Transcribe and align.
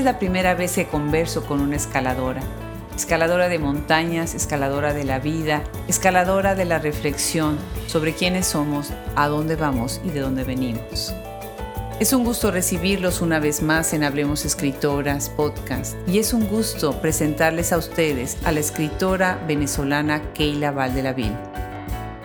Es 0.00 0.06
la 0.06 0.18
primera 0.18 0.54
vez 0.54 0.76
que 0.76 0.86
converso 0.86 1.44
con 1.44 1.60
una 1.60 1.76
escaladora. 1.76 2.40
Escaladora 2.96 3.50
de 3.50 3.58
montañas, 3.58 4.34
escaladora 4.34 4.94
de 4.94 5.04
la 5.04 5.18
vida, 5.18 5.62
escaladora 5.88 6.54
de 6.54 6.64
la 6.64 6.78
reflexión 6.78 7.58
sobre 7.86 8.14
quiénes 8.14 8.46
somos, 8.46 8.94
a 9.14 9.28
dónde 9.28 9.56
vamos 9.56 10.00
y 10.02 10.08
de 10.08 10.20
dónde 10.20 10.42
venimos. 10.42 11.12
Es 12.00 12.14
un 12.14 12.24
gusto 12.24 12.50
recibirlos 12.50 13.20
una 13.20 13.40
vez 13.40 13.60
más 13.60 13.92
en 13.92 14.02
Hablemos 14.02 14.46
Escritoras 14.46 15.28
Podcast 15.28 15.94
y 16.08 16.18
es 16.18 16.32
un 16.32 16.48
gusto 16.48 16.98
presentarles 17.02 17.70
a 17.74 17.76
ustedes 17.76 18.38
a 18.44 18.52
la 18.52 18.60
escritora 18.60 19.38
venezolana 19.46 20.32
Keila 20.32 20.70
Valdelaville. 20.70 21.36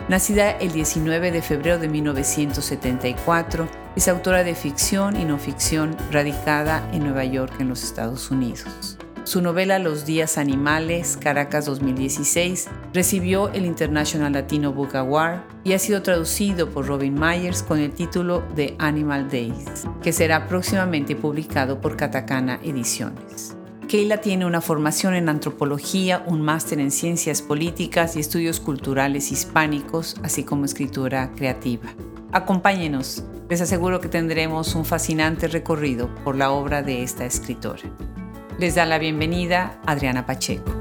Nacida 0.07 0.51
el 0.51 0.71
19 0.71 1.31
de 1.31 1.41
febrero 1.41 1.79
de 1.79 1.89
1974, 1.89 3.67
es 3.95 4.07
autora 4.07 4.43
de 4.43 4.53
ficción 4.53 5.19
y 5.19 5.25
no 5.25 5.39
ficción 5.39 5.97
radicada 6.11 6.87
en 6.93 7.05
Nueva 7.05 7.25
York, 7.25 7.55
en 7.57 7.69
los 7.69 7.83
Estados 7.83 8.29
Unidos. 8.29 8.99
Su 9.23 9.41
novela 9.41 9.79
Los 9.79 10.05
días 10.05 10.37
animales, 10.37 11.17
Caracas 11.19 11.65
2016, 11.65 12.67
recibió 12.93 13.49
el 13.53 13.65
International 13.65 14.31
Latino 14.31 14.73
Book 14.73 14.95
Award 14.95 15.39
y 15.63 15.73
ha 15.73 15.79
sido 15.79 16.03
traducido 16.03 16.69
por 16.69 16.85
Robin 16.85 17.19
Myers 17.19 17.63
con 17.63 17.79
el 17.79 17.91
título 17.91 18.43
de 18.55 18.75
Animal 18.77 19.27
Days, 19.27 19.87
que 20.03 20.13
será 20.13 20.47
próximamente 20.47 21.15
publicado 21.15 21.81
por 21.81 21.97
Katakana 21.97 22.59
Ediciones. 22.61 23.57
Keila 23.87 24.17
tiene 24.17 24.45
una 24.45 24.61
formación 24.61 25.13
en 25.13 25.29
antropología, 25.29 26.23
un 26.25 26.41
máster 26.41 26.79
en 26.79 26.91
ciencias 26.91 27.41
políticas 27.41 28.15
y 28.15 28.19
estudios 28.19 28.59
culturales 28.59 29.31
hispánicos, 29.31 30.15
así 30.23 30.43
como 30.43 30.65
escritura 30.65 31.31
creativa. 31.35 31.89
Acompáñenos, 32.31 33.23
les 33.47 33.61
aseguro 33.61 34.01
que 34.01 34.09
tendremos 34.09 34.73
un 34.73 34.85
fascinante 34.85 35.47
recorrido 35.47 36.13
por 36.23 36.35
la 36.35 36.51
obra 36.51 36.81
de 36.81 37.03
esta 37.03 37.25
escritora. 37.25 37.83
Les 38.57 38.75
da 38.75 38.85
la 38.85 38.97
bienvenida 38.97 39.79
Adriana 39.85 40.25
Pacheco. 40.25 40.71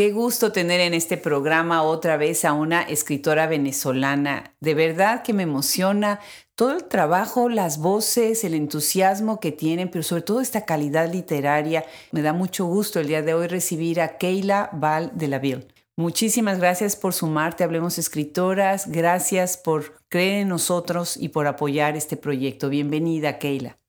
Qué 0.00 0.12
gusto 0.12 0.50
tener 0.50 0.80
en 0.80 0.94
este 0.94 1.18
programa 1.18 1.82
otra 1.82 2.16
vez 2.16 2.46
a 2.46 2.54
una 2.54 2.80
escritora 2.80 3.46
venezolana. 3.46 4.54
De 4.58 4.72
verdad 4.72 5.22
que 5.22 5.34
me 5.34 5.42
emociona 5.42 6.20
todo 6.54 6.72
el 6.72 6.84
trabajo, 6.84 7.50
las 7.50 7.76
voces, 7.76 8.42
el 8.44 8.54
entusiasmo 8.54 9.40
que 9.40 9.52
tienen, 9.52 9.90
pero 9.90 10.02
sobre 10.02 10.22
todo 10.22 10.40
esta 10.40 10.64
calidad 10.64 11.12
literaria. 11.12 11.84
Me 12.12 12.22
da 12.22 12.32
mucho 12.32 12.64
gusto 12.64 12.98
el 12.98 13.08
día 13.08 13.20
de 13.20 13.34
hoy 13.34 13.46
recibir 13.46 14.00
a 14.00 14.16
Keila 14.16 14.70
Val 14.72 15.12
de 15.12 15.28
la 15.28 15.38
Ville. 15.38 15.68
Muchísimas 15.96 16.58
gracias 16.58 16.96
por 16.96 17.12
sumarte, 17.12 17.62
Hablemos 17.62 17.98
Escritoras. 17.98 18.90
Gracias 18.90 19.58
por 19.58 20.00
creer 20.08 20.40
en 20.40 20.48
nosotros 20.48 21.18
y 21.18 21.28
por 21.28 21.46
apoyar 21.46 21.94
este 21.98 22.16
proyecto. 22.16 22.70
Bienvenida, 22.70 23.38
Keila. 23.38 23.79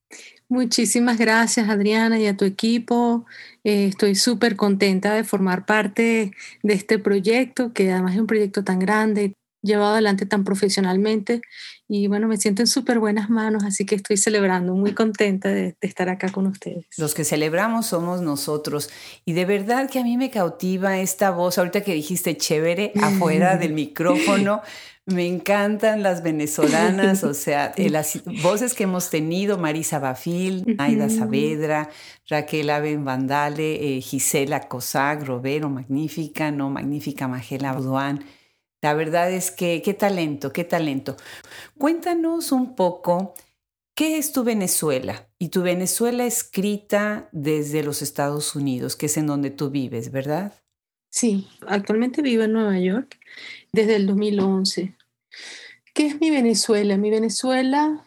Muchísimas 0.52 1.18
gracias, 1.18 1.70
Adriana, 1.70 2.20
y 2.20 2.28
a 2.28 2.36
tu 2.36 2.44
equipo. 2.44 3.26
Eh, 3.64 3.86
estoy 3.88 4.16
súper 4.16 4.58
contenta 4.58 5.14
de 5.14 5.24
formar 5.24 5.66
parte 5.66 6.34
de 6.62 6.74
este 6.74 7.00
proyecto, 7.00 7.72
que 7.72 7.90
además 7.90 8.16
es 8.16 8.20
un 8.20 8.28
proyecto 8.28 8.62
tan 8.62 8.80
grande, 8.80 9.34
llevado 9.62 9.94
adelante 9.94 10.26
tan 10.26 10.44
profesionalmente 10.44 11.42
y 11.94 12.08
bueno, 12.08 12.30
me 12.30 12.38
siento 12.38 12.62
en 12.62 12.68
súper 12.68 13.00
buenas 13.00 13.30
manos, 13.30 13.66
así 13.66 13.86
que 13.86 13.96
estoy 13.96 14.16
celebrando, 14.16 14.74
muy 14.76 14.94
contenta 14.94 15.50
de, 15.50 15.76
estar 15.82 16.08
acá 16.08 16.32
con 16.32 16.48
ustedes. 16.48 16.86
Los 16.98 17.14
que 17.14 17.26
celebramos 17.26 17.88
somos 17.88 18.22
nosotros 18.22 18.90
y 19.26 19.34
de 19.34 19.44
verdad 19.44 19.90
que 19.90 20.00
a 20.00 20.04
mí 20.04 20.16
me 20.16 20.30
cautiva 20.30 21.00
esta 21.00 21.32
voz, 21.32 21.58
ahorita 21.58 21.82
que 21.82 21.94
dijiste 21.94 22.38
chévere, 22.38 22.94
afuera 23.02 23.58
del 23.58 23.74
micrófono. 23.74 24.62
Me 25.06 25.28
encantan 25.28 26.04
las 26.04 26.24
venezolanas, 26.24 27.26
o 27.26 27.34
sea, 27.34 27.74
eh, 27.76 27.90
las 27.90 28.22
voces 28.42 28.74
que 28.74 28.84
hemos 28.84 29.10
tenido, 29.10 29.58
Marisa 29.58 30.00
Bafil, 30.00 30.76
Aida 30.78 31.10
Saavedra, 31.10 31.90
Raquel 32.30 32.70
Aben 32.70 33.04
Vandale, 33.04 33.98
eh, 33.98 34.00
Gisela 34.00 34.70
Cosagro, 34.70 35.42
Vero, 35.42 35.70
magnífica, 35.70 36.52
no, 36.52 36.70
magnífica 36.70 37.28
Magela 37.28 37.74
Buduán. 37.74 38.24
La 38.82 38.94
verdad 38.96 39.32
es 39.32 39.52
que 39.52 39.82
qué 39.84 39.94
talento, 39.94 40.52
qué 40.52 40.64
talento. 40.64 41.16
Cuéntanos 41.78 42.52
un 42.52 42.76
poco, 42.76 43.36
¿qué 43.96 44.18
es 44.18 44.34
tu 44.34 44.44
Venezuela? 44.44 45.30
Y 45.38 45.50
tu 45.50 45.62
Venezuela 45.62 46.26
escrita 46.26 47.30
desde 47.32 47.84
los 47.84 48.02
Estados 48.02 48.56
Unidos, 48.56 48.96
que 48.96 49.06
es 49.06 49.18
en 49.18 49.28
donde 49.28 49.52
tú 49.52 49.70
vives, 49.70 50.12
¿verdad? 50.12 50.54
Sí, 51.12 51.48
actualmente 51.68 52.22
vivo 52.22 52.44
en 52.44 52.54
Nueva 52.54 52.80
York 52.80 53.20
desde 53.72 53.98
el 53.98 54.08
2011. 54.08 54.96
¿Qué 55.94 56.08
es 56.08 56.22
mi 56.22 56.32
Venezuela? 56.32 56.98
Mi 56.98 57.12
Venezuela, 57.12 58.04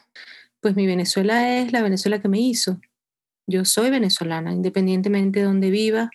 pues 0.60 0.74
mi 0.74 0.86
Venezuela 0.86 1.58
es 1.58 1.72
la 1.72 1.82
Venezuela 1.82 2.20
que 2.20 2.28
me 2.28 2.40
hizo. 2.40 2.80
Yo 3.46 3.64
soy 3.64 3.90
venezolana, 3.90 4.52
independientemente 4.52 5.40
de 5.40 5.44
donde 5.44 5.70
viva. 5.70 6.10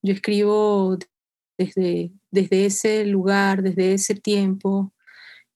Yo 0.00 0.14
escribo 0.14 0.96
desde, 1.58 2.12
desde 2.30 2.66
ese 2.66 3.04
lugar, 3.04 3.62
desde 3.62 3.94
ese 3.94 4.14
tiempo 4.14 4.92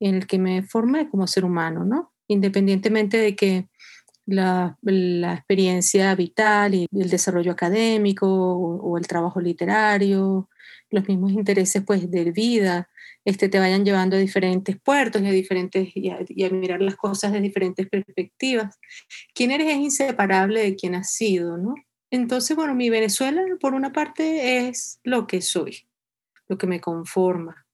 en 0.01 0.17
el 0.17 0.27
que 0.27 0.39
me 0.39 0.63
formé 0.63 1.09
como 1.09 1.27
ser 1.27 1.45
humano, 1.45 1.85
¿no? 1.85 2.13
Independientemente 2.29 3.19
de 3.19 3.37
que 3.37 3.69
la, 4.27 4.79
experiencia 5.35 6.15
vital 6.15 6.75
y 6.75 6.87
el 6.93 7.11
desarrollo 7.11 7.53
académico 7.53 8.27
o, 8.29 8.99
el 8.99 9.07
trabajo 9.07 9.41
literario, 9.41 10.49
los 10.91 11.09
mismos 11.09 11.33
intereses 11.33 11.83
pues 11.87 12.11
de 12.11 12.31
vida, 12.33 12.89
este, 13.25 13.49
te 13.49 13.59
vayan 13.59 13.85
llevando 13.85 14.17
a 14.17 14.21
diferentes 14.21 14.77
puertos 14.81 15.23
y 15.23 15.27
a, 15.27 15.31
diferentes, 15.31 15.89
y 15.95 16.11
a, 16.11 16.51
mirar 16.51 16.81
las 16.81 16.97
cosas 16.97 17.33
de 17.33 17.41
diferentes 17.41 17.89
perspectivas. 17.89 18.79
Quién 19.35 19.51
eres 19.53 19.69
es 19.69 19.77
inseparable 19.77 20.63
de 20.63 20.77
quién 20.77 20.95
has 20.95 21.13
sido, 21.13 21.57
¿no? 21.57 21.75
Entonces, 22.11 22.57
bueno, 22.57 22.75
mi 22.75 22.91
Venezuela 22.91 23.43
por 23.61 23.75
una 23.75 23.93
parte 23.93 24.67
es 24.69 25.01
lo 25.03 25.27
que 25.27 25.41
soy 25.41 25.87
lo 26.53 26.59
que 26.59 26.67
me 26.67 26.81
conforma, 26.81 27.67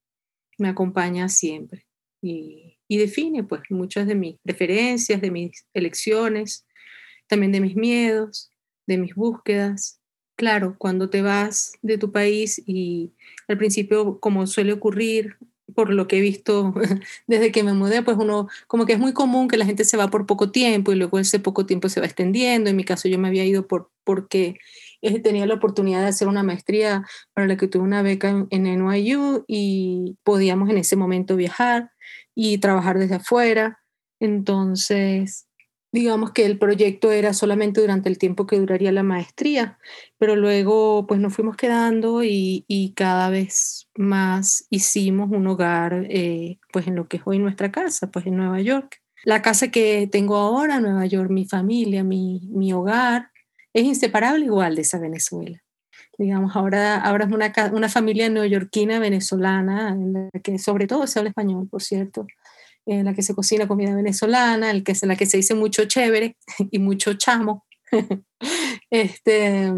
me 0.57 0.69
acompaña 0.69 1.29
siempre 1.29 1.85
y, 2.23 2.77
define 2.89 3.45
pues 3.45 3.63
muchas 3.71 4.07
de 4.07 4.15
mis 4.15 4.37
preferencias, 4.43 5.21
de 5.21 5.31
mis 5.31 5.67
elecciones, 5.75 6.65
también 7.27 7.53
de 7.53 7.61
mis 7.61 7.77
miedos, 7.77 8.51
de 8.87 8.97
mis 8.97 9.15
búsquedas. 9.15 10.01
Claro, 10.37 10.77
cuando 10.79 11.11
te 11.11 11.21
vas 11.21 11.73
de 11.83 11.99
tu 11.99 12.13
país 12.13 12.63
y 12.67 13.13
al 13.49 13.59
principio, 13.59 14.21
como 14.21 14.47
suele 14.47 14.73
ocurrir, 14.73 15.37
por 15.75 15.91
lo 15.91 16.09
que 16.09 16.19
he 16.19 16.21
visto 16.21 16.73
desde 17.27 17.53
que 17.53 17.63
me 17.63 17.75
mudé, 17.75 18.03
pues 18.03 18.17
uno, 18.17 18.49
como 18.69 18.87
que 18.87 18.95
es 18.95 18.99
muy 18.99 19.13
común 19.13 19.49
que 19.49 19.59
la 19.59 19.67
gente 19.67 19.85
se 19.85 19.97
va 19.97 20.09
por 20.09 20.25
poco 20.25 20.51
tiempo 20.51 20.93
y 20.93 20.97
luego 20.97 21.19
ese 21.19 21.41
poco 21.41 21.67
tiempo 21.67 21.89
se 21.89 22.01
va 22.01 22.07
extendiendo. 22.07 22.71
En 22.71 22.77
mi 22.77 22.85
caso 22.85 23.09
yo 23.09 23.19
me 23.19 23.29
había 23.29 23.45
ido 23.45 23.67
por, 23.67 23.91
porque 24.05 24.59
tenía 25.23 25.47
la 25.47 25.55
oportunidad 25.55 26.03
de 26.03 26.09
hacer 26.09 26.29
una 26.29 26.43
maestría 26.43 27.05
para 27.35 27.47
la 27.47 27.57
que 27.57 27.69
tuve 27.69 27.83
una 27.83 28.03
beca 28.03 28.47
en, 28.51 28.63
NYU 28.63 29.45
y 29.47 30.17
podíamos 30.23 30.71
en 30.71 30.79
ese 30.79 30.97
momento 30.97 31.37
viajar 31.37 31.91
y 32.35 32.59
trabajar 32.59 32.99
desde 32.99 33.17
afuera. 33.17 33.81
Entonces, 34.21 35.49
digamos 35.93 36.33
que 36.33 36.45
el 36.45 36.59
proyecto 36.59 37.13
era 37.13 37.33
solamente 37.33 37.81
durante 37.81 38.09
el 38.09 38.19
tiempo 38.19 38.47
que 38.47 38.59
duraría 38.59 38.93
la 38.93 39.03
maestría, 39.03 39.79
pero 40.19 40.37
luego 40.37 41.07
pues 41.07 41.21
nos 41.21 41.35
fuimos 41.35 41.57
quedando 41.57 42.23
y, 42.23 42.65
cada 42.97 43.31
vez 43.31 43.89
más 43.97 44.67
hicimos 44.71 45.31
un 45.31 45.47
hogar 45.47 46.07
eh, 46.11 46.59
pues 46.73 46.87
en 46.89 46.97
lo 46.97 47.07
que 47.07 47.19
es 47.19 47.23
hoy 47.25 47.39
nuestra 47.39 47.71
casa, 47.71 48.11
pues 48.11 48.27
en 48.27 48.37
Nueva 48.37 48.61
York. 48.61 49.01
La 49.25 49.43
casa 49.43 49.71
que 49.71 50.09
tengo 50.11 50.37
ahora, 50.37 50.81
Nueva 50.81 51.07
York, 51.07 51.31
mi 51.31 51.45
familia, 51.45 52.05
mi, 52.05 52.49
mi 52.51 52.73
hogar, 52.73 53.31
es 53.73 53.85
inseparable 53.85 54.45
igual 54.45 54.77
de 54.77 54.83
esa 54.83 54.99
Venezuela. 54.99 55.63
Digamos, 56.17 56.57
ahora, 56.57 57.01
ahora 57.01 57.27
es 57.27 57.33
una, 57.33 57.53
una 57.73 57.89
familia 57.89 58.29
neoyorquina 58.29 58.99
venezolana, 58.99 59.91
en 59.91 60.13
la 60.13 60.41
que 60.43 60.59
sobre 60.59 60.87
todo 60.87 61.07
se 61.07 61.19
habla 61.19 61.31
español, 61.31 61.69
por 61.69 61.83
cierto, 61.83 62.27
en 62.87 63.05
la 63.05 63.15
que 63.15 63.23
se 63.23 63.35
cocina 63.35 63.69
comida 63.69 63.95
venezolana, 63.95 64.71
en 64.71 64.85
la 65.03 65.17
que 65.17 65.27
se 65.27 65.37
dice 65.37 65.55
mucho 65.55 65.85
chévere 65.85 66.37
y 66.71 66.79
mucho 66.79 67.15
chamo. 67.15 67.67
este, 68.91 69.73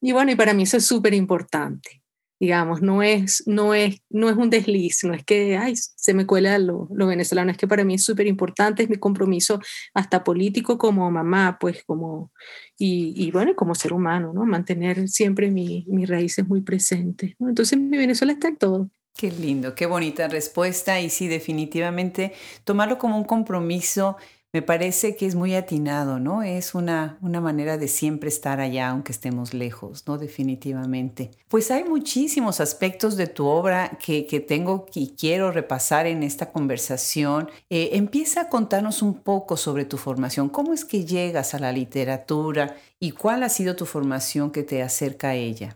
y 0.00 0.12
bueno, 0.12 0.32
y 0.32 0.36
para 0.36 0.52
mí 0.52 0.64
eso 0.64 0.76
es 0.76 0.86
súper 0.86 1.14
importante 1.14 2.03
digamos, 2.40 2.82
no 2.82 3.02
es, 3.02 3.42
no 3.46 3.74
es, 3.74 4.02
no 4.10 4.28
es 4.28 4.36
un 4.36 4.50
desliz, 4.50 5.04
no 5.04 5.14
es 5.14 5.24
que 5.24 5.56
ay, 5.56 5.74
se 5.76 6.14
me 6.14 6.26
cuela 6.26 6.58
lo, 6.58 6.88
lo 6.92 7.06
venezolano, 7.06 7.50
es 7.50 7.56
que 7.56 7.68
para 7.68 7.84
mí 7.84 7.94
es 7.94 8.04
súper 8.04 8.26
importante, 8.26 8.82
es 8.82 8.90
mi 8.90 8.96
compromiso 8.96 9.60
hasta 9.94 10.24
político 10.24 10.78
como 10.78 11.10
mamá, 11.10 11.58
pues 11.60 11.84
como, 11.84 12.32
y, 12.78 13.14
y 13.16 13.30
bueno, 13.30 13.54
como 13.54 13.74
ser 13.74 13.92
humano, 13.92 14.32
¿no? 14.34 14.44
Mantener 14.44 15.08
siempre 15.08 15.50
mi, 15.50 15.84
mis 15.88 16.08
raíces 16.08 16.46
muy 16.46 16.60
presentes. 16.60 17.34
Entonces 17.40 17.78
mi 17.78 17.96
Venezuela 17.96 18.32
está 18.32 18.48
en 18.48 18.56
todo. 18.56 18.90
Qué 19.16 19.30
lindo, 19.30 19.76
qué 19.76 19.86
bonita 19.86 20.26
respuesta 20.26 21.00
y 21.00 21.08
sí, 21.08 21.28
definitivamente 21.28 22.32
tomarlo 22.64 22.98
como 22.98 23.16
un 23.16 23.24
compromiso 23.24 24.16
me 24.54 24.62
parece 24.62 25.16
que 25.16 25.26
es 25.26 25.34
muy 25.34 25.56
atinado, 25.56 26.20
¿no? 26.20 26.44
Es 26.44 26.76
una, 26.76 27.18
una 27.20 27.40
manera 27.40 27.76
de 27.76 27.88
siempre 27.88 28.28
estar 28.28 28.60
allá, 28.60 28.90
aunque 28.90 29.10
estemos 29.10 29.52
lejos, 29.52 30.04
¿no? 30.06 30.16
Definitivamente. 30.16 31.32
Pues 31.48 31.72
hay 31.72 31.82
muchísimos 31.82 32.60
aspectos 32.60 33.16
de 33.16 33.26
tu 33.26 33.46
obra 33.46 33.98
que, 33.98 34.26
que 34.26 34.38
tengo 34.38 34.86
y 34.94 35.16
quiero 35.18 35.50
repasar 35.50 36.06
en 36.06 36.22
esta 36.22 36.52
conversación. 36.52 37.50
Eh, 37.68 37.90
empieza 37.94 38.42
a 38.42 38.48
contarnos 38.48 39.02
un 39.02 39.14
poco 39.14 39.56
sobre 39.56 39.86
tu 39.86 39.98
formación. 39.98 40.48
¿Cómo 40.48 40.72
es 40.72 40.84
que 40.84 41.04
llegas 41.04 41.54
a 41.54 41.58
la 41.58 41.72
literatura 41.72 42.76
y 43.00 43.10
cuál 43.10 43.42
ha 43.42 43.48
sido 43.48 43.74
tu 43.74 43.86
formación 43.86 44.52
que 44.52 44.62
te 44.62 44.84
acerca 44.84 45.30
a 45.30 45.34
ella? 45.34 45.74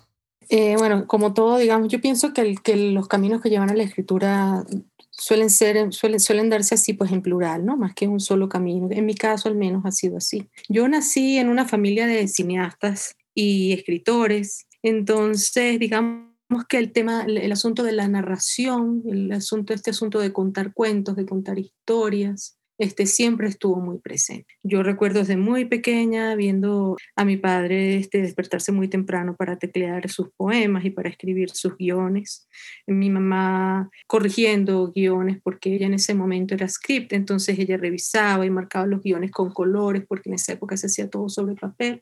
Eh, 0.49 0.77
bueno, 0.79 1.06
como 1.06 1.35
todo, 1.35 1.59
digamos, 1.59 1.89
yo 1.89 2.00
pienso 2.00 2.33
que, 2.33 2.56
los 2.93 3.09
caminos 3.09 3.43
que 3.43 3.50
llevan 3.50 3.71
a 3.71 3.75
la 3.75 3.83
escritura 3.83 4.65
suelen, 5.11 5.50
ser, 5.50 5.93
suelen, 5.93 6.21
suelen 6.21 6.49
darse 6.49 6.75
así, 6.75 6.95
pues 6.95 7.12
en 7.12 7.23
plural, 7.23 7.67
¿no? 7.67 7.77
Más 7.77 7.95
que 7.95 8.09
un 8.09 8.21
solo 8.21 8.49
camino. 8.49 8.89
En 8.91 9.05
mi 9.05 9.15
caso, 9.15 9.49
al 9.49 9.56
menos, 9.56 9.85
ha 9.85 9.93
sido 9.93 10.17
así. 10.17 10.49
Yo 10.69 10.89
nací 10.89 11.39
en 11.39 11.49
una 11.49 11.67
familia 11.67 12.06
de 12.06 12.29
cineastas 12.29 13.17
y 13.35 13.73
escritores, 13.73 14.67
entonces, 14.83 15.79
digamos, 15.79 16.29
que 16.69 16.79
el 16.79 16.93
tema, 16.93 17.25
el 17.25 17.53
asunto 17.53 17.83
de 17.83 17.93
la 17.93 18.09
narración, 18.09 19.03
el 19.06 19.31
asunto, 19.33 19.75
este 19.75 19.91
asunto 19.91 20.19
de 20.19 20.33
contar 20.33 20.73
cuentos, 20.73 21.17
de 21.17 21.27
contar 21.27 21.59
historias, 21.59 22.58
este, 22.79 23.07
siempre 23.07 23.49
estuvo 23.49 23.81
muy 23.81 23.99
presente. 23.99 24.55
Yo 24.63 24.83
recuerdo 24.83 25.21
desde 25.21 25.37
muy 25.37 25.65
pequeña 25.65 26.35
viendo 26.37 26.97
a 27.17 27.25
mi 27.25 27.37
padre 27.37 27.97
este, 27.97 28.23
despertarse 28.23 28.73
muy 28.73 28.89
temprano 28.89 29.35
para 29.37 29.59
teclear 29.59 30.09
sus 30.09 30.31
poemas 30.37 30.85
y 30.85 30.91
para 30.91 31.09
escribir 31.09 31.51
sus 31.51 31.77
guiones. 31.77 32.49
Mi 32.87 33.11
mamá 33.11 33.91
corrigiendo 34.07 34.93
guiones 34.93 35.39
porque 35.43 35.75
ella 35.75 35.87
en 35.87 35.95
ese 35.95 36.15
momento 36.15 36.55
era 36.55 36.69
script, 36.69 37.13
entonces 37.13 37.59
ella 37.59 37.77
revisaba 37.77 38.47
y 38.47 38.51
marcaba 38.51 38.87
los 38.87 39.03
guiones 39.03 39.33
con 39.33 39.53
colores 39.53 40.05
porque 40.09 40.31
en 40.31 40.35
esa 40.37 40.53
época 40.53 40.77
se 40.77 40.87
hacía 40.87 41.11
todo 41.11 41.29
sobre 41.29 41.57
papel. 41.57 42.01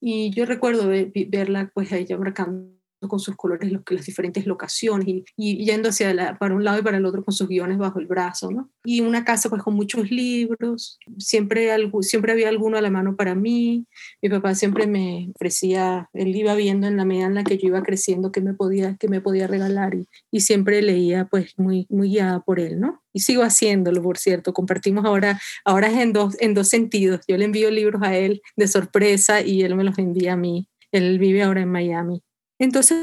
Y 0.00 0.30
yo 0.30 0.44
recuerdo 0.44 0.88
verla 1.28 1.70
pues 1.74 1.92
a 1.92 1.96
ella 1.96 2.18
marcando 2.18 2.83
con 3.08 3.20
sus 3.20 3.36
colores 3.36 3.70
los, 3.70 3.82
las 3.88 4.06
diferentes 4.06 4.46
locaciones 4.46 5.06
y, 5.06 5.24
y 5.36 5.64
yendo 5.64 5.88
hacia 5.88 6.12
la, 6.14 6.38
para 6.38 6.54
un 6.54 6.64
lado 6.64 6.78
y 6.78 6.82
para 6.82 6.96
el 6.96 7.06
otro 7.06 7.24
con 7.24 7.34
sus 7.34 7.48
guiones 7.48 7.78
bajo 7.78 7.98
el 7.98 8.06
brazo, 8.06 8.50
¿no? 8.50 8.70
Y 8.84 9.00
una 9.00 9.24
casa 9.24 9.48
pues 9.48 9.62
con 9.62 9.74
muchos 9.74 10.10
libros, 10.10 10.98
siempre, 11.18 11.72
algo, 11.72 12.02
siempre 12.02 12.32
había 12.32 12.48
alguno 12.48 12.76
a 12.76 12.82
la 12.82 12.90
mano 12.90 13.16
para 13.16 13.34
mí, 13.34 13.86
mi 14.22 14.28
papá 14.28 14.54
siempre 14.54 14.86
me 14.86 15.30
ofrecía, 15.34 16.08
él 16.12 16.34
iba 16.34 16.54
viendo 16.54 16.86
en 16.86 16.96
la 16.96 17.04
medida 17.04 17.26
en 17.26 17.34
la 17.34 17.44
que 17.44 17.58
yo 17.58 17.68
iba 17.68 17.82
creciendo 17.82 18.32
que 18.32 18.40
me 18.40 18.54
podía, 18.54 18.96
que 18.96 19.08
me 19.08 19.20
podía 19.20 19.46
regalar 19.46 19.94
y, 19.94 20.06
y 20.30 20.40
siempre 20.40 20.82
leía 20.82 21.26
pues 21.26 21.54
muy, 21.58 21.86
muy 21.88 22.10
guiada 22.10 22.40
por 22.40 22.60
él, 22.60 22.80
¿no? 22.80 23.02
Y 23.12 23.20
sigo 23.20 23.44
haciéndolo, 23.44 24.02
por 24.02 24.18
cierto, 24.18 24.52
compartimos 24.52 25.04
ahora, 25.04 25.40
ahora 25.64 26.02
en 26.02 26.12
dos, 26.12 26.36
en 26.40 26.52
dos 26.52 26.68
sentidos, 26.68 27.20
yo 27.28 27.36
le 27.36 27.44
envío 27.44 27.70
libros 27.70 28.02
a 28.02 28.16
él 28.16 28.42
de 28.56 28.66
sorpresa 28.66 29.40
y 29.40 29.62
él 29.62 29.76
me 29.76 29.84
los 29.84 29.96
envía 29.98 30.32
a 30.32 30.36
mí. 30.36 30.66
Él 30.90 31.18
vive 31.18 31.42
ahora 31.42 31.62
en 31.62 31.70
Miami. 31.70 32.22
Entonces, 32.58 32.98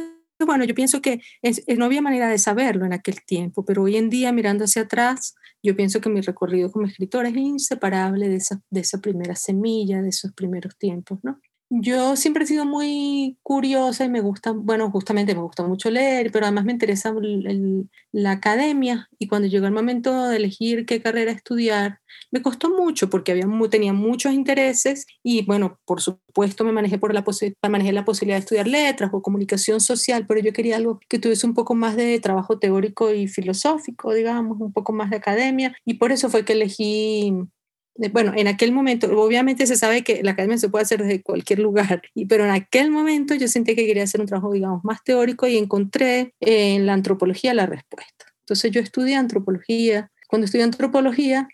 bueno, 0.46 0.64
yo 0.66 0.74
pienso 0.74 1.02
que 1.02 1.22
no 1.78 1.86
había 1.86 2.02
manera 2.02 2.28
de 2.28 2.38
saberlo 2.38 2.86
en 2.86 2.94
aquel 2.94 3.24
tiempo, 3.24 3.64
pero 3.64 3.84
hoy 3.84 3.98
en 3.98 4.10
día, 4.10 4.32
mirando 4.32 4.64
hacia 4.64 4.84
atrás, 4.84 5.36
yo 5.62 5.76
pienso 5.76 6.02
que 6.02 6.10
mi 6.10 6.22
recorrido 6.22 6.72
como 6.72 6.88
escritora 6.88 7.30
es 7.30 7.38
inseparable 7.38 8.28
de 8.28 8.82
esa 8.82 9.02
primera 9.02 9.36
semilla, 9.36 10.02
de 10.02 10.10
esos 10.10 10.34
primeros 10.34 10.78
tiempos, 10.78 11.20
¿no? 11.22 11.40
Yo 11.74 12.18
siempre 12.18 12.44
he 12.44 12.48
sido 12.48 12.66
muy 12.66 13.38
curiosa 13.44 14.04
y 14.04 14.10
me 14.10 14.20
gusta, 14.20 14.52
bueno, 14.52 14.92
justamente 14.92 15.34
me 15.34 15.42
gusta 15.42 15.64
mucho 15.66 15.90
leer, 15.90 16.30
pero 16.30 16.46
además 16.46 16.66
me 16.66 16.74
interesa 16.74 17.14
la 18.12 18.32
academia 18.32 19.08
y 19.18 19.28
cuando 19.28 19.48
llegó 19.48 19.68
el 19.68 19.72
momento 19.72 20.28
de 20.28 20.36
elegir 20.36 20.86
qué 20.86 21.02
carrera 21.02 21.32
estudiar, 21.32 22.02
me 22.30 22.42
costó 22.42 22.70
mucho 22.72 23.10
porque 23.10 23.32
había, 23.32 23.48
tenía 23.70 23.94
muchos 23.94 24.34
intereses 24.34 25.06
y 25.24 25.46
bueno, 25.46 25.80
por 25.86 26.02
supuesto 26.02 26.66
me 26.66 26.74
manejé, 26.74 26.98
por 26.98 27.14
la, 27.14 27.24
manejé 27.70 27.94
la 27.94 28.04
posibilidad 28.04 28.36
de 28.36 28.42
estudiar 28.42 28.68
letras 28.68 29.12
o 29.14 29.22
comunicación 29.22 29.80
social, 29.80 30.26
pero 30.28 30.42
yo 30.42 30.52
quería 30.52 30.76
algo 30.76 31.00
que 31.08 31.20
tuviese 31.20 31.48
un 31.48 31.54
poco 31.54 31.74
más 31.74 31.96
de 31.96 32.20
trabajo 32.20 32.60
teórico 32.60 33.14
y 33.14 33.30
filosófico, 33.30 34.14
digamos, 34.14 34.60
un 34.60 34.74
poco 34.74 34.92
más 34.92 35.10
de 35.10 35.16
academia 35.16 35.74
y 35.86 35.94
por 35.94 36.12
eso 36.12 36.30
fue 36.30 36.44
que 36.44 36.52
elegí 36.52 37.34
bueno, 37.96 38.34
en 38.36 38.48
aquel 38.48 38.72
momento, 38.72 39.08
obviamente 39.20 39.68
se 39.68 39.76
sabe 39.76 40.04
que 40.04 40.24
la 40.24 40.32
academia 40.32 40.58
se 40.58 40.70
puede 40.70 40.84
hacer 40.84 41.04
desde 41.04 41.22
cualquier 41.22 41.60
lugar, 41.60 42.02
pero 42.30 42.46
en 42.46 42.52
aquel 42.52 42.90
momento 42.92 43.36
yo 43.36 43.48
sentí 43.48 43.76
que 43.76 43.86
quería 43.86 44.04
hacer 44.04 44.22
un 44.22 44.28
trabajo, 44.28 44.54
digamos, 44.54 44.84
más 44.84 45.04
teórico 45.04 45.48
y 45.48 45.58
encontré 45.58 46.34
en 46.40 46.86
la 46.86 46.94
antropología 46.94 47.54
la 47.54 47.66
respuesta. 47.66 48.26
Entonces 48.42 48.72
yo 48.72 48.82
estudié 48.82 49.16
antropología. 49.16 50.12
Cuando 50.28 50.46
estudié 50.46 50.64
antropología, 50.64 51.48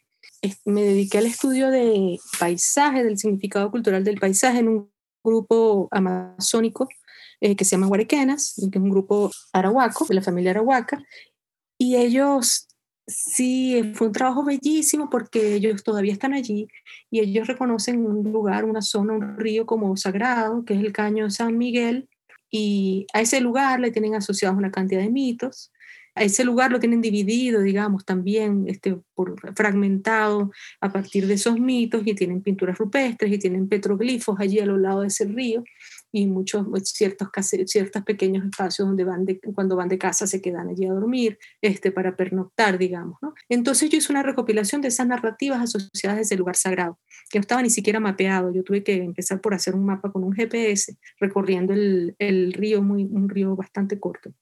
me 0.66 0.84
dediqué 0.84 1.18
al 1.18 1.26
estudio 1.26 1.70
de 1.70 2.18
paisaje, 2.40 3.04
del 3.04 3.18
significado 3.18 3.72
cultural 3.72 4.04
del 4.04 4.20
paisaje 4.20 4.60
en 4.60 4.70
un 4.70 4.92
grupo 5.24 5.88
amazónico 5.92 6.88
eh, 7.42 7.56
que 7.56 7.66
se 7.66 7.72
llama 7.72 7.88
Huarequenas, 7.88 8.54
que 8.72 8.80
es 8.80 8.84
un 8.84 8.90
grupo 8.90 9.32
arahuaco, 9.54 10.06
de 10.06 10.16
la 10.16 10.22
familia 10.22 10.52
arahuaca, 10.52 11.04
y 11.78 11.96
ellos 11.98 12.67
Sí, 13.10 13.94
fue 13.94 14.08
un 14.08 14.14
trabajo 14.14 14.44
bellísimo 14.44 15.10
porque 15.10 15.56
ellos 15.56 15.82
todavía 15.82 16.12
están 16.12 16.34
allí 16.34 16.68
y 17.10 17.22
ellos 17.22 17.48
reconocen 17.48 18.06
un 18.06 18.32
lugar, 18.34 18.66
una 18.66 18.82
zona, 18.82 19.14
un 19.14 19.38
río 19.38 19.66
como 19.66 19.96
sagrado, 19.96 20.66
que 20.66 20.74
es 20.74 20.82
el 20.82 20.92
Caño 20.92 21.30
San 21.30 21.58
Miguel, 21.58 22.10
y 22.52 23.08
a 23.14 23.22
ese 23.22 23.40
lugar 23.40 23.80
le 23.80 23.92
tienen 23.92 24.16
asociados 24.16 24.58
una 24.58 24.72
cantidad 24.72 25.02
de 25.02 25.10
mitos. 25.10 25.72
A 26.16 26.24
ese 26.24 26.44
lugar 26.44 26.72
lo 26.72 26.80
tienen 26.80 27.02
dividido, 27.02 27.62
digamos, 27.62 28.04
también 28.04 28.66
este, 28.68 28.98
por, 29.14 29.36
fragmentado 29.56 30.52
a 30.82 30.92
partir 30.92 31.28
de 31.28 31.36
esos 31.36 31.60
mitos 31.60 32.06
y 32.06 32.14
tienen 32.14 32.42
pinturas 32.42 32.78
rupestres 32.78 33.32
y 33.32 33.40
tienen 33.40 33.70
petroglifos 33.70 34.38
allí 34.40 34.60
a 34.60 34.66
lo 34.66 34.78
largo 34.78 35.02
de 35.02 35.08
ese 35.08 35.26
río 35.26 35.64
y 36.12 36.28
muchos 36.28 36.66
pues, 36.70 36.90
ciertos, 36.90 37.30
ciertos 37.66 38.04
pequeños 38.04 38.46
espacios 38.46 38.88
donde 38.88 39.04
van 39.04 39.26
de, 39.26 39.40
cuando 39.54 39.76
van 39.76 39.90
de 39.90 39.98
casa 39.98 40.28
se 40.28 40.42
quedan 40.42 40.70
allí 40.70 40.86
a 40.86 40.94
dormir 40.94 41.38
este, 41.62 41.92
para 41.92 42.16
pernoctar, 42.16 42.78
digamos. 42.78 43.18
Entonces 43.50 43.90
yo 43.90 43.98
hice 43.98 44.12
una 44.12 44.24
recopilación 44.24 44.82
de 44.82 44.88
esas 44.90 45.08
narrativas 45.08 45.62
asociadas 45.62 46.18
a 46.18 46.22
ese 46.22 46.38
lugar 46.38 46.56
sagrado, 46.56 47.00
que 47.30 47.40
no 47.40 47.42
estaba 47.42 47.62
ni 47.62 47.70
siquiera 47.70 48.00
mapeado. 48.00 48.52
Yo 48.52 48.64
tuve 48.64 48.84
que 48.84 48.96
empezar 48.96 49.42
por 49.42 49.54
hacer 49.54 49.76
un 49.76 49.86
mapa 49.86 50.12
con 50.12 50.24
un 50.24 50.34
GPS 50.34 50.98
recorriendo 51.20 51.74
el, 51.74 52.16
el 52.20 52.54
río, 52.54 52.82
muy, 52.82 53.04
un 53.04 53.30
río 53.30 53.56
bastante 53.56 54.00
corto 54.00 54.34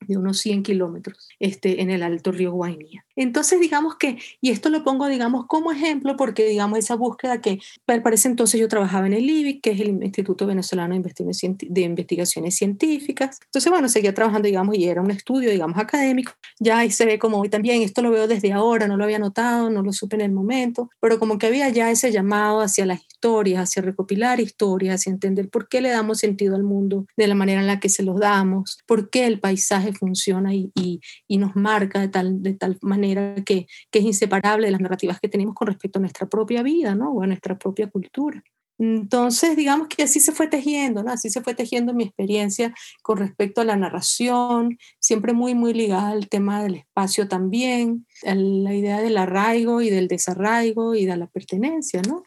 de 0.00 0.16
unos 0.16 0.38
100 0.38 0.62
kilómetros 0.62 1.28
este, 1.38 1.80
en 1.82 1.90
el 1.90 2.02
Alto 2.02 2.32
Río 2.32 2.52
Guainía. 2.52 3.04
Entonces, 3.16 3.60
digamos 3.60 3.96
que, 3.96 4.18
y 4.40 4.50
esto 4.50 4.68
lo 4.68 4.84
pongo, 4.84 5.08
digamos, 5.08 5.46
como 5.46 5.72
ejemplo, 5.72 6.16
porque, 6.16 6.46
digamos, 6.46 6.78
esa 6.78 6.94
búsqueda 6.94 7.40
que, 7.40 7.58
parece 7.84 8.28
entonces 8.28 8.60
yo 8.60 8.68
trabajaba 8.68 9.06
en 9.06 9.14
el 9.14 9.28
IBIC, 9.28 9.62
que 9.62 9.70
es 9.70 9.80
el 9.80 10.02
Instituto 10.02 10.46
Venezolano 10.46 10.94
de 10.94 11.80
Investigaciones 11.82 12.56
Científicas. 12.56 13.38
Entonces, 13.46 13.70
bueno, 13.70 13.88
seguía 13.88 14.14
trabajando, 14.14 14.46
digamos, 14.46 14.76
y 14.76 14.84
era 14.84 15.00
un 15.00 15.10
estudio, 15.10 15.50
digamos, 15.50 15.78
académico. 15.78 16.32
Ya 16.60 16.78
ahí 16.78 16.90
se 16.90 17.06
ve 17.06 17.18
como 17.18 17.38
hoy 17.38 17.48
también, 17.48 17.82
esto 17.82 18.02
lo 18.02 18.10
veo 18.10 18.28
desde 18.28 18.52
ahora, 18.52 18.86
no 18.86 18.96
lo 18.96 19.04
había 19.04 19.18
notado, 19.18 19.70
no 19.70 19.82
lo 19.82 19.92
supe 19.92 20.16
en 20.16 20.22
el 20.22 20.32
momento, 20.32 20.90
pero 21.00 21.18
como 21.18 21.38
que 21.38 21.46
había 21.46 21.68
ya 21.70 21.90
ese 21.90 22.12
llamado 22.12 22.60
hacia 22.60 22.84
las 22.84 23.00
historias, 23.06 23.62
hacia 23.62 23.82
recopilar 23.82 24.40
historias, 24.40 24.96
hacia 24.96 25.10
entender 25.10 25.48
por 25.48 25.68
qué 25.68 25.80
le 25.80 25.88
damos 25.88 26.18
sentido 26.18 26.54
al 26.54 26.62
mundo 26.62 27.06
de 27.16 27.26
la 27.26 27.34
manera 27.34 27.60
en 27.60 27.66
la 27.66 27.80
que 27.80 27.88
se 27.88 28.02
los 28.02 28.20
damos, 28.20 28.78
por 28.86 29.10
qué 29.10 29.26
el 29.26 29.40
paisaje 29.40 29.85
funciona 29.92 30.54
y, 30.54 30.70
y, 30.74 31.38
nos 31.38 31.54
marca 31.56 32.00
de 32.00 32.08
tal, 32.08 32.42
de 32.42 32.54
tal 32.54 32.78
manera 32.82 33.34
que, 33.44 33.66
que, 33.90 33.98
es 33.98 34.04
inseparable 34.04 34.66
de 34.66 34.72
las 34.72 34.80
narrativas 34.80 35.20
que 35.20 35.28
tenemos 35.28 35.54
con 35.54 35.68
respecto 35.68 35.98
a 35.98 36.00
nuestra 36.00 36.28
propia 36.28 36.62
vida, 36.62 36.94
¿no? 36.94 37.12
O 37.12 37.22
a 37.22 37.26
nuestra 37.26 37.58
propia 37.58 37.88
cultura. 37.88 38.42
Entonces, 38.78 39.56
digamos 39.56 39.88
que 39.88 40.02
así 40.02 40.20
se 40.20 40.32
fue 40.32 40.48
tejiendo, 40.48 41.02
¿no? 41.02 41.10
Así 41.10 41.30
se 41.30 41.40
fue 41.40 41.54
tejiendo 41.54 41.94
mi 41.94 42.04
experiencia 42.04 42.74
con 43.02 43.18
respecto 43.18 43.62
a 43.62 43.64
la 43.64 43.76
narración, 43.76 44.76
siempre 44.98 45.32
muy, 45.32 45.54
muy 45.54 45.72
ligada 45.72 46.10
al 46.10 46.28
tema 46.28 46.62
del 46.62 46.74
espacio 46.76 47.26
también, 47.26 48.06
a 48.26 48.34
la 48.34 48.74
idea 48.74 49.00
del 49.00 49.16
arraigo 49.16 49.80
y 49.80 49.88
del 49.88 50.08
desarraigo 50.08 50.94
y 50.94 51.06
de 51.06 51.16
la 51.16 51.26
pertenencia, 51.26 52.02
¿no? 52.02 52.24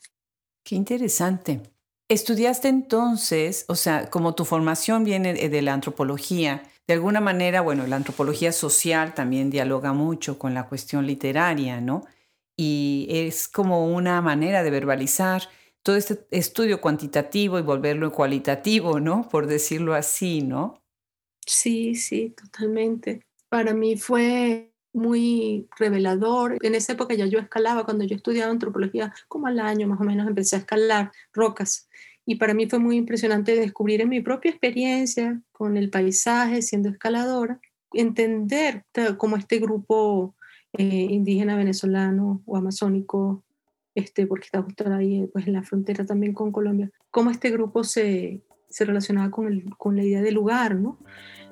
Qué 0.64 0.76
interesante. 0.76 1.62
Estudiaste 2.10 2.68
entonces, 2.68 3.66
o 3.68 3.76
sea, 3.76 4.10
como 4.10 4.34
tu 4.34 4.44
formación 4.44 5.04
viene 5.04 5.34
de 5.34 5.62
la 5.62 5.74
antropología, 5.74 6.64
de 6.90 6.96
alguna 6.96 7.22
manera, 7.22 7.62
bueno, 7.62 7.86
la 7.86 7.98
antropología 7.98 8.52
social 8.52 9.14
también 9.14 9.52
dialoga 9.52 9.94
mucho 9.94 10.40
con 10.40 10.56
la 10.56 10.68
cuestión 10.68 11.06
literaria, 11.06 11.80
¿no? 11.80 12.08
Y 12.58 13.06
es 13.12 13.48
como 13.48 13.94
una 13.94 14.24
manera 14.24 14.64
de 14.64 14.72
verbalizar 14.72 15.44
todo 15.84 15.96
este 15.96 16.26
estudio 16.32 16.82
cuantitativo 16.82 17.60
y 17.60 17.62
volverlo 17.62 18.12
cualitativo, 18.12 19.00
¿no? 19.00 19.30
Por 19.30 19.46
decirlo 19.46 19.94
así, 19.94 20.42
¿no? 20.42 20.82
Sí, 21.46 21.94
sí, 21.94 22.34
totalmente. 22.36 23.22
Para 23.50 23.76
mí 23.76 23.96
fue 23.96 24.74
muy 24.92 25.70
revelador. 25.78 26.58
En 26.64 26.74
esa 26.74 26.94
época 26.94 27.14
ya 27.14 27.28
yo 27.28 27.38
escalaba, 27.38 27.86
cuando 27.86 28.04
yo 28.04 28.16
estudiaba 28.16 28.52
antropología, 28.52 29.14
como 29.28 29.46
al 29.46 29.60
año 29.60 29.88
más 29.88 30.02
o 30.02 30.06
menos 30.06 30.28
empecé 30.28 30.56
a 30.56 30.60
escalar 30.60 31.12
rocas 31.34 31.88
y 32.30 32.36
para 32.36 32.54
mí 32.54 32.70
fue 32.70 32.78
muy 32.78 32.96
impresionante 32.96 33.56
descubrir 33.56 34.02
en 34.02 34.10
mi 34.10 34.22
propia 34.22 34.52
experiencia 34.52 35.42
con 35.52 35.78
el 35.78 35.90
paisaje, 35.90 36.62
siendo 36.62 36.90
escaladora, 36.90 37.60
entender 37.92 38.86
cómo 39.18 39.36
este 39.36 39.58
grupo 39.58 40.36
eh, 40.74 41.08
indígena 41.10 41.58
venezolano 41.58 42.44
o 42.46 42.56
amazónico 42.56 43.44
este, 43.96 44.28
porque 44.28 44.46
está 44.46 44.62
justo 44.62 44.94
ahí 44.94 45.28
pues, 45.34 45.48
en 45.48 45.54
la 45.54 45.64
frontera 45.64 46.06
también 46.06 46.36
con 46.36 46.52
Colombia, 46.52 46.92
cómo 47.10 47.32
este 47.32 47.50
grupo 47.50 47.84
se, 47.84 48.44
se 48.70 48.86
relacionaba 48.86 49.32
con, 49.32 49.48
el, 49.48 49.76
con 49.76 49.96
la 49.96 50.04
idea 50.04 50.22
de 50.22 50.32
lugar, 50.32 50.76
¿no? 50.76 51.00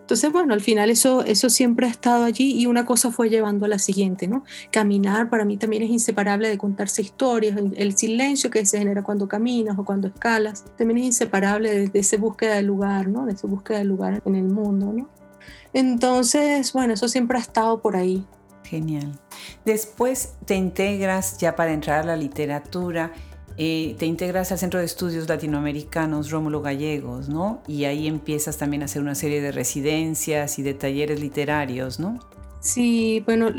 Entonces, 0.07 0.31
bueno, 0.31 0.53
al 0.53 0.61
final 0.61 0.89
eso, 0.89 1.21
eso 1.25 1.49
siempre 1.49 1.85
ha 1.85 1.89
estado 1.89 2.23
allí 2.23 2.57
y 2.57 2.65
una 2.65 2.85
cosa 2.85 3.11
fue 3.11 3.29
llevando 3.29 3.65
a 3.65 3.67
la 3.67 3.77
siguiente, 3.77 4.29
¿no? 4.29 4.45
Caminar 4.71 5.29
para 5.29 5.43
mí 5.43 5.57
también 5.57 5.83
es 5.83 5.89
inseparable 5.89 6.47
de 6.47 6.57
contarse 6.57 7.01
historias, 7.01 7.57
el 7.75 7.97
silencio 7.97 8.49
que 8.49 8.65
se 8.65 8.77
genera 8.77 9.03
cuando 9.03 9.27
caminas 9.27 9.77
o 9.77 9.83
cuando 9.83 10.07
escalas, 10.07 10.63
también 10.77 10.99
es 10.99 11.05
inseparable 11.07 11.89
de, 11.89 11.99
esa 11.99 12.15
búsqueda 12.15 12.55
de 12.55 12.61
lugar, 12.61 13.09
¿no? 13.09 13.25
De 13.25 13.33
esa 13.33 13.47
búsqueda 13.47 13.79
de 13.79 13.83
lugar 13.83 14.21
en 14.25 14.35
el 14.35 14.45
mundo, 14.45 14.93
¿no? 14.93 15.09
Entonces, 15.73 16.71
bueno, 16.71 16.93
eso 16.93 17.09
siempre 17.09 17.37
ha 17.37 17.41
estado 17.41 17.81
por 17.81 17.97
ahí. 17.97 18.25
Genial. 18.63 19.11
Después 19.65 20.35
te 20.45 20.55
integras 20.55 21.37
ya 21.37 21.57
para 21.57 21.73
entrar 21.73 22.03
a 22.03 22.05
la 22.05 22.15
literatura 22.15 23.11
eh, 23.57 23.95
te 23.97 24.05
integras 24.05 24.51
al 24.51 24.59
Centro 24.59 24.79
de 24.79 24.85
Estudios 24.85 25.27
Latinoamericanos 25.27 26.29
Rómulo 26.29 26.61
Gallegos, 26.61 27.27
¿no? 27.27 27.63
Y 27.67 27.85
ahí 27.85 28.07
empiezas 28.07 28.57
también 28.57 28.83
a 28.83 28.85
hacer 28.85 29.01
una 29.01 29.15
serie 29.15 29.41
de 29.41 29.51
residencias 29.51 30.59
y 30.59 30.63
de 30.63 30.75
talleres 30.75 31.19
literarios, 31.19 31.99
¿no? 31.99 32.19
Sí, 32.59 33.23
bueno, 33.25 33.49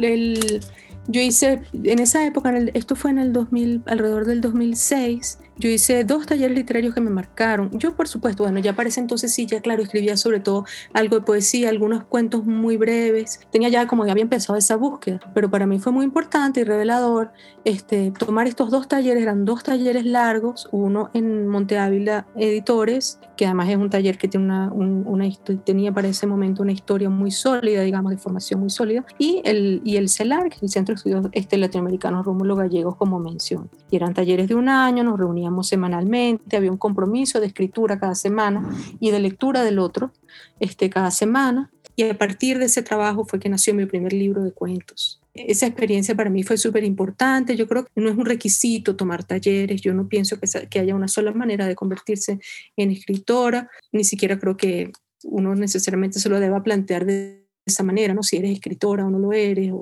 yo 1.09 1.21
hice, 1.21 1.63
en 1.73 1.99
esa 1.99 2.27
época, 2.27 2.57
esto 2.75 2.95
fue 2.95 3.11
en 3.11 3.19
el 3.19 3.33
2000, 3.33 3.83
alrededor 3.87 4.27
del 4.27 4.41
2006, 4.41 5.39
yo 5.59 5.69
hice 5.69 6.05
dos 6.05 6.27
talleres 6.27 6.57
literarios 6.57 6.95
que 6.95 7.01
me 7.01 7.11
marcaron. 7.11 7.71
Yo, 7.79 7.95
por 7.97 8.07
supuesto, 8.07 8.45
bueno, 8.45 8.61
ya 8.61 8.75
para 8.75 8.89
ese 8.89 9.01
entonces 9.01 9.35
sí, 9.35 9.47
ya 9.47 9.61
claro, 9.61 9.83
escribía 9.83 10.17
sobre 10.17 10.39
todo 10.39 10.65
algo 10.93 11.17
de 11.17 11.23
poesía, 11.23 11.69
algunos 11.69 12.05
cuentos 12.05 12.45
muy 12.47 12.77
breves. 12.77 13.41
Tenía 13.51 13.69
ya 13.69 13.87
como 13.89 14.07
ya 14.07 14.13
había 14.13 14.23
empezado 14.23 14.57
esa 14.57 14.77
búsqueda, 14.77 15.21
pero 15.35 15.51
para 15.51 15.67
mí 15.67 15.81
fue 15.81 15.93
muy 15.93 16.05
importante 16.05 16.61
y 16.61 16.65
revelador 16.65 17.33
este, 17.65 18.13
tomar 18.13 18.47
estos 18.47 18.71
dos 18.71 18.87
talleres. 18.87 19.23
Eran 19.23 19.45
dos 19.45 19.65
talleres 19.65 20.05
largos, 20.05 20.69
uno 20.71 21.11
en 21.13 21.49
Monte 21.49 21.79
Ávila 21.79 22.27
Editores, 22.37 23.19
que 23.37 23.47
además 23.47 23.69
es 23.69 23.77
un 23.77 23.91
taller 23.91 24.17
que 24.17 24.29
tiene 24.29 24.47
una, 24.47 24.73
una 24.73 25.29
tenía 25.65 25.93
para 25.93 26.09
ese 26.09 26.27
momento 26.27 26.63
una 26.63 26.73
historia 26.73 27.11
muy 27.11 27.31
sólida, 27.31 27.83
digamos, 27.83 28.13
de 28.13 28.19
formación 28.19 28.61
muy 28.61 28.71
sólida, 28.71 29.05
y 29.19 29.43
el, 29.45 29.81
y 29.85 29.97
el 29.97 30.09
CELAR, 30.09 30.51
que 30.51 30.59
el 30.63 30.69
Centro 30.69 30.95
de 30.95 30.97
Estudios 30.99 31.27
este, 31.33 31.57
Latinoamericanos 31.57 32.25
Rómulo 32.25 32.55
Gallegos, 32.55 32.97
como 32.97 33.19
mención. 33.19 33.69
Y 33.91 33.97
eran 33.97 34.15
talleres 34.15 34.49
de 34.49 34.55
un 34.55 34.69
año, 34.69 35.03
nos 35.03 35.19
reuníamos 35.19 35.48
semanalmente, 35.63 36.57
había 36.57 36.71
un 36.71 36.79
compromiso 36.79 37.41
de 37.41 37.47
escritura 37.47 37.99
cada 37.99 38.15
semana 38.15 38.69
y 39.01 39.11
de 39.11 39.21
lectura 39.21 39.65
del 39.65 39.79
otro 39.79 40.13
este, 40.61 40.91
cada 40.91 41.11
semana. 41.11 41.71
Y 41.97 42.05
a 42.05 42.17
partir 42.17 42.59
de 42.59 42.67
ese 42.67 42.83
trabajo 42.83 43.25
fue 43.25 43.41
que 43.41 43.49
nació 43.49 43.75
mi 43.75 43.87
primer 43.87 44.13
libro 44.13 44.45
de 44.45 44.53
cuentos. 44.53 45.21
Esa 45.35 45.67
experiencia 45.67 46.15
para 46.15 46.31
mí 46.31 46.43
fue 46.43 46.57
súper 46.57 46.85
importante. 46.85 47.57
Yo 47.57 47.67
creo 47.67 47.85
que 47.85 48.01
no 48.01 48.09
es 48.09 48.17
un 48.17 48.25
requisito 48.25 48.97
tomar 48.97 49.25
talleres. 49.25 49.81
Yo 49.81 49.95
no 49.95 50.09
pienso 50.09 50.39
que, 50.39 50.47
que 50.69 50.79
haya 50.79 50.95
una 50.95 51.09
sola 51.09 51.33
manera 51.33 51.67
de 51.67 51.75
convertirse 51.75 52.39
en 52.77 52.91
escritora. 52.91 53.69
Ni 53.93 54.05
siquiera 54.05 54.39
creo 54.39 54.57
que 54.57 54.93
uno 55.25 55.55
necesariamente 55.55 56.21
se 56.21 56.29
lo 56.29 56.39
deba 56.39 56.63
plantear 56.63 57.05
de 57.05 57.49
esa 57.67 57.83
manera, 57.83 58.15
¿no? 58.15 58.23
Si 58.23 58.37
eres 58.37 58.53
escritora 58.53 59.07
o 59.07 59.11
no 59.11 59.19
lo 59.19 59.33
eres, 59.33 59.73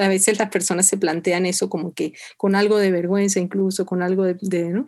a 0.00 0.08
veces 0.08 0.38
las 0.38 0.50
personas 0.50 0.86
se 0.86 0.98
plantean 0.98 1.46
eso 1.46 1.68
como 1.68 1.92
que 1.92 2.12
con 2.36 2.54
algo 2.54 2.78
de 2.78 2.90
vergüenza, 2.90 3.40
incluso 3.40 3.86
con 3.86 4.02
algo 4.02 4.24
de, 4.24 4.70
¿no? 4.70 4.84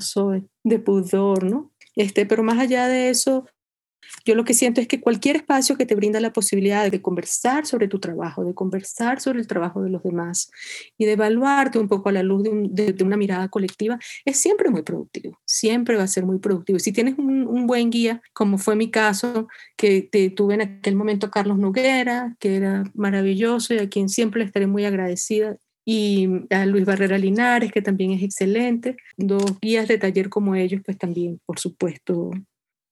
Soy, 0.00 0.48
de 0.64 0.78
pudor, 0.78 1.44
¿no? 1.44 1.72
Este, 1.96 2.26
pero 2.26 2.42
más 2.42 2.58
allá 2.58 2.88
de 2.88 3.10
eso, 3.10 3.46
yo 4.24 4.34
lo 4.34 4.44
que 4.44 4.54
siento 4.54 4.80
es 4.80 4.88
que 4.88 5.00
cualquier 5.00 5.36
espacio 5.36 5.76
que 5.76 5.86
te 5.86 5.94
brinda 5.94 6.20
la 6.20 6.32
posibilidad 6.32 6.90
de 6.90 7.02
conversar 7.02 7.66
sobre 7.66 7.88
tu 7.88 7.98
trabajo, 7.98 8.44
de 8.44 8.54
conversar 8.54 9.20
sobre 9.20 9.40
el 9.40 9.46
trabajo 9.46 9.82
de 9.82 9.90
los 9.90 10.02
demás 10.02 10.50
y 10.96 11.04
de 11.04 11.12
evaluarte 11.12 11.78
un 11.78 11.88
poco 11.88 12.08
a 12.08 12.12
la 12.12 12.22
luz 12.22 12.42
de, 12.42 13.04
una 13.04 13.16
mirada 13.16 13.48
colectiva, 13.48 13.98
es 14.24 14.38
siempre 14.38 14.70
muy 14.70 14.82
productivo, 14.82 15.38
siempre 15.44 15.96
va 15.96 16.04
a 16.04 16.08
ser 16.08 16.24
muy 16.24 16.38
productivo. 16.38 16.78
Si 16.78 16.92
tienes 16.92 17.18
un, 17.18 17.66
buen 17.66 17.90
guía, 17.90 18.20
como 18.32 18.58
fue 18.58 18.76
mi 18.76 18.90
caso, 18.90 19.48
que 19.76 20.02
te, 20.02 20.30
tuve 20.30 20.54
en 20.54 20.60
aquel 20.62 20.96
momento 20.96 21.26
a 21.26 21.30
Carlos 21.30 21.58
Noguera, 21.58 22.36
que 22.38 22.56
era 22.56 22.84
maravilloso 22.94 23.74
y 23.74 23.78
a 23.78 23.88
quien 23.88 24.08
siempre 24.08 24.40
le 24.40 24.46
estaré 24.46 24.66
muy 24.66 24.84
agradecida, 24.84 25.56
y 25.84 26.28
a 26.50 26.64
Luis 26.64 26.86
Barrera 26.86 27.18
Linares, 27.18 27.70
que 27.70 27.82
también 27.82 28.12
es 28.12 28.22
excelente. 28.22 28.96
Dos 29.16 29.60
guías 29.60 29.86
de 29.86 29.98
taller 29.98 30.30
como 30.30 30.54
ellos, 30.54 30.80
pues 30.84 30.96
también, 30.96 31.40
por 31.44 31.58
supuesto, 31.58 32.30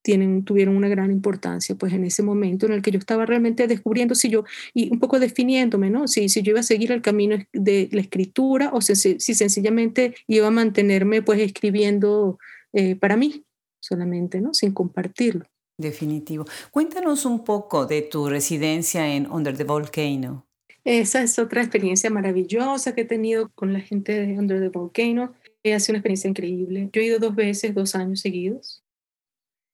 tienen, 0.03 0.45
tuvieron 0.45 0.77
una 0.77 0.89
gran 0.89 1.11
importancia 1.11 1.75
pues 1.77 1.93
en 1.93 2.05
ese 2.05 2.23
momento 2.23 2.67
en 2.67 2.73
el 2.73 2.83
que 2.83 2.91
yo 2.91 2.99
estaba 2.99 3.25
realmente 3.25 3.67
descubriendo 3.67 4.15
si 4.15 4.29
yo, 4.29 4.45
y 4.75 4.93
un 4.93 4.99
poco 4.99 5.19
definiéndome, 5.19 5.91
¿no? 5.91 6.09
Si, 6.09 6.29
si 6.29 6.43
yo 6.43 6.51
iba 6.51 6.61
a 6.61 6.65
seguir 6.65 6.93
el 6.93 7.01
camino 7.01 7.37
de 7.53 7.89
la 7.93 8.01
escritura 8.01 8.71
o 8.73 8.81
si, 8.81 8.95
si 8.97 9.35
sencillamente 9.35 10.15
iba 10.27 10.49
a 10.49 10.51
mantenerme 10.51 11.23
pues 11.23 11.41
escribiendo 11.41 12.39
eh, 12.73 12.97
para 12.97 13.17
mí 13.17 13.45
solamente, 13.81 14.41
¿no? 14.41 14.53
Sin 14.53 14.73
compartirlo. 14.73 15.47
Definitivo. 15.79 16.45
Cuéntanos 16.71 17.25
un 17.25 17.45
poco 17.45 17.87
de 17.87 18.03
tu 18.03 18.29
residencia 18.29 19.15
en 19.15 19.31
Under 19.31 19.57
the 19.57 19.65
Volcano. 19.65 20.47
Esa 20.85 21.23
es 21.23 21.39
otra 21.39 21.63
experiencia 21.63 22.11
maravillosa 22.11 22.95
que 22.95 23.03
he 23.03 23.05
tenido 23.05 23.51
con 23.55 23.73
la 23.73 23.81
gente 23.81 24.13
de 24.13 24.39
Under 24.39 24.61
the 24.61 24.69
Volcano. 24.69 25.35
Ha 25.65 25.79
sido 25.79 25.93
una 25.93 25.99
experiencia 25.99 26.29
increíble. 26.29 26.91
Yo 26.93 27.01
he 27.01 27.07
ido 27.07 27.21
dos 27.21 27.37
veces, 27.37 27.75
dos 27.75 27.95
años 27.95 28.21
seguidos 28.21 28.83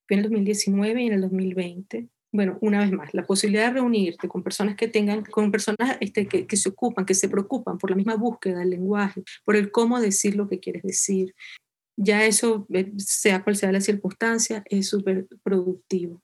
en 0.09 0.19
el 0.19 0.23
2019 0.23 1.03
y 1.03 1.07
en 1.07 1.13
el 1.13 1.21
2020. 1.21 2.07
Bueno, 2.31 2.59
una 2.61 2.79
vez 2.79 2.91
más, 2.91 3.13
la 3.13 3.25
posibilidad 3.25 3.67
de 3.67 3.73
reunirte 3.73 4.27
con 4.27 4.43
personas 4.43 4.75
que 4.75 4.87
tengan, 4.87 5.23
con 5.25 5.51
personas 5.51 5.97
este, 5.99 6.27
que, 6.27 6.45
que 6.45 6.57
se 6.57 6.69
ocupan, 6.69 7.05
que 7.05 7.15
se 7.15 7.27
preocupan 7.27 7.79
por 7.79 7.89
la 7.89 7.95
misma 7.95 8.15
búsqueda 8.15 8.59
del 8.59 8.69
lenguaje, 8.69 9.23
por 9.43 9.55
el 9.55 9.71
cómo 9.71 9.99
decir 9.99 10.35
lo 10.35 10.47
que 10.47 10.59
quieres 10.59 10.83
decir. 10.83 11.33
Ya 11.97 12.25
eso, 12.25 12.67
eh, 12.73 12.91
sea 12.97 13.43
cual 13.43 13.55
sea 13.55 13.71
la 13.71 13.81
circunstancia, 13.81 14.63
es 14.69 14.87
súper 14.89 15.27
productivo. 15.43 16.21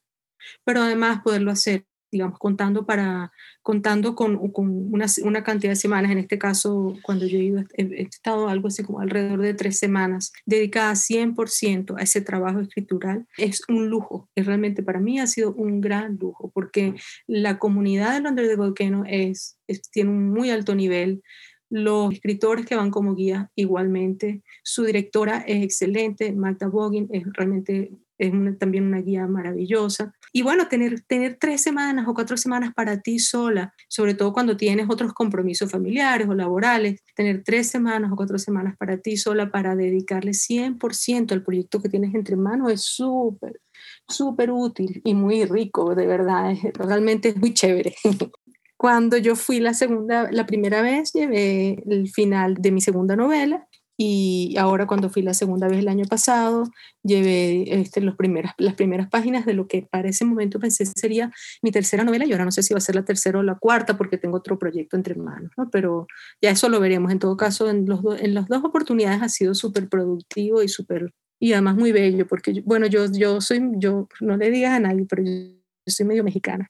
Pero 0.63 0.81
además 0.81 1.21
poderlo 1.23 1.51
hacer 1.51 1.85
digamos, 2.15 2.39
contando, 2.39 2.85
para, 2.85 3.33
contando 3.61 4.15
con, 4.15 4.53
con 4.53 4.69
una, 4.93 5.05
una, 5.23 5.43
cantidad 5.43 5.73
de 5.73 5.75
semanas, 5.75 6.11
en 6.11 6.17
este 6.17 6.37
caso, 6.37 6.95
cuando 7.03 7.25
yo 7.25 7.37
he, 7.37 7.43
ido, 7.43 7.63
he, 7.73 8.03
estado 8.03 8.47
algo 8.47 8.69
así 8.69 8.83
como 8.83 9.01
alrededor 9.01 9.41
de 9.41 9.53
tres 9.53 9.77
semanas, 9.77 10.31
dedicada 10.45 10.93
100% 10.93 11.95
a 11.97 12.01
ese 12.01 12.21
trabajo 12.21 12.61
escritural, 12.61 13.27
es 13.37 13.63
un 13.67 13.89
lujo, 13.89 14.29
y 14.33 14.43
realmente 14.43 14.81
para 14.81 15.01
mí 15.01 15.19
ha 15.19 15.27
sido 15.27 15.53
un 15.53 15.81
gran 15.81 16.17
lujo, 16.17 16.51
porque 16.53 16.95
la 17.27 17.59
comunidad 17.59 18.13
de 18.13 18.21
Londres 18.21 18.47
de 18.47 18.55
Volcano 18.55 19.03
es, 19.05 19.57
tiene 19.91 20.11
un 20.11 20.29
muy 20.31 20.51
alto 20.51 20.73
nivel, 20.73 21.21
los 21.69 22.13
escritores 22.13 22.65
que 22.65 22.77
van 22.77 22.91
como 22.91 23.13
guía 23.13 23.51
igualmente, 23.55 24.41
su 24.63 24.85
directora 24.85 25.39
es 25.39 25.65
excelente, 25.65 26.31
Magda 26.31 26.67
Bogin 26.67 27.09
es 27.11 27.25
realmente 27.33 27.91
es 28.17 28.31
también 28.59 28.85
una 28.85 29.01
guía 29.01 29.27
maravillosa. 29.27 30.13
Y 30.31 30.41
bueno, 30.41 30.67
tener, 30.67 31.01
tener 31.01 31.37
tres 31.39 31.61
semanas 31.61 32.07
o 32.07 32.13
cuatro 32.13 32.37
semanas 32.37 32.73
para 32.73 33.01
ti 33.01 33.19
sola, 33.19 33.73
sobre 33.87 34.13
todo 34.13 34.33
cuando 34.33 34.57
tienes 34.57 34.87
otros 34.89 35.13
compromisos 35.13 35.71
familiares 35.71 36.27
o 36.27 36.33
laborales, 36.33 37.01
tener 37.15 37.43
tres 37.43 37.69
semanas 37.69 38.11
o 38.11 38.15
cuatro 38.15 38.37
semanas 38.37 38.75
para 38.77 38.97
ti 38.97 39.17
sola 39.17 39.51
para 39.51 39.75
dedicarle 39.75 40.31
100% 40.31 41.31
al 41.31 41.43
proyecto 41.43 41.81
que 41.81 41.89
tienes 41.89 42.13
entre 42.15 42.35
manos 42.35 42.71
es 42.71 42.81
súper, 42.81 43.61
súper 44.07 44.51
útil 44.51 45.01
y 45.03 45.13
muy 45.13 45.45
rico, 45.45 45.95
de 45.95 46.07
verdad, 46.07 46.55
realmente 46.73 47.29
es 47.29 47.37
muy 47.37 47.53
chévere. 47.53 47.95
Cuando 48.77 49.17
yo 49.17 49.35
fui 49.35 49.61
la 49.61 49.73
segunda, 49.73 50.29
la 50.31 50.45
primera 50.45 50.81
vez, 50.81 51.13
llevé 51.13 51.81
el 51.89 52.09
final 52.09 52.55
de 52.55 52.71
mi 52.71 52.81
segunda 52.81 53.15
novela 53.15 53.67
y 53.97 54.55
ahora 54.57 54.87
cuando 54.87 55.09
fui 55.09 55.21
la 55.21 55.33
segunda 55.33 55.67
vez 55.67 55.79
el 55.79 55.87
año 55.87 56.05
pasado, 56.05 56.69
llevé 57.03 57.79
este, 57.79 58.01
los 58.01 58.15
primeras, 58.15 58.53
las 58.57 58.73
primeras 58.73 59.09
páginas 59.09 59.45
de 59.45 59.53
lo 59.53 59.67
que 59.67 59.83
para 59.83 60.09
ese 60.09 60.25
momento 60.25 60.59
pensé 60.59 60.85
sería 60.85 61.31
mi 61.61 61.71
tercera 61.71 62.03
novela 62.03 62.25
y 62.25 62.31
ahora 62.31 62.45
no 62.45 62.51
sé 62.51 62.63
si 62.63 62.73
va 62.73 62.79
a 62.79 62.81
ser 62.81 62.95
la 62.95 63.05
tercera 63.05 63.39
o 63.39 63.43
la 63.43 63.55
cuarta 63.55 63.97
porque 63.97 64.17
tengo 64.17 64.37
otro 64.37 64.59
proyecto 64.59 64.97
entre 64.97 65.15
manos, 65.15 65.51
¿no? 65.57 65.69
pero 65.69 66.07
ya 66.41 66.51
eso 66.51 66.69
lo 66.69 66.79
veremos. 66.79 67.11
En 67.11 67.19
todo 67.19 67.37
caso, 67.37 67.69
en, 67.69 67.85
los 67.85 68.01
en 68.19 68.33
las 68.33 68.47
dos 68.47 68.63
oportunidades 68.63 69.21
ha 69.21 69.29
sido 69.29 69.53
súper 69.55 69.87
productivo 69.89 70.61
y 70.61 70.67
súper, 70.67 71.13
y 71.39 71.53
además 71.53 71.75
muy 71.75 71.91
bello, 71.91 72.27
porque, 72.27 72.61
bueno, 72.65 72.87
yo, 72.87 73.05
yo 73.11 73.41
soy, 73.41 73.61
yo 73.77 74.07
no 74.21 74.37
le 74.37 74.51
digas 74.51 74.73
a 74.73 74.79
nadie, 74.79 75.05
pero 75.07 75.23
yo 75.23 75.64
soy 75.91 76.05
medio 76.05 76.23
mexicana. 76.23 76.69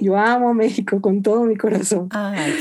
Yo 0.00 0.16
amo 0.16 0.52
México 0.54 1.00
con 1.00 1.22
todo 1.22 1.44
mi 1.44 1.56
corazón. 1.56 2.08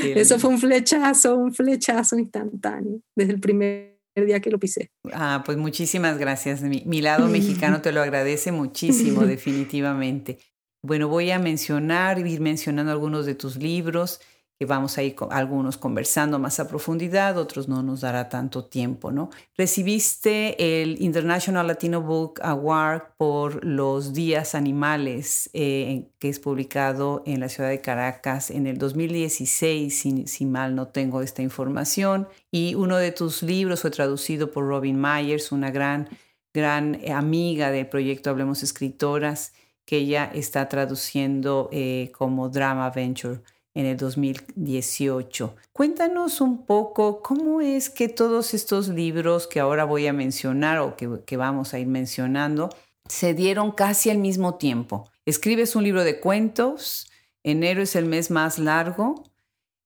Eso 0.03 0.39
fue 0.39 0.51
un 0.51 0.59
flechazo, 0.59 1.35
un 1.35 1.53
flechazo 1.53 2.17
instantáneo 2.17 2.99
desde 3.15 3.33
el 3.33 3.39
primer 3.39 3.99
día 4.15 4.39
que 4.39 4.49
lo 4.49 4.59
pisé. 4.59 4.91
Ah, 5.11 5.43
pues 5.45 5.57
muchísimas 5.57 6.17
gracias. 6.17 6.61
Mi, 6.61 6.83
mi 6.85 7.01
lado 7.01 7.27
mexicano 7.27 7.81
te 7.81 7.91
lo 7.91 8.01
agradece 8.01 8.51
muchísimo, 8.51 9.21
definitivamente. 9.25 10.37
Bueno, 10.83 11.07
voy 11.07 11.31
a 11.31 11.39
mencionar, 11.39 12.19
ir 12.27 12.41
mencionando 12.41 12.91
algunos 12.91 13.25
de 13.25 13.35
tus 13.35 13.57
libros. 13.57 14.19
Que 14.59 14.65
vamos 14.65 14.97
a 14.97 15.03
ir 15.03 15.15
algunos 15.31 15.77
conversando 15.77 16.37
más 16.37 16.59
a 16.59 16.67
profundidad, 16.67 17.37
otros 17.37 17.67
no 17.67 17.81
nos 17.81 18.01
dará 18.01 18.29
tanto 18.29 18.65
tiempo, 18.65 19.11
¿no? 19.11 19.29
Recibiste 19.57 20.81
el 20.81 21.01
International 21.01 21.65
Latino 21.65 22.01
Book 22.01 22.39
Award 22.43 23.15
por 23.17 23.65
Los 23.65 24.13
Días 24.13 24.53
Animales, 24.53 25.49
eh, 25.53 26.09
que 26.19 26.29
es 26.29 26.39
publicado 26.39 27.23
en 27.25 27.39
la 27.39 27.49
ciudad 27.49 27.69
de 27.69 27.81
Caracas 27.81 28.51
en 28.51 28.67
el 28.67 28.77
2016, 28.77 29.97
si, 29.97 30.27
si 30.27 30.45
mal 30.45 30.75
no 30.75 30.87
tengo 30.87 31.21
esta 31.21 31.41
información, 31.41 32.27
y 32.51 32.75
uno 32.75 32.97
de 32.97 33.11
tus 33.11 33.41
libros 33.41 33.81
fue 33.81 33.91
traducido 33.91 34.51
por 34.51 34.67
Robin 34.67 35.01
Myers, 35.01 35.51
una 35.51 35.71
gran, 35.71 36.09
gran 36.53 36.99
amiga 37.11 37.71
del 37.71 37.87
proyecto 37.87 38.29
Hablemos 38.29 38.61
Escritoras, 38.61 39.53
que 39.85 39.97
ella 39.97 40.31
está 40.33 40.69
traduciendo 40.69 41.69
eh, 41.71 42.11
como 42.15 42.49
Drama 42.49 42.89
Venture 42.89 43.41
en 43.75 43.85
el 43.85 43.97
2018. 43.97 45.55
Cuéntanos 45.71 46.41
un 46.41 46.65
poco 46.65 47.21
cómo 47.21 47.61
es 47.61 47.89
que 47.89 48.07
todos 48.07 48.53
estos 48.53 48.87
libros 48.87 49.47
que 49.47 49.59
ahora 49.59 49.83
voy 49.83 50.07
a 50.07 50.13
mencionar 50.13 50.79
o 50.79 50.95
que, 50.95 51.37
vamos 51.37 51.73
a 51.73 51.79
ir 51.79 51.87
mencionando 51.87 52.69
se 53.07 53.33
dieron 53.33 53.71
casi 53.71 54.09
al 54.09 54.19
mismo 54.19 54.55
tiempo. 54.55 55.09
Escribes 55.25 55.75
un 55.75 55.83
libro 55.83 56.03
de 56.03 56.19
cuentos, 56.19 57.09
enero 57.43 57.81
es 57.81 57.95
el 57.95 58.05
mes 58.05 58.31
más 58.31 58.59
largo, 58.59 59.23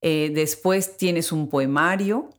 eh, 0.02 0.32
después 0.34 0.98
tienes 0.98 1.32
un 1.32 1.50
poemario, 1.50 2.30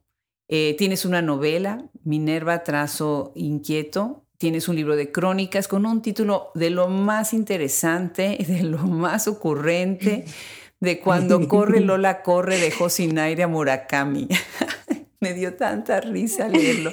eh, 0.49 0.77
tienes 0.79 1.05
una 1.05 1.21
novela, 1.21 1.85
Minerva 2.05 2.63
Trazo 2.63 3.33
Inquieto, 3.35 4.25
tienes 4.39 4.69
un 4.69 4.77
libro 4.77 4.95
de 4.95 5.11
crónicas 5.11 5.67
con 5.67 5.85
un 5.85 6.01
título 6.01 6.53
de 6.55 6.71
lo 6.71 6.89
más 6.89 7.33
interesante, 7.33 8.39
de 8.49 8.63
lo 8.63 8.79
más 8.79 9.27
ocurrente 9.27 10.25
de 10.81 11.01
cuando 11.01 11.47
corre 11.49 11.81
Lola 11.89 12.23
corre 12.23 12.59
de 12.59 12.71
Josinaire 12.71 13.43
a 13.43 13.49
Murakami. 13.49 14.29
Me 15.21 15.35
dio 15.35 15.55
tanta 15.55 16.01
risa 16.01 16.47
leerlo. 16.47 16.93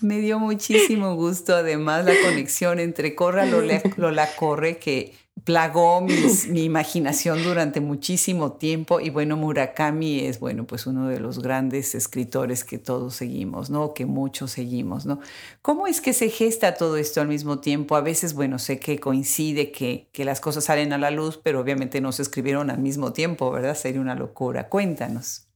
Me 0.00 0.18
dio 0.20 0.38
muchísimo 0.38 1.14
gusto 1.14 1.54
además 1.54 2.06
la 2.06 2.14
conexión 2.24 2.80
entre 2.80 3.14
Corra 3.14 3.44
Lola, 3.44 3.82
Lola 3.98 4.26
corre 4.34 4.78
que 4.78 5.12
plagó 5.46 6.00
mi 6.50 6.64
imaginación 6.64 7.42
durante 7.44 7.80
muchísimo 7.80 8.54
tiempo 8.54 8.98
y 9.00 9.10
bueno, 9.10 9.36
Murakami 9.36 10.26
es, 10.26 10.40
bueno, 10.40 10.66
pues 10.66 10.88
uno 10.88 11.06
de 11.06 11.20
los 11.20 11.40
grandes 11.40 11.94
escritores 11.94 12.64
que 12.64 12.78
todos 12.78 13.14
seguimos, 13.14 13.70
¿no? 13.70 13.94
Que 13.94 14.06
muchos 14.06 14.50
seguimos, 14.50 15.06
¿no? 15.06 15.20
¿Cómo 15.62 15.86
es 15.86 16.00
que 16.00 16.12
se 16.12 16.30
gesta 16.30 16.74
todo 16.74 16.96
esto 16.96 17.20
al 17.20 17.28
mismo 17.28 17.60
tiempo? 17.60 17.94
A 17.94 18.00
veces, 18.00 18.34
bueno, 18.34 18.58
sé 18.58 18.80
que 18.80 18.98
coincide 18.98 19.70
que, 19.70 20.08
que 20.10 20.24
las 20.24 20.40
cosas 20.40 20.64
salen 20.64 20.92
a 20.92 20.98
la 20.98 21.12
luz, 21.12 21.38
pero 21.42 21.60
obviamente 21.60 22.00
no 22.00 22.10
se 22.10 22.22
escribieron 22.22 22.68
al 22.68 22.80
mismo 22.80 23.12
tiempo, 23.12 23.52
¿verdad? 23.52 23.76
Sería 23.76 24.00
una 24.00 24.16
locura. 24.16 24.68
Cuéntanos. 24.68 25.46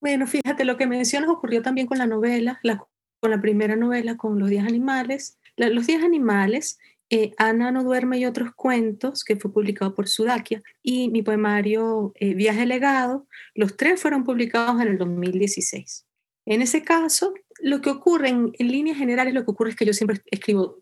Bueno, 0.00 0.28
fíjate, 0.28 0.64
lo 0.64 0.76
que 0.76 0.86
mencionas 0.86 1.28
ocurrió 1.28 1.62
también 1.62 1.88
con 1.88 1.98
la 1.98 2.06
novela, 2.06 2.60
con 3.18 3.30
la 3.32 3.40
primera 3.40 3.74
novela, 3.74 4.16
con 4.16 4.38
Los 4.38 4.50
Días 4.50 4.68
Animales. 4.68 5.38
los 5.56 5.86
Días 5.88 6.04
Animales 6.04 6.78
eh, 7.14 7.34
Ana 7.36 7.70
no 7.70 7.84
duerme 7.84 8.18
y 8.18 8.24
otros 8.24 8.54
cuentos, 8.54 9.22
que 9.22 9.36
fue 9.36 9.52
publicado 9.52 9.94
por 9.94 10.08
Sudakia, 10.08 10.62
y 10.82 11.10
mi 11.10 11.20
poemario 11.20 12.14
eh, 12.14 12.32
Viaje 12.32 12.64
Legado, 12.64 13.26
los 13.54 13.76
tres 13.76 14.00
fueron 14.00 14.24
publicados 14.24 14.80
en 14.80 14.88
el 14.88 14.96
2016. 14.96 16.06
En 16.46 16.62
ese 16.62 16.82
caso, 16.82 17.34
lo 17.60 17.82
que 17.82 17.90
ocurre 17.90 18.30
en, 18.30 18.52
en 18.58 18.68
líneas 18.68 18.96
generales, 18.96 19.34
lo 19.34 19.44
que 19.44 19.50
ocurre 19.50 19.70
es 19.70 19.76
que 19.76 19.84
yo 19.84 19.92
siempre 19.92 20.22
escribo 20.30 20.81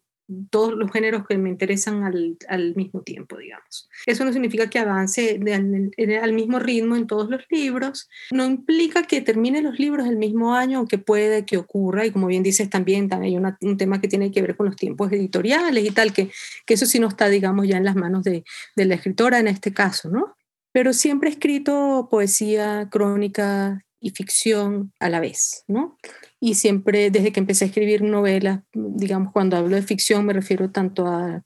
todos 0.50 0.75
los 0.75 0.90
géneros 0.92 1.26
que 1.26 1.37
me 1.38 1.50
interesan 1.50 2.04
al, 2.04 2.37
al, 2.49 2.75
mismo 2.75 3.02
tiempo, 3.02 3.37
digamos. 3.37 3.88
Eso 4.06 4.25
no 4.25 4.32
significa 4.32 4.70
que 4.70 4.78
avance 4.78 5.40
al, 5.52 6.32
mismo 6.32 6.58
ritmo 6.58 6.96
en 6.96 7.06
todos 7.06 7.28
los 7.28 7.42
libros, 7.50 8.08
no 8.30 8.44
implica 8.44 9.02
que 9.02 9.20
termine 9.20 9.62
los 9.62 9.78
libros 9.78 10.06
el 10.06 10.16
mismo 10.16 10.54
año, 10.54 10.78
aunque 10.78 10.99
puede 10.99 11.44
que 11.44 11.56
ocurra, 11.56 12.06
y 12.06 12.10
como 12.10 12.28
bien 12.28 12.42
dices 12.42 12.70
también, 12.70 13.08
también 13.08 13.44
hay 13.44 13.56
un 13.68 13.76
tema 13.76 14.00
que 14.00 14.08
tiene 14.08 14.30
que 14.30 14.42
ver 14.42 14.56
con 14.56 14.66
los 14.66 14.76
tiempos 14.76 15.10
editoriales 15.12 15.84
y 15.84 15.90
tal, 15.90 16.12
que, 16.12 16.30
que 16.66 16.75
eso 16.75 16.87
sí 16.87 16.99
no 16.99 17.08
está, 17.08 17.28
digamos, 17.28 17.66
ya 17.66 17.76
en 17.76 17.84
las 17.84 17.96
manos 17.96 18.25
de, 18.25 18.44
de 18.76 18.84
la 18.84 18.94
escritora 18.94 19.38
en 19.38 19.49
este 19.49 19.72
caso, 19.72 20.08
¿no? 20.08 20.37
Pero 20.72 20.92
siempre 20.92 21.28
he 21.28 21.32
escrito 21.32 22.08
poesía, 22.10 22.88
crónica 22.90 23.84
y 24.00 24.11
ficción 24.11 24.92
a 24.99 25.09
la 25.09 25.21
vez, 25.21 25.64
¿no? 25.69 25.99
y 26.40 26.54
siempre 26.54 27.10
desde 27.10 27.32
que 27.32 27.41
empecé 27.41 27.65
a 27.65 27.69
escribir 27.69 28.02
novelas, 28.02 28.60
digamos, 28.73 29.30
cuando 29.32 29.58
hablo 29.58 29.76
de 29.76 29.82
ficción 29.82 30.25
me 30.25 30.32
refiero 30.32 30.71
tanto 30.71 31.06
a 31.06 31.45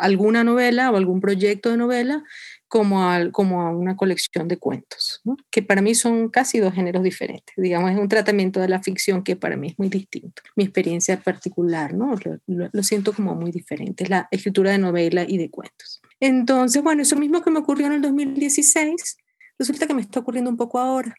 alguna 0.00 0.42
novela 0.42 0.90
o 0.90 0.96
algún 0.96 1.20
proyecto 1.20 1.70
de 1.70 1.76
novela 1.76 2.24
como 2.66 3.04
a, 3.04 3.30
como 3.30 3.60
a 3.60 3.76
una 3.76 3.94
colección 3.94 4.48
de 4.48 4.56
cuentos, 4.56 5.20
que 5.50 5.62
para 5.62 5.82
mí 5.82 5.94
son 5.94 6.30
casi 6.30 6.58
dos 6.58 6.72
géneros 6.72 7.02
diferentes. 7.02 7.54
Digamos, 7.58 7.90
es 7.90 7.98
un 7.98 8.08
tratamiento 8.08 8.60
de 8.60 8.68
la 8.68 8.82
ficción 8.82 9.22
que 9.22 9.36
para 9.36 9.58
mí 9.58 9.68
es 9.68 9.78
muy 9.78 9.90
distinto. 9.90 10.40
Mi 10.56 10.64
experiencia 10.64 11.20
particular, 11.20 11.92
¿no? 11.92 12.14
Lo, 12.46 12.70
lo 12.72 12.82
siento 12.82 13.12
como 13.12 13.34
muy 13.34 13.50
diferente, 13.50 14.04
es 14.04 14.10
la 14.10 14.28
escritura 14.30 14.72
de 14.72 14.78
novela 14.78 15.26
y 15.28 15.36
de 15.36 15.50
cuentos. 15.50 16.00
Entonces, 16.20 16.82
bueno, 16.82 17.02
eso 17.02 17.16
mismo 17.16 17.42
que 17.42 17.50
me 17.50 17.58
ocurrió 17.58 17.86
en 17.86 17.92
el 17.92 18.02
2016, 18.02 19.18
resulta 19.58 19.86
que 19.86 19.92
me 19.92 20.00
está 20.00 20.20
ocurriendo 20.20 20.50
un 20.50 20.56
poco 20.56 20.78
ahora 20.78 21.14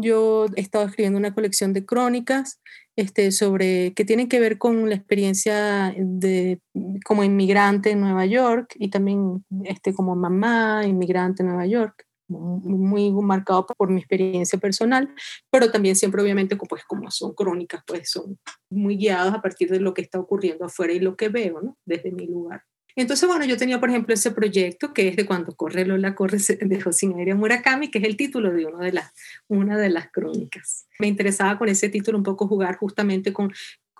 yo 0.00 0.46
he 0.56 0.60
estado 0.60 0.86
escribiendo 0.86 1.18
una 1.18 1.34
colección 1.34 1.72
de 1.72 1.84
crónicas 1.84 2.60
este, 2.96 3.30
sobre, 3.32 3.94
que 3.94 4.04
tienen 4.04 4.28
que 4.28 4.40
ver 4.40 4.58
con 4.58 4.88
la 4.88 4.94
experiencia 4.94 5.94
de, 5.96 6.60
como 7.04 7.24
inmigrante 7.24 7.90
en 7.90 8.00
Nueva 8.00 8.26
York 8.26 8.74
y 8.76 8.90
también 8.90 9.44
este, 9.64 9.94
como 9.94 10.16
mamá 10.16 10.84
inmigrante 10.86 11.42
en 11.42 11.48
Nueva 11.48 11.66
York 11.66 12.08
muy 12.28 13.10
marcado 13.10 13.66
por 13.66 13.90
mi 13.90 14.00
experiencia 14.00 14.58
personal, 14.58 15.14
pero 15.50 15.70
también 15.70 15.96
siempre 15.96 16.22
obviamente 16.22 16.56
pues 16.56 16.84
como 16.84 17.10
son 17.10 17.34
crónicas, 17.34 17.82
pues 17.86 18.10
son 18.10 18.38
muy 18.70 18.96
guiados 18.96 19.34
a 19.34 19.40
partir 19.40 19.70
de 19.70 19.80
lo 19.80 19.94
que 19.94 20.02
está 20.02 20.20
ocurriendo 20.20 20.66
afuera 20.66 20.92
y 20.92 21.00
lo 21.00 21.16
que 21.16 21.28
veo, 21.28 21.60
¿no? 21.62 21.78
Desde 21.86 22.12
mi 22.12 22.26
lugar. 22.26 22.62
Entonces, 22.98 23.28
bueno, 23.28 23.44
yo 23.44 23.56
tenía, 23.56 23.78
por 23.78 23.90
ejemplo, 23.90 24.12
ese 24.12 24.32
proyecto 24.32 24.92
que 24.92 25.06
es 25.06 25.14
de 25.14 25.24
Cuando 25.24 25.54
corre 25.54 25.86
Lola 25.86 26.16
corre 26.16 26.38
de 26.60 26.80
Josinaire 26.80 27.34
Murakami, 27.34 27.92
que 27.92 27.98
es 27.98 28.04
el 28.04 28.16
título 28.16 28.52
de, 28.52 28.66
uno 28.66 28.78
de 28.78 28.92
las, 28.92 29.12
una 29.46 29.78
de 29.78 29.88
las 29.88 30.10
crónicas. 30.10 30.88
Me 30.98 31.06
interesaba 31.06 31.56
con 31.58 31.68
ese 31.68 31.88
título 31.90 32.18
un 32.18 32.24
poco 32.24 32.48
jugar 32.48 32.76
justamente 32.76 33.32
con 33.32 33.52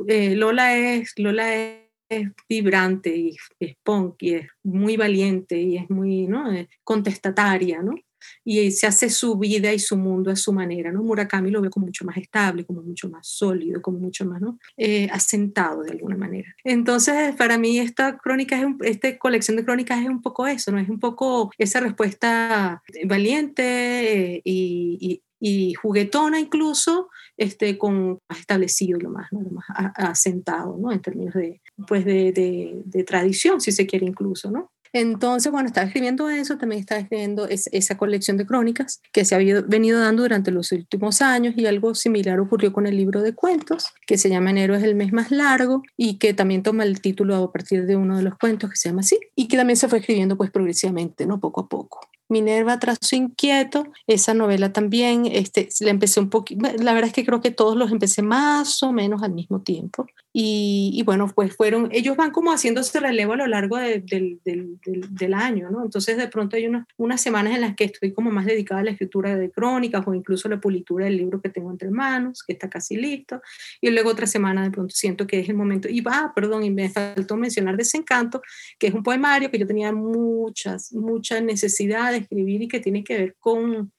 eh, 0.08 0.34
Lola 0.34 0.76
es 0.76 1.12
Lola 1.16 1.54
es 1.54 2.28
vibrante 2.48 3.16
y 3.16 3.36
es 3.60 3.76
punk 3.84 4.16
y 4.20 4.34
es 4.34 4.48
muy 4.64 4.96
valiente 4.96 5.60
y 5.60 5.76
es 5.76 5.88
muy 5.90 6.26
¿no? 6.26 6.50
contestataria, 6.82 7.82
¿no? 7.82 7.94
Y 8.44 8.70
se 8.70 8.86
hace 8.86 9.10
su 9.10 9.38
vida 9.38 9.72
y 9.72 9.78
su 9.78 9.96
mundo 9.96 10.30
a 10.30 10.36
su 10.36 10.52
manera, 10.52 10.92
¿no? 10.92 11.02
Murakami 11.02 11.50
lo 11.50 11.60
ve 11.60 11.70
como 11.70 11.86
mucho 11.86 12.04
más 12.04 12.16
estable, 12.16 12.64
como 12.64 12.82
mucho 12.82 13.08
más 13.08 13.26
sólido, 13.26 13.80
como 13.80 13.98
mucho 13.98 14.24
más, 14.24 14.40
¿no? 14.40 14.58
Eh, 14.76 15.08
asentado 15.12 15.82
de 15.82 15.92
alguna 15.92 16.16
manera. 16.16 16.54
Entonces, 16.64 17.34
para 17.36 17.58
mí 17.58 17.78
esta 17.78 18.18
crónica, 18.18 18.60
es 18.82 18.98
esta 18.98 19.18
colección 19.18 19.56
de 19.56 19.64
crónicas 19.64 20.00
es 20.00 20.08
un 20.08 20.22
poco 20.22 20.46
eso, 20.46 20.72
¿no? 20.72 20.78
Es 20.78 20.88
un 20.88 20.98
poco 20.98 21.52
esa 21.58 21.80
respuesta 21.80 22.82
valiente 23.04 24.34
eh, 24.34 24.42
y, 24.44 25.22
y, 25.40 25.74
juguetona 25.74 26.40
incluso, 26.40 27.08
este, 27.36 27.78
con 27.78 28.18
más 28.28 28.40
establecido 28.40 28.98
lo 28.98 29.10
más, 29.10 29.32
¿no? 29.32 29.40
lo 29.42 29.50
más 29.50 29.66
asentado, 29.94 30.76
¿no? 30.76 30.90
En 30.90 31.00
términos 31.00 31.34
de, 31.34 31.60
pues 31.86 32.04
de, 32.04 32.82
de 32.84 33.04
tradición, 33.04 33.60
si 33.60 33.70
se 33.70 33.86
quiere 33.86 34.06
incluso, 34.06 34.50
¿no? 34.50 34.72
Entonces, 34.92 35.52
bueno, 35.52 35.68
estaba 35.68 35.86
escribiendo 35.86 36.28
eso, 36.28 36.58
también 36.58 36.80
estaba 36.80 37.00
escribiendo 37.00 37.46
esa 37.48 37.96
colección 37.96 38.36
de 38.36 38.46
crónicas 38.46 39.00
que 39.12 39.24
se 39.24 39.34
había 39.34 39.60
venido 39.60 40.00
dando 40.00 40.22
durante 40.22 40.50
los 40.50 40.72
últimos 40.72 41.22
años 41.22 41.54
y 41.56 41.66
algo 41.66 41.94
similar 41.94 42.40
ocurrió 42.40 42.72
con 42.72 42.86
el 42.86 42.96
libro 42.96 43.22
de 43.22 43.34
cuentos 43.34 43.92
que 44.06 44.18
se 44.18 44.28
llama 44.28 44.50
Enero 44.50 44.74
es 44.74 44.82
el 44.82 44.94
mes 44.94 45.12
más 45.12 45.30
largo 45.30 45.82
y 45.96 46.18
que 46.18 46.34
también 46.34 46.62
toma 46.62 46.84
el 46.84 47.00
título 47.00 47.36
a 47.36 47.52
partir 47.52 47.86
de 47.86 47.96
uno 47.96 48.16
de 48.16 48.22
los 48.22 48.36
cuentos 48.36 48.70
que 48.70 48.76
se 48.76 48.88
llama 48.88 49.00
así 49.00 49.18
y 49.34 49.48
que 49.48 49.56
también 49.56 49.76
se 49.76 49.88
fue 49.88 49.98
escribiendo 49.98 50.36
pues 50.36 50.50
progresivamente, 50.50 51.26
¿no? 51.26 51.40
Poco 51.40 51.62
a 51.62 51.68
poco. 51.68 52.00
Minerva 52.28 52.78
Trazo 52.78 53.16
Inquieto, 53.16 53.86
esa 54.06 54.34
novela 54.34 54.72
también, 54.72 55.24
este, 55.26 55.68
la 55.80 55.90
empecé 55.90 56.20
un 56.20 56.28
poquito, 56.28 56.68
la 56.78 56.92
verdad 56.92 57.08
es 57.08 57.14
que 57.14 57.24
creo 57.24 57.40
que 57.40 57.50
todos 57.50 57.76
los 57.76 57.90
empecé 57.90 58.20
más 58.20 58.82
o 58.82 58.92
menos 58.92 59.22
al 59.22 59.32
mismo 59.32 59.62
tiempo. 59.62 60.06
Y, 60.40 61.02
bueno, 61.02 61.26
pues 61.34 61.56
fueron, 61.56 61.88
ellos 61.90 62.16
van 62.16 62.30
como 62.30 62.52
haciéndose 62.52 63.00
relevo 63.00 63.32
a 63.32 63.38
lo 63.38 63.48
largo 63.48 63.76
del, 63.76 64.06
del, 64.44 65.34
año, 65.34 65.68
¿no? 65.68 65.82
Entonces 65.82 66.16
de 66.16 66.28
pronto 66.28 66.54
hay 66.54 66.68
unas, 66.68 66.86
unas 66.96 67.20
semanas 67.20 67.56
en 67.56 67.62
las 67.62 67.74
que 67.74 67.82
estoy 67.82 68.12
como 68.12 68.30
más 68.30 68.46
dedicada 68.46 68.82
a 68.82 68.84
la 68.84 68.92
escritura 68.92 69.34
de 69.36 69.50
crónicas 69.50 70.06
o 70.06 70.14
incluso 70.14 70.46
a 70.46 70.52
la 70.52 70.60
pulitura 70.60 71.06
del 71.06 71.16
libro 71.16 71.40
que 71.40 71.48
tengo 71.48 71.72
entre 71.72 71.90
manos, 71.90 72.44
que 72.46 72.52
está 72.52 72.70
casi 72.70 72.96
listo. 72.96 73.42
Y 73.80 73.90
luego 73.90 74.10
otra 74.10 74.28
semana 74.28 74.62
de 74.62 74.70
pronto 74.70 74.94
siento 74.94 75.26
que 75.26 75.40
es 75.40 75.48
el 75.48 75.56
momento, 75.56 75.88
y 75.88 76.02
va, 76.02 76.30
perdón, 76.32 76.62
y 76.62 76.70
me 76.70 76.88
faltó 76.88 77.36
mencionar 77.36 77.76
Desencanto, 77.76 78.40
que 78.78 78.86
es 78.86 78.94
un 78.94 79.02
poemario 79.02 79.50
que 79.50 79.58
yo 79.58 79.66
tenía 79.66 79.92
muchas, 79.92 80.92
muchas 80.92 81.42
necesidades 81.42 82.22
escribir 82.22 82.62
y 82.62 82.68
que 82.68 82.78
tiene 82.78 83.02
que 83.02 83.18
ver 83.18 83.36
con 83.40 83.92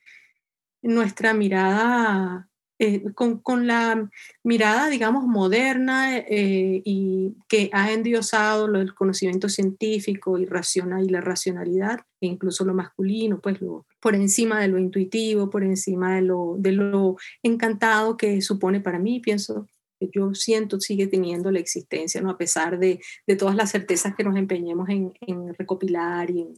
nuestra 0.82 1.34
mirada 1.34 2.49
eh, 2.82 3.04
con, 3.14 3.68
la 3.68 4.10
mirada, 4.42 4.90
digamos, 4.90 5.26
moderna 5.26 6.18
eh, 6.18 6.82
y 6.86 7.36
que 7.50 7.70
ha 7.74 7.92
endiosado 7.92 8.74
el 8.74 8.94
conocimiento 8.94 9.50
científico 9.50 10.38
y, 10.38 10.46
racional, 10.46 11.04
y 11.04 11.10
la 11.10 11.20
racionalidad, 11.20 12.00
e 12.22 12.28
incluso 12.28 12.64
lo 12.64 12.74
masculino, 12.74 13.42
pues 13.42 13.60
lo, 13.60 13.86
por 14.00 14.16
encima 14.16 14.62
de 14.62 14.70
lo 14.70 14.80
intuitivo, 14.80 15.50
por 15.50 15.64
encima 15.64 16.16
de 16.16 16.22
lo, 16.22 16.56
de 16.58 16.72
lo 16.72 17.18
encantado 17.44 18.16
que 18.16 18.42
supone 18.42 18.80
para 18.80 18.98
mí, 18.98 19.20
pienso 19.20 19.68
yo 20.14 20.34
siento 20.34 20.80
sigue 20.80 21.08
teniendo 21.08 21.52
la 21.52 21.60
existencia, 21.60 22.22
¿no? 22.22 22.30
a 22.30 22.38
pesar 22.38 22.80
de, 22.80 23.02
de 23.28 23.36
todas 23.36 23.56
las 23.56 23.72
certezas 23.72 24.16
que 24.16 24.24
nos 24.24 24.38
empeñemos 24.38 24.88
en, 24.88 25.12
en 25.20 25.54
recopilar 25.54 26.30
y 26.30 26.42
en, 26.42 26.54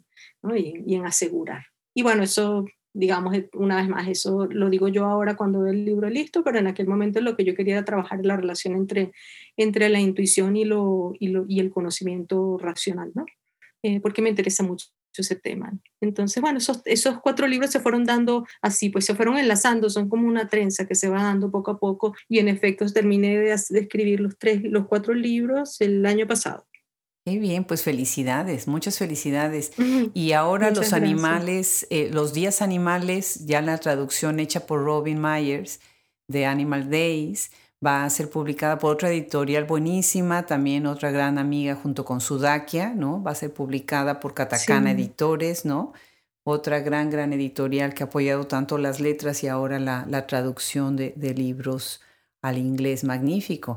y 0.88 0.94
en 0.94 1.06
asegurar. 1.06 1.66
Y 1.96 2.04
bueno, 2.04 2.22
eso 2.24 2.66
digamos, 2.94 3.36
una 3.54 3.78
vez 3.78 3.90
más, 3.90 4.08
eso 4.08 4.48
lo 4.48 4.70
digo 4.70 4.88
yo 4.88 5.06
ahora 5.06 5.36
cuando 5.36 5.62
veo 5.62 5.72
el 5.74 5.86
libro 5.86 6.10
listo, 6.10 6.44
pero 6.44 6.60
en 6.60 6.68
aquel 6.68 6.88
momento 6.88 7.22
lo 7.22 7.36
que 7.36 7.46
yo 7.46 7.56
quería 7.56 7.76
era 7.76 7.86
trabajar 7.86 8.26
la 8.26 8.38
relación 8.38 8.76
entre, 8.76 9.12
entre 9.58 9.90
la 9.90 10.00
intuición 10.00 10.56
y, 10.56 10.66
lo, 10.66 11.14
y, 11.20 11.30
lo, 11.30 11.46
y 11.48 11.60
el 11.60 11.72
conocimiento 11.72 12.58
racional, 12.58 13.12
¿no? 13.16 13.26
Eh, 13.84 14.00
porque 14.00 14.22
me 14.22 14.30
interesa 14.30 14.64
mucho 14.64 14.88
ese 15.18 15.36
tema. 15.36 15.74
Entonces, 16.00 16.42
bueno, 16.42 16.60
esos, 16.60 16.82
esos 16.86 17.20
cuatro 17.20 17.48
libros 17.48 17.72
se 17.72 17.80
fueron 17.80 18.06
dando 18.06 18.46
así, 18.62 18.90
pues 18.90 19.06
se 19.06 19.16
fueron 19.16 19.38
enlazando, 19.38 19.90
son 19.90 20.08
como 20.08 20.28
una 20.28 20.48
trenza 20.48 20.88
que 20.88 20.96
se 20.96 21.10
va 21.10 21.24
dando 21.24 21.52
poco 21.52 21.72
a 21.72 21.80
poco 21.80 22.16
y 22.30 22.40
en 22.40 22.48
efecto 22.48 22.86
terminé 22.88 23.38
de, 23.38 23.56
de 23.70 23.80
escribir 23.80 24.22
los, 24.22 24.38
tres, 24.38 24.62
los 24.64 24.88
cuatro 24.88 25.14
libros 25.14 25.82
el 25.82 26.06
año 26.06 26.28
pasado. 26.28 26.66
Qué 27.24 27.38
bien, 27.38 27.66
pues 27.66 27.84
felicidades, 27.84 28.68
muchas 28.68 28.98
felicidades. 28.98 29.74
Y 30.16 30.32
ahora 30.32 30.72
los 30.72 30.92
animales, 30.92 31.86
eh, 31.92 32.10
los 32.12 32.34
días 32.34 32.64
animales, 32.64 33.46
ya 33.46 33.62
la 33.62 33.78
traducción 33.78 34.40
hecha 34.40 34.66
por 34.66 34.84
Robin 34.84 35.22
Myers 35.22 35.82
de 36.28 36.48
Animal 36.48 36.90
Days, 36.90 37.52
va 37.86 38.06
a 38.06 38.10
ser 38.10 38.30
publicada 38.30 38.80
por 38.80 38.94
otra 38.94 39.10
editorial 39.10 39.66
buenísima, 39.66 40.48
también 40.48 40.88
otra 40.88 41.12
gran 41.12 41.38
amiga 41.38 41.76
junto 41.76 42.06
con 42.06 42.22
Sudakia, 42.22 42.94
¿no? 42.96 43.22
Va 43.22 43.32
a 43.32 43.36
ser 43.36 43.54
publicada 43.54 44.20
por 44.20 44.34
Katakana 44.34 44.92
Editores, 44.92 45.64
¿no? 45.64 45.94
Otra 46.44 46.80
gran, 46.80 47.12
gran 47.12 47.34
editorial 47.34 47.94
que 47.94 48.02
ha 48.02 48.08
apoyado 48.08 48.48
tanto 48.48 48.80
las 48.80 49.00
letras 49.00 49.44
y 49.44 49.48
ahora 49.48 49.80
la, 49.80 50.08
la 50.10 50.26
traducción 50.26 50.96
de, 50.96 51.14
de 51.16 51.36
libros 51.36 52.02
al 52.42 52.58
inglés 52.58 53.04
magnífico. 53.04 53.76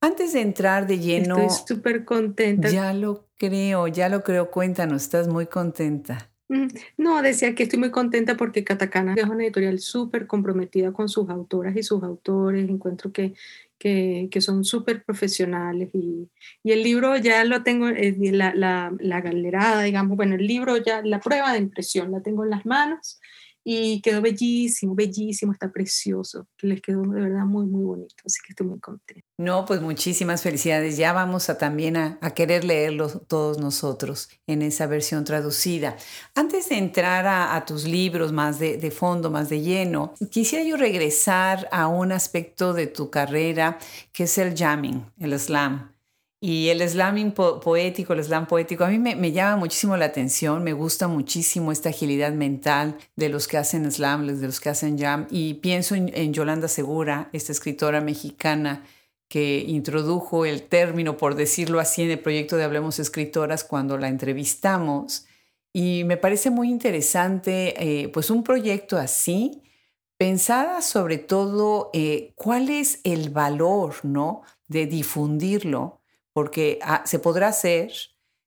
Antes 0.00 0.32
de 0.32 0.40
entrar 0.40 0.86
de 0.86 0.98
lleno... 0.98 1.38
Estoy 1.38 1.76
súper 1.76 2.04
contenta. 2.04 2.68
Ya 2.68 2.92
lo 2.92 3.28
creo, 3.36 3.88
ya 3.88 4.08
lo 4.08 4.22
creo. 4.22 4.50
Cuéntanos, 4.50 5.02
estás 5.02 5.28
muy 5.28 5.46
contenta. 5.46 6.30
Mm, 6.48 6.68
no, 6.98 7.22
decía 7.22 7.54
que 7.54 7.64
estoy 7.64 7.78
muy 7.78 7.90
contenta 7.90 8.36
porque 8.36 8.62
Katakana 8.62 9.14
es 9.14 9.24
una 9.24 9.44
editorial 9.44 9.80
súper 9.80 10.26
comprometida 10.26 10.92
con 10.92 11.08
sus 11.08 11.28
autoras 11.28 11.76
y 11.76 11.82
sus 11.82 12.02
autores. 12.02 12.68
Encuentro 12.68 13.10
que, 13.10 13.34
que, 13.78 14.28
que 14.30 14.40
son 14.40 14.64
súper 14.64 15.02
profesionales 15.02 15.90
y, 15.92 16.28
y, 16.62 16.72
el 16.72 16.82
libro 16.82 17.16
ya 17.16 17.42
lo 17.44 17.62
tengo, 17.62 17.88
eh, 17.88 18.14
la, 18.32 18.54
la, 18.54 18.92
la 19.00 19.20
galerada, 19.20 19.82
digamos, 19.82 20.16
bueno, 20.16 20.36
el 20.36 20.46
libro 20.46 20.76
ya, 20.76 21.02
la 21.02 21.20
prueba 21.20 21.52
de 21.52 21.58
impresión 21.58 22.12
la 22.12 22.20
tengo 22.20 22.44
en 22.44 22.50
las 22.50 22.64
manos 22.64 23.20
y 23.68 24.00
quedó 24.00 24.22
bellísimo, 24.22 24.94
bellísimo, 24.94 25.52
está 25.52 25.72
precioso, 25.72 26.46
les 26.62 26.80
quedó 26.80 27.02
de 27.02 27.20
verdad 27.20 27.44
muy, 27.44 27.66
muy 27.66 27.82
bonito, 27.82 28.14
así 28.24 28.38
que 28.46 28.52
estoy 28.52 28.68
muy 28.68 28.78
contenta. 28.78 29.26
No, 29.38 29.64
pues 29.64 29.80
muchísimas 29.80 30.40
felicidades, 30.40 30.96
ya 30.96 31.12
vamos 31.12 31.50
a 31.50 31.58
también 31.58 31.96
a, 31.96 32.20
querer 32.36 32.62
leerlo 32.62 33.08
todos 33.08 33.58
nosotros 33.58 34.28
en 34.46 34.62
esa 34.62 34.86
versión 34.86 35.24
traducida. 35.24 35.96
Antes 36.36 36.68
de 36.68 36.78
entrar 36.78 37.26
a, 37.26 37.64
tus 37.66 37.86
libros 37.86 38.30
más 38.30 38.60
de, 38.60 38.76
de, 38.76 38.90
fondo, 38.92 39.32
más 39.32 39.48
de 39.48 39.60
lleno, 39.60 40.14
quisiera 40.30 40.64
yo 40.64 40.76
regresar 40.76 41.68
a 41.72 41.88
un 41.88 42.12
aspecto 42.12 42.72
de 42.72 42.86
tu 42.86 43.10
carrera 43.10 43.78
que 44.12 44.24
es 44.24 44.38
el 44.38 44.56
jamming, 44.56 45.04
el 45.18 45.36
slam. 45.40 45.95
Y 46.38 46.68
el 46.68 46.86
slam 46.86 47.32
poético, 47.32 48.12
el 48.12 48.22
slam 48.22 48.46
poético, 48.46 48.84
a 48.84 48.88
mí 48.88 48.98
me, 48.98 49.32
llama 49.32 49.56
muchísimo 49.56 49.96
la 49.96 50.04
atención, 50.04 50.62
me 50.62 50.74
gusta 50.74 51.08
muchísimo 51.08 51.72
esta 51.72 51.88
agilidad 51.88 52.32
mental 52.32 52.98
de 53.16 53.30
los 53.30 53.48
que 53.48 53.56
hacen 53.56 53.90
slam, 53.90 54.26
de 54.26 54.46
los 54.46 54.60
que 54.60 54.68
hacen 54.68 54.98
jam. 54.98 55.26
Y 55.30 55.54
pienso 55.54 55.94
en, 55.94 56.32
Yolanda 56.34 56.68
Segura, 56.68 57.30
esta 57.32 57.52
escritora 57.52 58.02
mexicana 58.02 58.84
que 59.28 59.64
introdujo 59.66 60.44
el 60.44 60.62
término, 60.62 61.16
por 61.16 61.36
decirlo 61.36 61.80
así, 61.80 62.02
en 62.02 62.10
el 62.10 62.20
proyecto 62.20 62.56
de 62.56 62.64
Hablemos 62.64 62.98
Escritoras 62.98 63.64
cuando 63.64 63.96
la 63.96 64.08
entrevistamos. 64.08 65.26
Y 65.72 66.04
me 66.04 66.18
parece 66.18 66.50
muy 66.50 66.68
interesante, 66.68 68.02
eh, 68.02 68.08
pues 68.08 68.30
un 68.30 68.44
proyecto 68.44 68.98
así, 68.98 69.62
pensada 70.18 70.82
sobre 70.82 71.16
todo 71.18 71.90
eh, 71.94 72.32
cuál 72.36 72.68
es 72.68 73.00
el 73.04 73.30
valor, 73.30 73.96
¿no? 74.04 74.42
De 74.68 74.86
difundirlo 74.86 76.02
porque 76.36 76.78
ah, 76.82 77.02
se 77.06 77.18
podrá 77.18 77.48
hacer, 77.48 77.92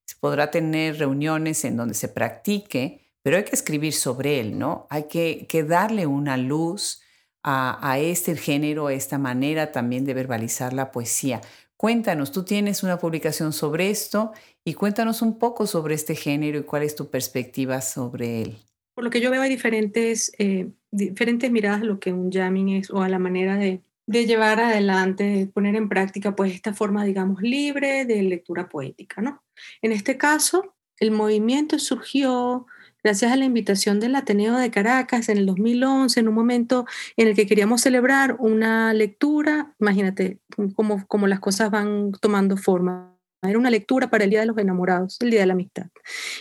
se 0.04 0.14
podrá 0.20 0.52
tener 0.52 1.00
reuniones 1.00 1.64
en 1.64 1.76
donde 1.76 1.94
se 1.94 2.06
practique, 2.06 3.00
pero 3.20 3.36
hay 3.36 3.42
que 3.42 3.56
escribir 3.56 3.94
sobre 3.94 4.38
él, 4.38 4.56
¿no? 4.56 4.86
Hay 4.90 5.08
que, 5.08 5.64
darle 5.68 6.06
una 6.06 6.36
luz 6.36 7.02
a, 7.42 7.98
este 7.98 8.36
género, 8.36 8.86
a 8.86 8.92
esta 8.92 9.18
manera 9.18 9.72
también 9.72 10.04
de 10.04 10.14
verbalizar 10.14 10.72
la 10.72 10.92
poesía. 10.92 11.40
Cuéntanos, 11.76 12.30
tú 12.30 12.44
tienes 12.44 12.84
una 12.84 12.96
publicación 12.96 13.52
sobre 13.52 13.90
esto 13.90 14.30
y 14.64 14.74
cuéntanos 14.74 15.20
un 15.20 15.36
poco 15.36 15.66
sobre 15.66 15.96
este 15.96 16.14
género 16.14 16.60
y 16.60 16.62
cuál 16.62 16.84
es 16.84 16.94
tu 16.94 17.10
perspectiva 17.10 17.80
sobre 17.80 18.42
él. 18.42 18.58
Por 18.94 19.02
lo 19.02 19.10
que 19.10 19.20
yo 19.20 19.32
veo 19.32 19.42
hay 19.42 19.50
diferentes, 19.50 20.30
eh, 20.38 20.68
diferentes 20.92 21.50
miradas 21.50 21.80
a 21.80 21.86
lo 21.86 21.98
que 21.98 22.12
un 22.12 22.30
jamming 22.30 22.68
es 22.68 22.90
o 22.92 23.02
a 23.02 23.08
la 23.08 23.18
manera 23.18 23.56
de, 23.56 23.82
de 24.10 24.26
llevar 24.26 24.58
adelante, 24.58 25.22
de 25.22 25.46
poner 25.46 25.76
en 25.76 25.88
práctica 25.88 26.34
pues 26.34 26.52
esta 26.52 26.74
forma, 26.74 27.04
digamos, 27.04 27.40
libre 27.42 28.04
de 28.04 28.20
lectura 28.22 28.68
poética, 28.68 29.22
¿no? 29.22 29.44
En 29.82 29.92
este 29.92 30.18
caso, 30.18 30.74
el 30.98 31.12
movimiento 31.12 31.78
surgió 31.78 32.66
gracias 33.04 33.30
a 33.30 33.36
la 33.36 33.44
invitación 33.44 34.00
del 34.00 34.16
Ateneo 34.16 34.56
de 34.56 34.72
Caracas 34.72 35.28
en 35.28 35.38
el 35.38 35.46
2011, 35.46 36.18
en 36.18 36.26
un 36.26 36.34
momento 36.34 36.86
en 37.16 37.28
el 37.28 37.36
que 37.36 37.46
queríamos 37.46 37.82
celebrar 37.82 38.34
una 38.40 38.92
lectura, 38.94 39.76
imagínate 39.78 40.40
cómo, 40.74 41.06
cómo 41.06 41.28
las 41.28 41.38
cosas 41.38 41.70
van 41.70 42.10
tomando 42.20 42.56
forma 42.56 43.16
era 43.48 43.58
una 43.58 43.70
lectura 43.70 44.10
para 44.10 44.24
el 44.24 44.30
Día 44.30 44.40
de 44.40 44.46
los 44.46 44.58
Enamorados, 44.58 45.16
el 45.20 45.30
Día 45.30 45.40
de 45.40 45.46
la 45.46 45.54
Amistad. 45.54 45.86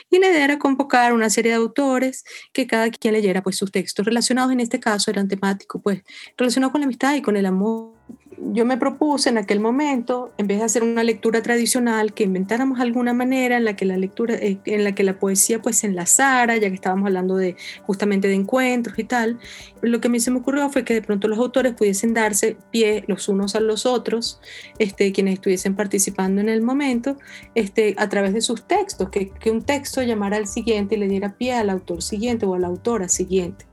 Y 0.10 0.20
la 0.20 0.28
idea 0.28 0.44
era 0.44 0.60
convocar 0.60 1.14
una 1.14 1.30
serie 1.30 1.52
de 1.52 1.58
autores 1.58 2.26
que 2.52 2.68
cada 2.68 2.90
quien 2.90 3.14
leyera 3.14 3.42
pues 3.42 3.56
sus 3.56 3.72
textos 3.72 4.06
relacionados, 4.06 4.52
en 4.52 4.60
este 4.60 4.80
caso 4.80 5.10
eran 5.10 5.28
temáticos, 5.28 5.82
pues 5.82 6.04
relacionados 6.38 6.72
con 6.72 6.82
la 6.82 6.86
amistad 6.86 7.16
y 7.16 7.22
con 7.22 7.38
el 7.38 7.46
amor 7.46 7.94
yo 8.41 8.65
me 8.65 8.78
propuse 8.78 9.30
en 9.30 9.38
aquel 9.38 9.60
momento, 9.60 10.32
en 10.38 10.47
vez 10.47 10.60
de 10.60 10.65
hacer 10.65 10.84
una 10.84 11.04
lectura 11.04 11.41
tradicional, 11.41 12.13
que 12.13 12.23
inventáramos 12.23 12.80
alguna 12.80 13.13
manera 13.13 13.58
en 13.58 13.65
la 13.65 13.75
que 13.75 13.86
la 13.86 13.97
lectura, 13.97 14.36
eh, 14.36 14.60
en 14.65 14.84
la 14.84 14.93
que 14.93 15.04
la 15.04 15.19
poesía 15.19 15.62
pues 15.62 15.78
se 15.78 15.88
enlazara, 15.88 16.58
ya 16.58 16.69
que 16.69 16.75
estábamos 16.75 17.08
hablando 17.08 17.36
de 17.36 17.56
justamente 17.86 18.28
de 18.28 18.36
encuentros 18.36 18.97
y 18.97 19.04
tal. 19.04 19.39
Lo 19.82 20.02
que 20.02 20.08
a 20.08 20.12
mí 20.12 20.19
se 20.19 20.32
me 20.32 20.39
ocurrió 20.39 20.69
fue 20.69 20.84
que 20.84 20.93
de 20.93 21.02
pronto 21.02 21.28
los 21.28 21.38
autores 21.38 21.73
pudiesen 21.73 22.13
darse 22.13 22.58
pie 22.71 23.04
los 23.08 23.28
unos 23.30 23.56
a 23.56 23.60
los 23.60 23.86
otros, 23.86 24.39
este, 24.78 25.12
quienes 25.12 25.36
estuviesen 25.36 25.75
participando 25.75 26.41
en 26.41 26.49
el 26.49 26.62
momento, 26.62 27.17
este, 27.56 27.95
a 27.97 28.10
través 28.10 28.34
de 28.34 28.41
sus 28.41 28.63
textos, 28.63 29.10
que, 29.10 29.30
que 29.30 29.52
un 29.52 29.63
texto 29.63 30.02
llamara 30.02 30.38
al 30.38 30.47
siguiente 30.47 30.95
y 30.95 30.99
le 30.99 31.08
diera 31.08 31.36
pie 31.38 31.54
al 31.54 31.69
autor 31.69 32.02
siguiente 32.02 32.45
o 32.45 32.54
a 32.54 32.60
la 32.60 32.67
autora 32.67 33.10
siguiente. 33.10 33.69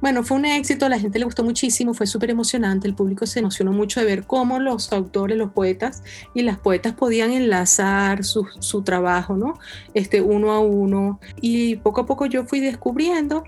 Bueno, 0.00 0.22
fue 0.22 0.36
un 0.36 0.44
éxito, 0.44 0.88
la 0.88 0.98
gente 0.98 1.18
le 1.18 1.24
gustó 1.24 1.42
muchísimo, 1.42 1.92
fue 1.92 2.06
súper 2.06 2.30
emocionante, 2.30 2.86
el 2.86 2.94
público 2.94 3.26
se 3.26 3.40
emocionó 3.40 3.72
mucho 3.72 4.00
de 4.00 4.06
ver 4.06 4.24
cómo 4.24 4.60
los 4.60 4.92
autores, 4.92 5.36
los 5.36 5.50
poetas 5.50 6.02
y 6.34 6.42
las 6.42 6.58
poetas 6.58 6.94
podían 6.94 7.32
enlazar 7.32 8.24
su 8.24 8.82
trabajo, 8.84 9.36
¿no? 9.36 9.58
Este, 9.94 10.20
uno 10.20 10.52
a 10.52 10.60
uno. 10.60 11.20
Y 11.40 11.76
poco 11.76 12.02
a 12.02 12.06
poco 12.06 12.26
yo 12.26 12.44
fui 12.44 12.60
descubriendo 12.60 13.44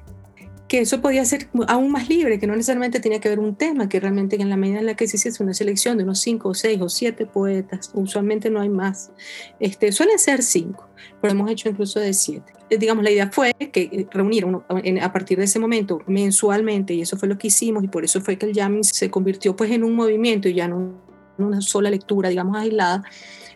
que 0.70 0.78
eso 0.78 1.00
podía 1.00 1.24
ser 1.24 1.48
aún 1.66 1.90
más 1.90 2.08
libre, 2.08 2.38
que 2.38 2.46
no 2.46 2.54
necesariamente 2.54 3.00
tenía 3.00 3.18
que 3.18 3.26
haber 3.26 3.40
un 3.40 3.56
tema, 3.56 3.88
que 3.88 3.98
realmente 3.98 4.40
en 4.40 4.48
la 4.48 4.56
medida 4.56 4.78
en 4.78 4.86
la 4.86 4.94
que 4.94 5.08
se 5.08 5.16
hiciese 5.16 5.42
una 5.42 5.52
selección 5.52 5.98
de 5.98 6.04
unos 6.04 6.20
cinco 6.20 6.50
o 6.50 6.54
seis 6.54 6.80
o 6.80 6.88
siete 6.88 7.26
poetas, 7.26 7.90
usualmente 7.92 8.50
no 8.50 8.60
hay 8.60 8.68
más, 8.68 9.10
este, 9.58 9.90
suelen 9.90 10.20
ser 10.20 10.44
cinco, 10.44 10.88
pero 11.20 11.32
hemos 11.32 11.50
hecho 11.50 11.68
incluso 11.68 11.98
de 11.98 12.14
siete. 12.14 12.52
Eh, 12.70 12.78
digamos, 12.78 13.02
la 13.02 13.10
idea 13.10 13.28
fue 13.32 13.52
que 13.52 13.80
eh, 13.80 14.06
reunir 14.12 14.44
uno, 14.44 14.64
a 15.02 15.12
partir 15.12 15.38
de 15.38 15.46
ese 15.46 15.58
momento 15.58 16.02
mensualmente, 16.06 16.94
y 16.94 17.00
eso 17.00 17.16
fue 17.16 17.28
lo 17.28 17.36
que 17.36 17.48
hicimos, 17.48 17.82
y 17.82 17.88
por 17.88 18.04
eso 18.04 18.20
fue 18.20 18.38
que 18.38 18.46
el 18.46 18.54
jamming 18.54 18.84
se 18.84 19.10
convirtió 19.10 19.56
pues 19.56 19.72
en 19.72 19.82
un 19.82 19.96
movimiento 19.96 20.48
y 20.48 20.54
ya 20.54 20.68
no 20.68 20.94
en 21.36 21.46
una 21.46 21.60
sola 21.62 21.90
lectura, 21.90 22.28
digamos, 22.28 22.56
aislada. 22.56 23.02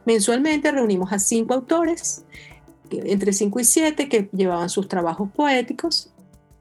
Mensualmente 0.05 0.73
reunimos 0.73 1.13
a 1.13 1.21
cinco 1.21 1.55
autores, 1.55 2.25
entre 2.91 3.33
cinco 3.33 3.61
y 3.61 3.65
siete, 3.65 4.09
que 4.09 4.29
llevaban 4.33 4.69
sus 4.69 4.89
trabajos 4.89 5.31
poéticos 5.31 6.11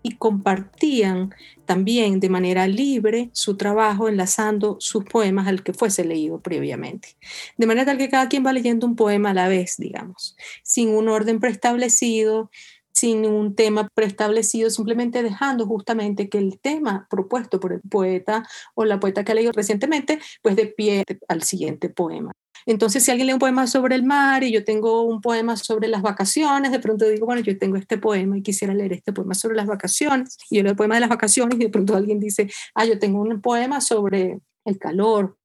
y 0.04 0.18
compartían 0.18 1.34
también 1.66 2.20
de 2.20 2.30
manera 2.30 2.68
libre 2.68 3.30
su 3.32 3.56
trabajo 3.56 4.10
enlazando 4.10 4.76
sus 4.80 5.06
poemas 5.06 5.48
al 5.48 5.64
que 5.64 5.74
fuese 5.74 6.04
leído 6.04 6.42
previamente. 6.42 7.16
De 7.58 7.66
manera 7.66 7.86
tal 7.86 7.98
que 7.98 8.10
cada 8.10 8.28
quien 8.28 8.46
va 8.46 8.54
leyendo 8.54 8.86
un 8.86 8.96
poema 8.96 9.32
a 9.32 9.34
la 9.34 9.48
vez, 9.48 9.78
digamos, 9.78 10.36
sin 10.62 10.90
un 10.90 11.08
orden 11.08 11.40
preestablecido, 11.40 12.52
sin 12.94 13.26
un 13.26 13.56
tema 13.56 13.90
preestablecido, 13.94 14.70
simplemente 14.70 15.24
dejando 15.24 15.66
justamente 15.66 16.30
que 16.30 16.38
el 16.38 16.60
tema 16.60 17.08
propuesto 17.10 17.60
por 17.60 17.74
el 17.74 17.82
poeta 17.82 18.48
o 18.76 18.86
la 18.86 19.00
poeta 19.00 19.24
que 19.24 19.32
ha 19.32 19.36
leído 19.36 19.52
recientemente, 19.52 20.20
pues 20.42 20.56
de 20.56 20.68
pie 20.68 21.04
al 21.28 21.44
siguiente 21.44 21.90
poema. 21.90 22.32
Entonces, 22.66 23.04
si 23.04 23.12
alguien 23.12 23.28
lee 23.28 23.34
un 23.34 23.40
poema 23.40 23.68
sobre 23.68 23.96
el 23.96 24.04
mar 24.04 24.44
y 24.44 24.52
yo 24.52 24.64
tengo 24.64 25.04
un 25.04 25.22
poema 25.22 25.58
sobre 25.58 25.88
las 25.88 26.02
vacaciones, 26.02 26.72
de 26.72 26.80
pronto 26.80 27.08
digo, 27.08 27.26
bueno, 27.26 27.42
yo 27.42 27.58
tengo 27.58 27.76
este 27.76 27.98
poema 27.98 28.38
y 28.38 28.42
quisiera 28.42 28.74
leer 28.74 28.94
este 28.94 29.12
poema 29.12 29.34
sobre 29.34 29.56
las 29.58 29.68
vacaciones. 29.68 30.38
Y 30.50 30.58
yo 30.58 30.64
leo 30.64 30.72
el 30.72 30.78
poema 30.78 30.96
de 30.96 31.02
las 31.02 31.10
vacaciones 31.10 31.60
y 31.60 31.64
de 31.64 31.70
pronto 31.70 31.96
alguien 31.96 32.20
dice, 32.20 32.50
ah, 32.76 32.86
yo 32.86 33.00
tengo 33.00 33.22
un 33.22 33.42
poema 33.42 33.82
sobre 33.82 34.40
el 34.66 34.78
calor 34.80 35.38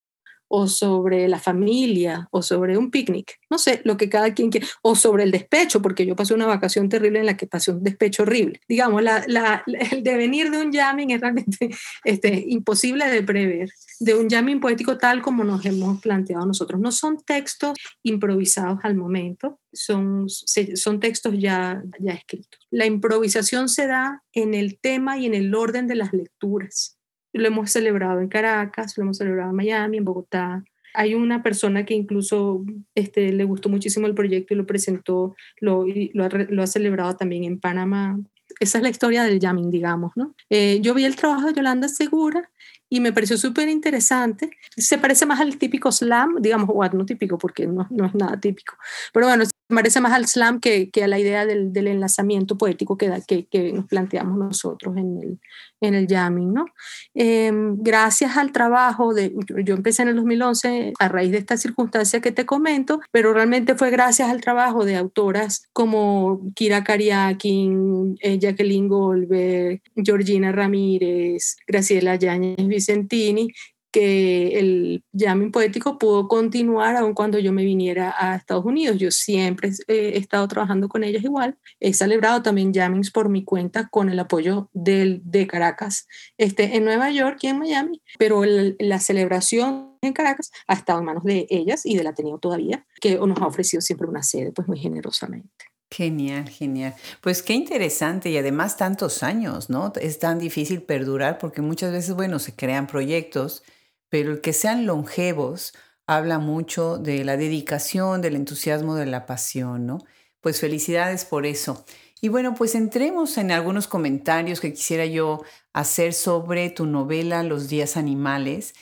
o 0.48 0.66
sobre 0.66 1.28
la 1.28 1.38
familia 1.38 2.28
o 2.30 2.42
sobre 2.42 2.76
un 2.76 2.90
picnic, 2.90 3.38
no 3.50 3.58
sé, 3.58 3.80
lo 3.84 3.96
que 3.96 4.08
cada 4.08 4.34
quien 4.34 4.50
quiere, 4.50 4.66
o 4.82 4.96
sobre 4.96 5.24
el 5.24 5.30
despecho, 5.30 5.80
porque 5.80 6.06
yo 6.06 6.16
pasé 6.16 6.34
una 6.34 6.46
vacación 6.46 6.88
terrible 6.88 7.20
en 7.20 7.26
la 7.26 7.36
que 7.36 7.46
pasé 7.46 7.70
un 7.70 7.82
despecho 7.82 8.22
horrible. 8.22 8.60
Digamos, 8.68 9.02
la, 9.02 9.24
la, 9.26 9.62
el 9.66 10.02
devenir 10.02 10.50
de 10.50 10.58
un 10.58 10.72
jamming 10.72 11.10
es 11.10 11.20
realmente 11.20 11.70
este, 12.04 12.44
imposible 12.48 13.08
de 13.08 13.22
prever, 13.22 13.70
de 14.00 14.14
un 14.14 14.28
jamming 14.28 14.60
poético 14.60 14.98
tal 14.98 15.22
como 15.22 15.44
nos 15.44 15.64
hemos 15.66 16.00
planteado 16.00 16.46
nosotros. 16.46 16.80
No 16.80 16.92
son 16.92 17.18
textos 17.24 17.76
improvisados 18.02 18.78
al 18.82 18.96
momento, 18.96 19.60
son, 19.72 20.26
son 20.28 21.00
textos 21.00 21.34
ya, 21.38 21.82
ya 22.00 22.12
escritos. 22.12 22.60
La 22.70 22.86
improvisación 22.86 23.68
se 23.68 23.86
da 23.86 24.22
en 24.32 24.54
el 24.54 24.78
tema 24.80 25.18
y 25.18 25.26
en 25.26 25.34
el 25.34 25.54
orden 25.54 25.86
de 25.86 25.94
las 25.94 26.12
lecturas 26.12 26.97
lo 27.38 27.48
hemos 27.48 27.70
celebrado 27.70 28.20
en 28.20 28.28
Caracas, 28.28 28.96
lo 28.96 29.04
hemos 29.04 29.18
celebrado 29.18 29.50
en 29.50 29.56
Miami, 29.56 29.98
en 29.98 30.04
Bogotá. 30.04 30.64
Hay 30.94 31.14
una 31.14 31.42
persona 31.42 31.84
que 31.84 31.94
incluso 31.94 32.64
este, 32.94 33.32
le 33.32 33.44
gustó 33.44 33.68
muchísimo 33.68 34.06
el 34.06 34.14
proyecto 34.14 34.54
y 34.54 34.56
lo 34.56 34.66
presentó, 34.66 35.36
lo, 35.60 35.84
ha 35.84 36.66
celebrado 36.66 37.16
también 37.16 37.44
en 37.44 37.60
Panamá. 37.60 38.18
Esa 38.60 38.78
es 38.78 38.82
la 38.82 38.90
historia 38.90 39.22
del 39.24 39.38
jamming, 39.38 39.70
digamos, 39.70 40.12
¿no? 40.16 40.34
Eh, 40.50 40.80
yo 40.80 40.94
vi 40.94 41.04
el 41.04 41.16
trabajo 41.16 41.46
de 41.46 41.54
Yolanda 41.54 41.88
Segura 41.88 42.50
y 42.90 43.00
me 43.00 43.12
pareció 43.12 43.36
súper 43.36 43.68
interesante. 43.68 44.50
Se 44.76 44.98
parece 44.98 45.26
más 45.26 45.40
al 45.40 45.58
típico 45.58 45.92
slam, 45.92 46.36
digamos, 46.40 46.70
o 46.72 46.84
no 46.88 47.06
típico 47.06 47.38
porque 47.38 47.66
no, 47.66 47.86
no, 47.90 48.06
es 48.06 48.14
nada 48.14 48.38
típico, 48.40 48.76
pero 49.12 49.26
bueno, 49.26 49.44
se 49.44 49.52
parece 49.68 50.00
más 50.00 50.12
al 50.12 50.26
slam 50.26 50.60
que, 50.60 50.90
que 50.90 51.04
a 51.04 51.08
la 51.08 51.18
idea 51.18 51.44
del, 51.44 51.72
del 51.72 51.88
enlazamiento 51.88 52.56
poético 52.56 52.96
que, 52.96 53.08
da, 53.08 53.20
que, 53.20 53.46
que, 53.46 53.72
nos 53.72 53.86
planteamos 53.86 54.38
nosotros 54.38 54.96
en 54.96 55.18
el, 55.20 55.38
en 55.80 55.94
el 55.94 56.06
jamming, 56.06 56.52
¿no? 56.52 56.66
Em, 57.14 57.76
gracias 57.78 58.36
al 58.36 58.52
trabajo 58.52 59.12
de, 59.12 59.34
yo 59.64 59.74
empecé 59.74 60.02
en 60.02 60.08
el 60.08 60.16
2011 60.16 60.92
a 60.98 61.08
raíz 61.08 61.30
de 61.32 61.38
esta 61.38 61.56
circunstancia 61.56 62.20
que 62.20 62.32
te 62.32 62.46
comento, 62.46 63.00
pero 63.12 63.32
realmente 63.34 63.74
fue 63.74 63.90
gracias 63.90 64.30
al 64.30 64.40
trabajo 64.40 64.84
de 64.84 64.96
autoras 64.96 65.68
como 65.72 66.40
Kira 66.54 66.84
Kariakin, 66.84 68.16
eh, 68.20 68.38
Jacqueline 68.38 68.88
Goldberg, 68.88 69.82
Georgina 69.96 70.52
Ramírez, 70.52 71.56
Graciela 71.66 72.16
Yáñez 72.16 72.77
Vicentini, 72.78 73.48
que 73.90 74.58
el 74.58 75.04
jamming 75.18 75.50
poético 75.50 75.98
pudo 75.98 76.28
continuar 76.28 76.96
aun 76.96 77.14
cuando 77.14 77.38
yo 77.38 77.52
me 77.52 77.64
viniera 77.64 78.14
a 78.18 78.36
Estados 78.36 78.64
Unidos. 78.64 78.98
Yo 78.98 79.10
siempre 79.10 79.70
he 79.88 80.18
estado 80.18 80.46
trabajando 80.46 80.88
con 80.88 81.04
ellos 81.04 81.22
igual. 81.24 81.56
He 81.80 81.94
celebrado 81.94 82.42
también 82.42 82.72
jammings 82.72 83.10
por 83.10 83.28
mi 83.28 83.44
cuenta 83.44 83.88
con 83.88 84.10
el 84.10 84.18
apoyo 84.18 84.68
del, 84.72 85.22
de 85.24 85.46
Caracas 85.46 86.06
este, 86.36 86.76
en 86.76 86.84
Nueva 86.84 87.10
York 87.10 87.38
y 87.42 87.48
en 87.48 87.58
Miami, 87.58 88.02
pero 88.18 88.42
la 88.44 88.98
celebración 88.98 89.96
en 90.02 90.12
Caracas 90.12 90.50
ha 90.66 90.74
estado 90.74 90.98
en 91.00 91.06
manos 91.06 91.24
de 91.24 91.46
ellas 91.50 91.84
y 91.84 91.96
del 91.96 92.06
Ateneo 92.06 92.38
todavía, 92.38 92.86
que 93.00 93.16
nos 93.16 93.38
ha 93.38 93.46
ofrecido 93.46 93.80
siempre 93.80 94.06
una 94.06 94.22
sede 94.22 94.52
pues 94.52 94.68
muy 94.68 94.78
generosamente. 94.78 95.67
Genial, 95.90 96.48
genial. 96.50 96.94
Pues 97.22 97.42
qué 97.42 97.54
interesante 97.54 98.28
y 98.30 98.36
además 98.36 98.76
tantos 98.76 99.22
años, 99.22 99.70
¿no? 99.70 99.92
Es 100.00 100.18
tan 100.18 100.38
difícil 100.38 100.82
perdurar 100.82 101.38
porque 101.38 101.62
muchas 101.62 101.92
veces, 101.92 102.14
bueno, 102.14 102.38
se 102.38 102.54
crean 102.54 102.86
proyectos, 102.86 103.62
pero 104.10 104.32
el 104.32 104.40
que 104.42 104.52
sean 104.52 104.84
longevos 104.86 105.72
habla 106.06 106.38
mucho 106.38 106.98
de 106.98 107.24
la 107.24 107.36
dedicación, 107.38 108.20
del 108.20 108.36
entusiasmo, 108.36 108.96
de 108.96 109.06
la 109.06 109.24
pasión, 109.24 109.86
¿no? 109.86 109.98
Pues 110.40 110.60
felicidades 110.60 111.24
por 111.24 111.46
eso. 111.46 111.84
Y 112.20 112.28
bueno, 112.28 112.54
pues 112.54 112.74
entremos 112.74 113.38
en 113.38 113.50
algunos 113.50 113.88
comentarios 113.88 114.60
que 114.60 114.72
quisiera 114.74 115.06
yo 115.06 115.42
hacer 115.72 116.12
sobre 116.12 116.68
tu 116.70 116.84
novela 116.86 117.42
Los 117.42 117.68
días 117.68 117.96
animales. 117.96 118.74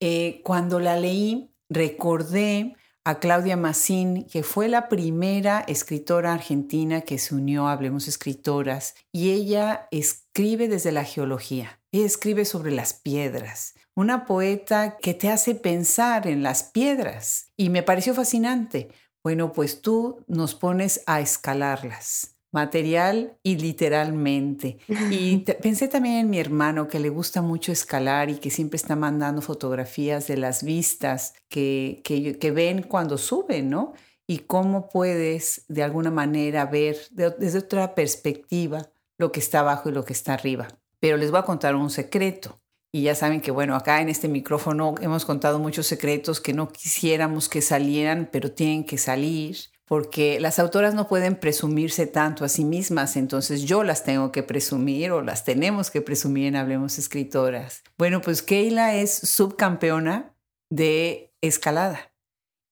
Eh, 0.00 0.40
cuando 0.44 0.78
la 0.80 0.96
leí, 0.96 1.54
recordé 1.68 2.74
a 3.04 3.18
Claudia 3.18 3.56
Massín, 3.56 4.24
que 4.24 4.42
fue 4.42 4.68
la 4.68 4.88
primera 4.88 5.60
escritora 5.60 6.32
argentina 6.32 7.00
que 7.00 7.18
se 7.18 7.34
unió 7.34 7.66
a 7.66 7.72
Hablemos 7.72 8.08
Escritoras, 8.08 8.94
y 9.12 9.30
ella 9.30 9.88
escribe 9.90 10.68
desde 10.68 10.92
la 10.92 11.04
geología, 11.04 11.80
ella 11.92 12.06
escribe 12.06 12.44
sobre 12.44 12.72
las 12.72 12.92
piedras, 12.92 13.74
una 13.94 14.26
poeta 14.26 14.98
que 14.98 15.14
te 15.14 15.30
hace 15.30 15.54
pensar 15.54 16.26
en 16.26 16.42
las 16.42 16.62
piedras, 16.62 17.52
y 17.56 17.70
me 17.70 17.82
pareció 17.82 18.14
fascinante. 18.14 18.88
Bueno, 19.22 19.52
pues 19.52 19.82
tú 19.82 20.24
nos 20.26 20.54
pones 20.54 21.02
a 21.06 21.20
escalarlas 21.20 22.39
material 22.52 23.36
y 23.42 23.56
literalmente. 23.56 24.78
Y 25.10 25.38
pensé 25.62 25.88
también 25.88 26.16
en 26.16 26.30
mi 26.30 26.38
hermano 26.38 26.88
que 26.88 26.98
le 26.98 27.08
gusta 27.08 27.42
mucho 27.42 27.72
escalar 27.72 28.30
y 28.30 28.36
que 28.36 28.50
siempre 28.50 28.76
está 28.76 28.96
mandando 28.96 29.42
fotografías 29.42 30.26
de 30.26 30.36
las 30.36 30.62
vistas 30.62 31.34
que, 31.48 32.00
que, 32.04 32.50
ven 32.50 32.82
cuando 32.82 33.18
suben, 33.18 33.70
¿no? 33.70 33.92
Y 34.26 34.40
cómo 34.40 34.88
puedes 34.88 35.64
de 35.68 35.82
alguna 35.82 36.10
manera 36.10 36.66
ver 36.66 36.96
desde 37.10 37.58
otra 37.58 37.94
perspectiva 37.94 38.90
lo 39.18 39.32
que 39.32 39.40
está 39.40 39.60
abajo 39.60 39.88
y 39.88 39.92
lo 39.92 40.04
que 40.04 40.12
está 40.12 40.34
arriba. 40.34 40.68
Pero 40.98 41.16
les 41.16 41.30
voy 41.30 41.40
a 41.40 41.44
contar 41.44 41.74
un 41.74 41.90
secreto. 41.90 42.60
Y 42.92 43.02
ya 43.02 43.14
saben 43.14 43.40
que, 43.40 43.52
bueno, 43.52 43.76
acá 43.76 44.00
en 44.00 44.08
este 44.08 44.28
micrófono 44.28 44.96
hemos 45.00 45.24
contado 45.24 45.60
muchos 45.60 45.86
secretos 45.86 46.40
que 46.40 46.52
no 46.52 46.68
quisiéramos 46.68 47.48
que 47.48 47.62
salieran, 47.62 48.28
pero 48.32 48.50
tienen 48.50 48.84
que 48.84 48.98
salir 48.98 49.69
porque 49.90 50.38
las 50.38 50.60
autoras 50.60 50.94
no 50.94 51.08
pueden 51.08 51.34
presumirse 51.34 52.06
tanto 52.06 52.44
a 52.44 52.48
sí 52.48 52.64
mismas, 52.64 53.16
entonces 53.16 53.64
yo 53.64 53.82
las 53.82 54.04
tengo 54.04 54.30
que 54.30 54.44
presumir 54.44 55.10
o 55.10 55.20
las 55.20 55.44
tenemos 55.44 55.90
que 55.90 56.00
presumir 56.00 56.46
en 56.46 56.54
Hablemos 56.54 56.96
Escritoras. 56.96 57.82
Bueno, 57.98 58.20
pues 58.20 58.40
Keila 58.40 58.94
es 58.94 59.12
subcampeona 59.12 60.32
de 60.70 61.34
escalada 61.40 62.12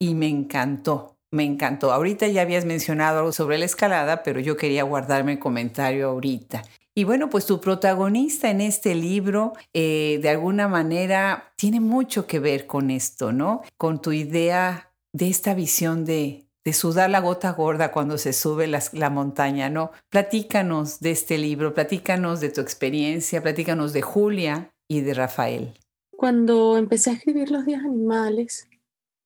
y 0.00 0.14
me 0.14 0.28
encantó, 0.28 1.18
me 1.32 1.42
encantó. 1.42 1.92
Ahorita 1.92 2.28
ya 2.28 2.42
habías 2.42 2.64
mencionado 2.64 3.18
algo 3.18 3.32
sobre 3.32 3.58
la 3.58 3.64
escalada, 3.64 4.22
pero 4.22 4.38
yo 4.38 4.56
quería 4.56 4.84
guardarme 4.84 5.32
el 5.32 5.38
comentario 5.40 6.10
ahorita. 6.10 6.62
Y 6.94 7.02
bueno, 7.02 7.30
pues 7.30 7.46
tu 7.46 7.60
protagonista 7.60 8.48
en 8.48 8.60
este 8.60 8.94
libro, 8.94 9.54
eh, 9.74 10.20
de 10.22 10.28
alguna 10.28 10.68
manera, 10.68 11.52
tiene 11.56 11.80
mucho 11.80 12.28
que 12.28 12.38
ver 12.38 12.68
con 12.68 12.92
esto, 12.92 13.32
¿no? 13.32 13.62
Con 13.76 14.00
tu 14.00 14.12
idea 14.12 14.92
de 15.12 15.28
esta 15.28 15.54
visión 15.54 16.04
de, 16.04 16.47
de 16.68 16.74
sudar 16.74 17.08
la 17.08 17.20
gota 17.20 17.52
gorda 17.52 17.92
cuando 17.92 18.18
se 18.18 18.34
sube 18.34 18.66
la 18.66 19.08
montaña, 19.08 19.70
¿no? 19.70 19.90
Platícanos 20.10 21.00
de 21.00 21.12
este 21.12 21.38
libro, 21.38 21.72
platícanos 21.72 22.40
de 22.40 22.50
tu 22.50 22.60
experiencia, 22.60 23.42
platícanos 23.42 23.94
de 23.94 24.02
Julia 24.02 24.70
y 24.86 25.00
de 25.00 25.14
Rafael. 25.14 25.72
Cuando 26.10 26.76
empecé 26.76 27.08
a 27.08 27.12
escribir 27.14 27.50
Los 27.50 27.64
días 27.64 27.82
animales, 27.82 28.68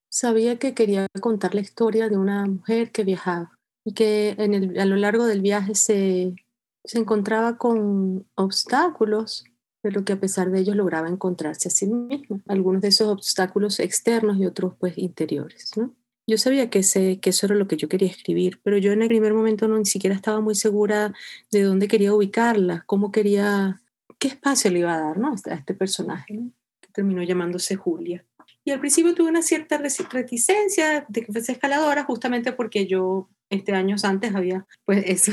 sabía 0.08 0.60
que 0.60 0.72
quería 0.72 1.08
contar 1.20 1.56
la 1.56 1.62
historia 1.62 2.08
de 2.08 2.16
una 2.16 2.46
mujer 2.46 2.92
que 2.92 3.02
viajaba 3.02 3.58
y 3.84 3.92
que 3.92 4.36
a 4.78 4.84
lo 4.84 4.94
largo 4.94 5.26
del 5.26 5.40
viaje 5.40 5.74
se, 5.74 6.36
se 6.84 6.98
encontraba 7.00 7.58
con 7.58 8.24
obstáculos, 8.36 9.46
pero 9.82 10.04
que 10.04 10.12
a 10.12 10.20
pesar 10.20 10.52
de 10.52 10.60
ellos 10.60 10.76
lograba 10.76 11.08
encontrarse 11.08 11.66
a 11.66 11.72
sí 11.72 11.88
misma. 11.88 12.40
Algunos 12.46 12.82
de 12.82 12.88
esos 12.88 13.08
obstáculos 13.08 13.80
externos 13.80 14.36
y 14.38 14.46
otros 14.46 14.74
pues 14.78 14.96
interiores, 14.96 15.72
¿no? 15.76 15.92
Yo 16.26 16.38
sabía 16.38 16.70
que, 16.70 16.80
ese, 16.80 17.18
que 17.18 17.30
eso 17.30 17.46
era 17.46 17.56
lo 17.56 17.66
que 17.66 17.76
yo 17.76 17.88
quería 17.88 18.08
escribir, 18.08 18.60
pero 18.62 18.78
yo 18.78 18.92
en 18.92 19.02
el 19.02 19.08
primer 19.08 19.34
momento 19.34 19.66
no 19.66 19.76
ni 19.78 19.86
siquiera 19.86 20.14
estaba 20.14 20.40
muy 20.40 20.54
segura 20.54 21.12
de 21.50 21.62
dónde 21.62 21.88
quería 21.88 22.14
ubicarla, 22.14 22.84
cómo 22.86 23.10
quería, 23.10 23.80
qué 24.18 24.28
espacio 24.28 24.70
le 24.70 24.80
iba 24.80 24.94
a 24.94 25.00
dar 25.00 25.18
¿no? 25.18 25.32
a 25.32 25.54
este 25.54 25.74
personaje, 25.74 26.38
que 26.80 26.92
terminó 26.92 27.22
llamándose 27.24 27.74
Julia. 27.74 28.24
Y 28.64 28.70
al 28.70 28.78
principio 28.78 29.14
tuve 29.14 29.30
una 29.30 29.42
cierta 29.42 29.78
reticencia 29.78 31.04
de 31.08 31.22
que 31.22 31.32
fuese 31.32 31.52
escaladora, 31.52 32.04
justamente 32.04 32.52
porque 32.52 32.86
yo 32.86 33.28
este 33.50 33.72
años 33.72 34.04
antes 34.04 34.34
había, 34.36 34.64
pues 34.84 35.02
eso, 35.06 35.32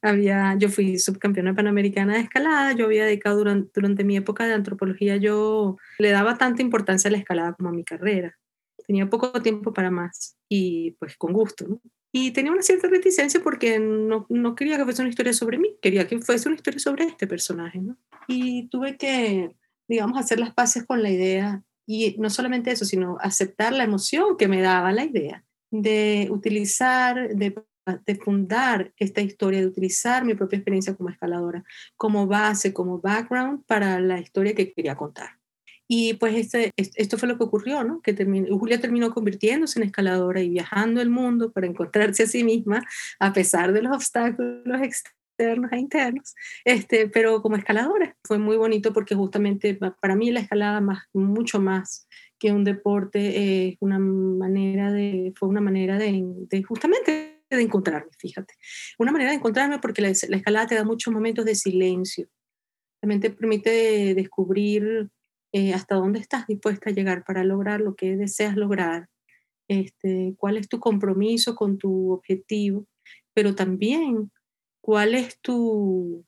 había, 0.00 0.56
yo 0.58 0.70
fui 0.70 0.98
subcampeona 0.98 1.54
panamericana 1.54 2.14
de 2.14 2.20
escalada, 2.20 2.72
yo 2.72 2.86
había 2.86 3.04
dedicado 3.04 3.36
durante, 3.36 3.70
durante 3.74 4.04
mi 4.04 4.16
época 4.16 4.46
de 4.46 4.54
antropología, 4.54 5.16
yo 5.16 5.76
le 5.98 6.10
daba 6.10 6.38
tanta 6.38 6.62
importancia 6.62 7.08
a 7.08 7.12
la 7.12 7.18
escalada 7.18 7.52
como 7.52 7.68
a 7.68 7.72
mi 7.72 7.84
carrera 7.84 8.38
tenía 8.92 9.08
poco 9.08 9.40
tiempo 9.40 9.72
para 9.72 9.90
más 9.90 10.36
y 10.50 10.90
pues 10.98 11.16
con 11.16 11.32
gusto, 11.32 11.66
¿no? 11.66 11.80
Y 12.14 12.32
tenía 12.32 12.52
una 12.52 12.60
cierta 12.60 12.88
reticencia 12.88 13.40
porque 13.42 13.78
no, 13.78 14.26
no, 14.28 14.54
quería 14.54 14.76
que 14.76 14.84
fuese 14.84 15.00
una 15.00 15.08
historia 15.08 15.32
sobre 15.32 15.56
mí, 15.56 15.78
quería 15.80 16.06
que 16.06 16.18
fuese 16.18 16.46
una 16.50 16.56
historia 16.56 16.78
sobre 16.78 17.04
este 17.04 17.26
personaje, 17.26 17.78
¿no? 17.78 17.96
Y 18.28 18.68
tuve 18.68 18.98
que, 18.98 19.56
digamos, 19.88 20.18
hacer 20.18 20.38
las 20.38 20.52
paces 20.52 20.84
con 20.84 21.02
la 21.02 21.08
idea 21.08 21.62
y 21.86 22.16
no 22.18 22.28
solamente 22.28 22.70
eso, 22.70 22.84
sino 22.84 23.16
aceptar 23.22 23.72
la 23.72 23.84
emoción 23.84 24.36
que 24.36 24.46
me 24.46 24.60
daba 24.60 24.92
la 24.92 25.06
idea 25.06 25.42
de 25.70 26.28
utilizar, 26.30 27.34
de 27.34 27.54
de 28.06 28.14
fundar 28.14 28.92
esta 28.96 29.20
historia, 29.22 29.58
de 29.58 29.66
utilizar 29.66 30.24
mi 30.24 30.34
propia 30.34 30.58
experiencia 30.58 30.94
como 30.94 31.08
escaladora 31.08 31.64
como 31.96 32.28
base, 32.28 32.72
como 32.72 33.00
background 33.00 33.64
para 33.66 33.98
la 33.98 34.20
historia 34.20 34.54
que 34.54 34.72
quería 34.72 34.94
contar. 34.94 35.41
Y 35.94 36.14
pues 36.14 36.34
este, 36.34 36.72
esto 36.74 37.18
fue 37.18 37.28
lo 37.28 37.36
que 37.36 37.44
ocurrió, 37.44 37.84
¿no? 37.84 38.00
Que 38.00 38.14
terminó, 38.14 38.58
Julia 38.58 38.80
terminó 38.80 39.12
convirtiéndose 39.12 39.78
en 39.78 39.84
escaladora 39.84 40.40
y 40.40 40.48
viajando 40.48 41.02
el 41.02 41.10
mundo 41.10 41.52
para 41.52 41.66
encontrarse 41.66 42.22
a 42.22 42.26
sí 42.26 42.44
misma, 42.44 42.82
a 43.20 43.34
pesar 43.34 43.74
de 43.74 43.82
los 43.82 43.94
obstáculos 43.94 44.80
externos 44.80 45.70
e 45.70 45.76
internos, 45.76 46.34
este, 46.64 47.08
pero 47.08 47.42
como 47.42 47.56
escaladora. 47.56 48.16
Fue 48.24 48.38
muy 48.38 48.56
bonito 48.56 48.94
porque 48.94 49.14
justamente 49.14 49.78
para 50.00 50.16
mí 50.16 50.30
la 50.30 50.40
escalada 50.40 50.80
más, 50.80 51.02
mucho 51.12 51.60
más 51.60 52.08
que 52.38 52.52
un 52.52 52.64
deporte 52.64 53.68
es 53.68 53.76
una 53.80 53.98
manera 53.98 54.90
de, 54.90 55.34
fue 55.36 55.50
una 55.50 55.60
manera 55.60 55.98
de, 55.98 56.22
de 56.24 56.62
justamente 56.62 57.42
de 57.50 57.60
encontrarme, 57.60 58.12
fíjate. 58.18 58.54
Una 58.98 59.12
manera 59.12 59.32
de 59.32 59.36
encontrarme 59.36 59.78
porque 59.78 60.00
la, 60.00 60.08
la 60.08 60.36
escalada 60.38 60.68
te 60.68 60.74
da 60.74 60.84
muchos 60.84 61.12
momentos 61.12 61.44
de 61.44 61.54
silencio. 61.54 62.28
También 62.98 63.20
te 63.20 63.28
permite 63.28 64.14
descubrir 64.14 65.10
eh, 65.52 65.74
hasta 65.74 65.96
dónde 65.96 66.18
estás 66.18 66.46
dispuesta 66.46 66.90
a 66.90 66.92
llegar 66.92 67.24
para 67.24 67.44
lograr 67.44 67.80
lo 67.80 67.94
que 67.94 68.16
deseas 68.16 68.56
lograr, 68.56 69.08
este, 69.68 70.34
cuál 70.38 70.56
es 70.56 70.68
tu 70.68 70.80
compromiso 70.80 71.54
con 71.54 71.78
tu 71.78 72.12
objetivo, 72.12 72.86
pero 73.34 73.54
también 73.54 74.30
cuál 74.80 75.14
es 75.14 75.38
tu, 75.40 76.24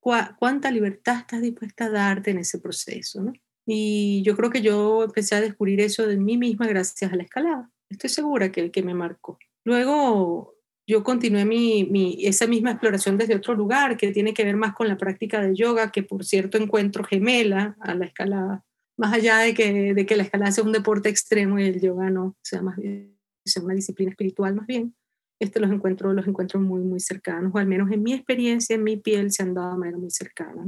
cuánta 0.00 0.70
libertad 0.70 1.18
estás 1.18 1.42
dispuesta 1.42 1.86
a 1.86 1.90
darte 1.90 2.30
en 2.32 2.38
ese 2.38 2.58
proceso. 2.58 3.32
Y 3.66 4.22
yo 4.24 4.36
creo 4.36 4.50
que 4.50 4.60
yo 4.60 5.04
empecé 5.04 5.36
a 5.36 5.40
descubrir 5.40 5.80
eso 5.80 6.06
de 6.06 6.16
mí 6.16 6.36
misma 6.36 6.66
gracias 6.66 7.12
a 7.12 7.16
la 7.16 7.22
escalada. 7.22 7.70
Estoy 7.88 8.10
segura 8.10 8.50
que 8.50 8.60
el 8.60 8.70
que 8.70 8.82
me 8.82 8.94
marcó. 8.94 9.38
Luego 9.64 10.51
yo 10.86 11.02
continué 11.04 11.44
mi, 11.44 11.84
mi, 11.84 12.26
esa 12.26 12.46
misma 12.46 12.72
exploración 12.72 13.16
desde 13.16 13.36
otro 13.36 13.54
lugar, 13.54 13.96
que 13.96 14.12
tiene 14.12 14.34
que 14.34 14.44
ver 14.44 14.56
más 14.56 14.74
con 14.74 14.88
la 14.88 14.98
práctica 14.98 15.40
de 15.40 15.54
yoga, 15.54 15.92
que 15.92 16.02
por 16.02 16.24
cierto 16.24 16.58
encuentro 16.58 17.04
gemela 17.04 17.76
a 17.80 17.94
la 17.94 18.06
escalada, 18.06 18.64
más 18.96 19.12
allá 19.12 19.38
de 19.38 19.54
que, 19.54 19.94
de 19.94 20.06
que 20.06 20.16
la 20.16 20.24
escalada 20.24 20.52
sea 20.52 20.64
un 20.64 20.72
deporte 20.72 21.08
extremo 21.08 21.58
y 21.58 21.64
el 21.64 21.80
yoga 21.80 22.10
no, 22.10 22.36
sea 22.42 22.62
más 22.62 22.76
bien 22.76 23.16
una 23.60 23.74
disciplina 23.74 24.10
espiritual 24.10 24.54
más 24.54 24.66
bien, 24.66 24.94
este 25.40 25.58
los 25.58 25.72
encuentro, 25.72 26.12
los 26.12 26.26
encuentro 26.28 26.60
muy, 26.60 26.80
muy 26.82 27.00
cercanos, 27.00 27.52
o 27.52 27.58
al 27.58 27.66
menos 27.66 27.90
en 27.90 28.02
mi 28.02 28.12
experiencia, 28.12 28.76
en 28.76 28.84
mi 28.84 28.96
piel, 28.96 29.32
se 29.32 29.42
han 29.42 29.54
dado 29.54 29.72
de 29.72 29.78
manera 29.78 29.98
muy 29.98 30.10
cercana. 30.10 30.64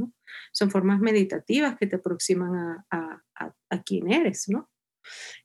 Son 0.53 0.69
formas 0.69 0.99
meditativas 0.99 1.77
que 1.79 1.87
te 1.87 1.97
aproximan 1.97 2.55
a, 2.57 2.87
a, 2.91 3.23
a, 3.37 3.55
a 3.71 3.83
quién 3.85 4.11
eres, 4.11 4.49
¿no? 4.49 4.69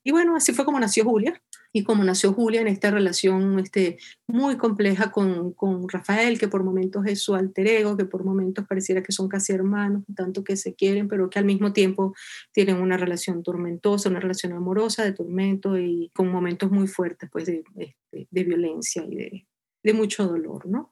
Y 0.03 0.11
bueno, 0.11 0.35
así 0.35 0.51
fue 0.53 0.65
como 0.65 0.79
nació 0.79 1.03
Julia 1.03 1.39
y 1.71 1.83
como 1.83 2.03
nació 2.03 2.33
Julia 2.33 2.61
en 2.61 2.67
esta 2.67 2.89
relación 2.89 3.59
este, 3.59 3.99
muy 4.27 4.57
compleja 4.57 5.11
con, 5.11 5.53
con, 5.53 5.87
Rafael, 5.87 6.39
que 6.39 6.47
por 6.47 6.63
momentos 6.63 7.05
es 7.05 7.21
su 7.21 7.35
alter 7.35 7.67
ego, 7.67 7.95
que 7.95 8.05
por 8.05 8.23
momentos 8.23 8.65
pareciera 8.67 9.03
que 9.03 9.11
son 9.11 9.29
casi 9.29 9.53
hermanos, 9.53 10.03
tanto 10.15 10.43
que 10.43 10.55
se 10.55 10.73
quieren, 10.73 11.07
pero 11.07 11.29
que 11.29 11.37
al 11.37 11.45
mismo 11.45 11.71
tiempo 11.71 12.15
tienen 12.51 12.77
una 12.77 12.97
relación 12.97 13.43
tormentosa, 13.43 14.09
una 14.09 14.19
relación 14.19 14.53
amorosa, 14.53 15.03
de 15.03 15.13
tormento 15.13 15.77
y 15.77 16.09
con 16.15 16.31
momentos 16.31 16.71
muy 16.71 16.87
fuertes 16.87 17.29
pues, 17.31 17.45
de, 17.45 17.63
de, 17.75 17.83
este, 18.11 18.27
de 18.31 18.43
violencia 18.43 19.05
y 19.05 19.15
de, 19.15 19.47
de, 19.83 19.93
mucho 19.93 20.25
dolor. 20.27 20.65
¿no? 20.65 20.91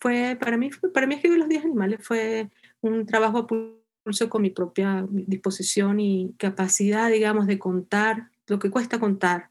Fue, 0.00 0.38
para, 0.40 0.56
mí, 0.56 0.70
para 0.94 1.06
mí 1.06 1.16
escribir 1.16 1.38
Los 1.38 1.48
Días 1.48 1.64
Animales 1.64 2.00
fue 2.02 2.48
un 2.80 3.04
trabajo 3.04 3.38
a 3.38 3.46
pulso 3.46 4.30
con 4.30 4.40
mi 4.40 4.50
propia 4.50 5.06
disposición 5.10 6.00
y 6.00 6.34
capacidad, 6.38 7.10
digamos, 7.10 7.46
de 7.46 7.58
contar 7.58 8.30
lo 8.46 8.58
que 8.58 8.70
cuesta 8.70 8.98
contar 8.98 9.50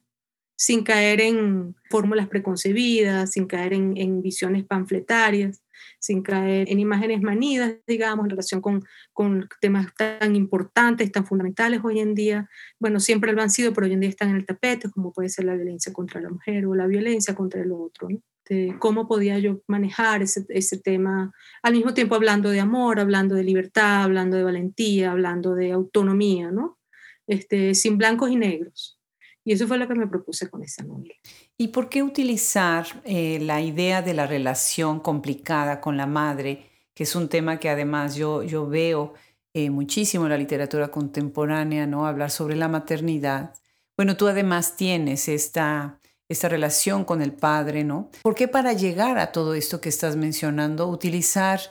sin 0.58 0.84
caer 0.84 1.22
en 1.22 1.76
fórmulas 1.90 2.28
preconcebidas, 2.28 3.32
sin 3.32 3.46
caer 3.46 3.74
en, 3.74 3.96
en, 3.96 4.24
visiones 4.24 4.66
panfletarias, 4.66 5.62
sin 6.00 6.24
caer 6.24 6.68
en 6.70 6.80
imágenes 6.80 7.22
manidas, 7.22 7.76
digamos, 7.86 8.26
en 8.26 8.32
relación 8.32 8.60
con, 8.60 8.84
con, 9.14 9.48
temas 9.62 9.94
tan 9.96 10.36
importantes, 10.36 11.12
tan 11.12 11.28
fundamentales 11.28 11.82
hoy 11.84 12.00
en 12.00 12.16
día. 12.16 12.50
Bueno, 12.80 13.00
siempre 13.00 13.34
lo 13.34 13.44
han 13.44 13.52
sido, 13.52 13.72
pero 13.72 13.86
hoy 13.86 13.94
en 13.94 14.00
día 14.00 14.10
están 14.10 14.30
en 14.30 14.38
el 14.38 14.48
tapete, 14.48 14.90
como 14.90 15.14
puede 15.14 15.30
ser 15.30 15.46
la 15.46 15.54
violencia 15.54 15.94
contra 15.94 16.20
la 16.20 16.32
mujer 16.32 16.66
o 16.66 16.74
la 16.74 16.88
violencia 16.88 17.36
contra 17.36 17.62
el 17.62 17.72
otro. 17.72 18.10
¿no? 18.10 18.20
De 18.50 18.76
cómo 18.80 19.08
podía 19.08 19.38
yo 19.38 19.62
manejar 19.68 20.24
ese, 20.24 20.44
ese 20.50 20.80
tema, 20.80 21.32
al 21.62 21.74
mismo 21.74 21.94
tiempo 21.94 22.16
hablando 22.16 22.50
de 22.50 22.62
amor, 22.62 23.00
hablando 23.00 23.36
de 23.36 23.44
libertad, 23.44 24.04
hablando 24.04 24.38
de 24.38 24.44
valentía, 24.44 25.12
hablando 25.12 25.54
de 25.54 25.72
autonomía, 25.72 26.50
¿no? 26.50 26.80
Este, 27.28 27.76
sin 27.76 27.98
blancos 27.98 28.32
y 28.32 28.38
negros 28.38 28.97
y 29.48 29.54
eso 29.54 29.66
fue 29.66 29.78
lo 29.78 29.88
que 29.88 29.96
me 29.96 30.08
propuse 30.08 30.50
con 30.50 30.62
esa 30.62 30.84
novela. 30.84 31.14
¿Y 31.58 31.70
por 31.70 31.88
qué 31.88 32.04
utilizar 32.04 32.86
eh, 33.06 33.40
la 33.40 33.62
idea 33.62 34.02
de 34.02 34.14
la 34.14 34.28
relación 34.28 35.00
complicada 35.00 35.80
con 35.80 35.96
la 35.96 36.06
madre, 36.06 36.66
que 36.94 37.04
es 37.04 37.16
un 37.16 37.30
tema 37.30 37.58
que 37.58 37.70
además 37.70 38.16
yo, 38.16 38.44
yo 38.44 38.68
veo 38.68 39.14
eh, 39.54 39.70
muchísimo 39.70 40.26
en 40.26 40.32
la 40.32 40.38
literatura 40.38 40.90
contemporánea, 40.90 41.88
¿no? 41.88 42.06
Hablar 42.06 42.30
sobre 42.30 42.58
la 42.58 42.68
maternidad. 42.68 43.54
Bueno, 43.96 44.18
tú 44.18 44.28
además 44.28 44.76
tienes 44.76 45.30
esta, 45.30 46.02
esta 46.28 46.50
relación 46.50 47.06
con 47.06 47.22
el 47.22 47.32
padre, 47.32 47.86
¿no? 47.86 48.10
¿Por 48.24 48.36
qué 48.36 48.50
para 48.50 48.74
llegar 48.74 49.18
a 49.18 49.32
todo 49.32 49.54
esto 49.54 49.80
que 49.80 49.88
estás 49.88 50.18
mencionando, 50.18 50.90
utilizar 50.90 51.62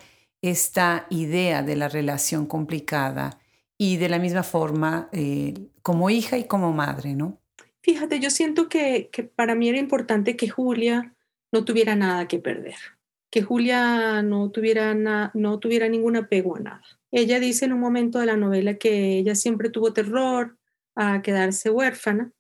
esta 0.41 1.07
idea 1.11 1.63
de 1.63 1.77
la 1.77 1.91
relación 1.91 2.47
complicada 2.47 3.39
y 3.77 3.99
de 3.99 4.09
la 4.09 4.19
misma 4.19 4.45
forma 4.45 5.11
eh, 5.13 5.69
como 5.83 6.09
hija 6.09 6.39
y 6.39 6.45
como 6.45 6.73
madre, 6.73 7.15
¿no? 7.15 7.43
Fíjate, 7.87 8.19
yo 8.19 8.31
siento 8.31 8.69
que, 8.69 9.11
para 9.37 9.55
mí 9.55 9.69
era 9.69 9.79
importante 9.79 10.37
que 10.37 10.49
Julia 10.49 11.15
no 11.53 11.65
tuviera 11.65 11.95
nada 11.95 12.27
que 12.27 12.41
perder, 12.41 12.75
que 13.31 13.43
Julia 13.43 14.23
no 14.23 14.51
tuviera, 14.51 14.93
no 14.93 15.59
tuviera 15.61 15.89
ningún 15.89 16.17
apego 16.17 16.57
a 16.57 16.59
nada. 16.59 16.83
Ella 17.13 17.39
dice 17.39 17.65
en 17.65 17.75
un 17.75 17.79
momento 17.79 18.19
de 18.19 18.27
la 18.27 18.37
novela 18.37 18.75
que 18.75 19.19
ella 19.19 19.37
siempre 19.37 19.71
tuvo 19.71 19.93
terror 19.93 20.59
a 20.97 21.23
quedarse 21.23 21.71
huérfana 21.71 22.33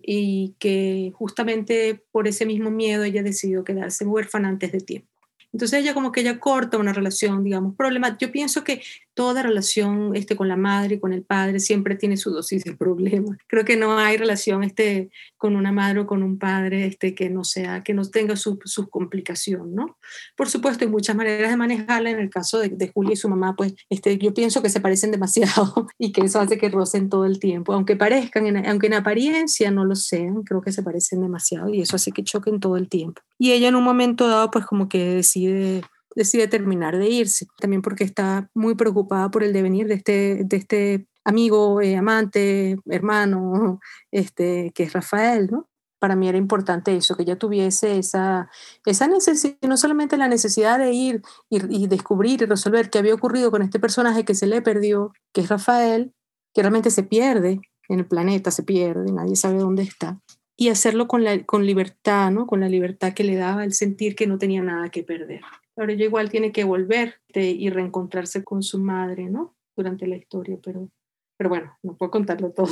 y 0.00 0.54
que 0.58 1.12
justamente 1.14 2.02
por 2.10 2.26
ese 2.26 2.46
mismo 2.46 2.70
miedo 2.70 3.04
ella 3.04 3.22
decidió 3.22 3.64
quedarse 3.64 4.06
huérfana 4.06 4.48
antes 4.48 4.72
de 4.72 4.80
tiempo. 4.80 5.10
Entonces 5.52 5.80
ella 5.80 5.92
como 5.92 6.12
que 6.12 6.20
ella 6.20 6.40
corta 6.40 6.78
una 6.78 6.94
relación, 6.94 7.44
digamos, 7.44 7.76
problemática. 7.76 8.24
Yo 8.24 8.32
pienso 8.32 8.64
que 8.64 8.80
toda 9.18 9.42
relación 9.42 10.14
este, 10.14 10.36
con 10.36 10.46
la 10.46 10.54
madre 10.54 10.94
y 10.94 11.00
con 11.00 11.12
el 11.12 11.24
padre 11.24 11.58
siempre 11.58 11.96
tiene 11.96 12.16
su 12.16 12.30
dosis 12.30 12.62
de 12.62 12.76
problema. 12.76 13.36
Creo 13.48 13.64
que 13.64 13.76
no 13.76 13.98
hay 13.98 14.16
relación 14.16 14.62
este, 14.62 15.10
con 15.36 15.56
una 15.56 15.72
madre 15.72 15.98
o 15.98 16.06
con 16.06 16.22
un 16.22 16.38
padre 16.38 16.86
este, 16.86 17.16
que 17.16 17.28
no 17.28 17.42
sea, 17.42 17.82
que 17.82 17.94
no 17.94 18.04
tenga 18.04 18.36
su, 18.36 18.60
su 18.64 18.88
complicación, 18.88 19.74
¿no? 19.74 19.98
Por 20.36 20.48
supuesto, 20.48 20.84
hay 20.84 20.90
muchas 20.92 21.16
maneras 21.16 21.50
de 21.50 21.56
manejarla. 21.56 22.10
En 22.10 22.20
el 22.20 22.30
caso 22.30 22.60
de, 22.60 22.68
de 22.68 22.92
Julia 22.92 23.14
y 23.14 23.16
su 23.16 23.28
mamá, 23.28 23.56
pues 23.56 23.74
este, 23.90 24.18
yo 24.18 24.32
pienso 24.32 24.62
que 24.62 24.70
se 24.70 24.78
parecen 24.78 25.10
demasiado 25.10 25.88
y 25.98 26.12
que 26.12 26.20
eso 26.20 26.38
hace 26.38 26.56
que 26.56 26.68
rocen 26.68 27.08
todo 27.08 27.24
el 27.24 27.40
tiempo. 27.40 27.72
Aunque 27.72 27.96
parezcan, 27.96 28.46
en, 28.46 28.68
aunque 28.68 28.86
en 28.86 28.94
apariencia 28.94 29.72
no 29.72 29.84
lo 29.84 29.96
sean, 29.96 30.44
creo 30.44 30.62
que 30.62 30.70
se 30.70 30.84
parecen 30.84 31.22
demasiado 31.22 31.74
y 31.74 31.80
eso 31.80 31.96
hace 31.96 32.12
que 32.12 32.22
choquen 32.22 32.60
todo 32.60 32.76
el 32.76 32.88
tiempo. 32.88 33.20
Y 33.36 33.50
ella 33.50 33.66
en 33.66 33.74
un 33.74 33.82
momento 33.82 34.28
dado, 34.28 34.52
pues 34.52 34.64
como 34.64 34.88
que 34.88 35.04
decide 35.04 35.82
decide 36.14 36.48
terminar 36.48 36.98
de 36.98 37.08
irse, 37.08 37.46
también 37.60 37.82
porque 37.82 38.04
está 38.04 38.50
muy 38.54 38.74
preocupada 38.74 39.30
por 39.30 39.42
el 39.42 39.52
devenir 39.52 39.86
de 39.88 39.94
este, 39.94 40.42
de 40.44 40.56
este 40.56 41.06
amigo, 41.24 41.80
eh, 41.80 41.96
amante, 41.96 42.78
hermano, 42.86 43.80
este, 44.10 44.72
que 44.74 44.84
es 44.84 44.92
Rafael, 44.92 45.48
¿no? 45.50 45.68
Para 46.00 46.14
mí 46.14 46.28
era 46.28 46.38
importante 46.38 46.94
eso, 46.96 47.16
que 47.16 47.24
ella 47.24 47.36
tuviese 47.36 47.98
esa, 47.98 48.48
esa 48.86 49.08
necesidad, 49.08 49.56
no 49.62 49.76
solamente 49.76 50.16
la 50.16 50.28
necesidad 50.28 50.78
de 50.78 50.92
ir 50.92 51.22
y, 51.50 51.88
descubrir 51.88 52.40
y 52.40 52.46
resolver 52.46 52.88
qué 52.88 52.98
había 52.98 53.14
ocurrido 53.14 53.50
con 53.50 53.62
este 53.62 53.80
personaje 53.80 54.24
que 54.24 54.36
se 54.36 54.46
le 54.46 54.62
perdió, 54.62 55.12
que 55.32 55.40
es 55.40 55.48
Rafael, 55.48 56.14
que 56.54 56.62
realmente 56.62 56.90
se 56.90 57.02
pierde 57.02 57.60
en 57.88 57.98
el 57.98 58.06
planeta, 58.06 58.52
se 58.52 58.62
pierde, 58.62 59.12
nadie 59.12 59.34
sabe 59.34 59.58
dónde 59.58 59.82
está, 59.82 60.20
y 60.56 60.68
hacerlo 60.68 61.08
con, 61.08 61.24
la, 61.24 61.44
con 61.44 61.66
libertad, 61.66 62.30
¿no? 62.30 62.46
Con 62.46 62.60
la 62.60 62.68
libertad 62.68 63.12
que 63.12 63.24
le 63.24 63.34
daba 63.34 63.64
el 63.64 63.72
sentir 63.72 64.14
que 64.14 64.28
no 64.28 64.38
tenía 64.38 64.62
nada 64.62 64.90
que 64.90 65.02
perder. 65.02 65.40
Pero 65.78 65.92
ella 65.92 66.06
igual 66.06 66.28
tiene 66.28 66.50
que 66.50 66.64
volver 66.64 67.20
y 67.32 67.70
reencontrarse 67.70 68.42
con 68.42 68.64
su 68.64 68.80
madre, 68.80 69.30
¿no? 69.30 69.54
Durante 69.76 70.08
la 70.08 70.16
historia, 70.16 70.58
pero, 70.60 70.88
pero 71.36 71.50
bueno, 71.50 71.78
no 71.84 71.94
puedo 71.96 72.10
contarlo 72.10 72.50
todo. 72.50 72.66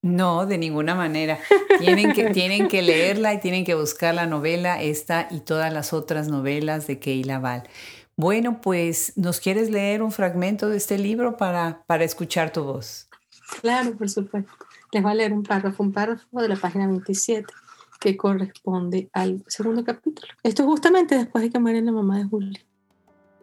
No, 0.00 0.46
de 0.46 0.58
ninguna 0.58 0.94
manera. 0.94 1.40
Tienen 1.80 2.12
que, 2.12 2.30
tienen 2.30 2.68
que 2.68 2.82
leerla 2.82 3.34
y 3.34 3.40
tienen 3.40 3.64
que 3.64 3.74
buscar 3.74 4.14
la 4.14 4.26
novela, 4.26 4.80
esta 4.80 5.26
y 5.28 5.40
todas 5.40 5.72
las 5.72 5.92
otras 5.92 6.28
novelas 6.28 6.86
de 6.86 7.00
Keila 7.00 7.40
Val. 7.40 7.64
Bueno, 8.16 8.60
pues, 8.60 9.12
¿nos 9.16 9.40
quieres 9.40 9.70
leer 9.70 10.00
un 10.02 10.12
fragmento 10.12 10.68
de 10.68 10.76
este 10.76 10.98
libro 10.98 11.36
para, 11.36 11.82
para 11.86 12.04
escuchar 12.04 12.52
tu 12.52 12.62
voz? 12.62 13.08
Claro, 13.60 13.94
por 13.96 14.08
supuesto. 14.08 14.52
Les 14.92 15.02
voy 15.02 15.10
a 15.10 15.14
leer 15.16 15.32
un 15.32 15.42
párrafo, 15.42 15.82
un 15.82 15.92
párrafo 15.92 16.40
de 16.40 16.48
la 16.48 16.56
página 16.56 16.86
27 16.86 17.52
que 17.98 18.16
corresponde 18.16 19.10
al 19.12 19.44
segundo 19.48 19.84
capítulo. 19.84 20.28
Esto 20.42 20.64
justamente 20.64 21.16
después 21.16 21.42
de 21.42 21.50
que 21.50 21.58
muere 21.58 21.82
la 21.82 21.92
mamá 21.92 22.18
de 22.18 22.24
Julia. 22.24 22.60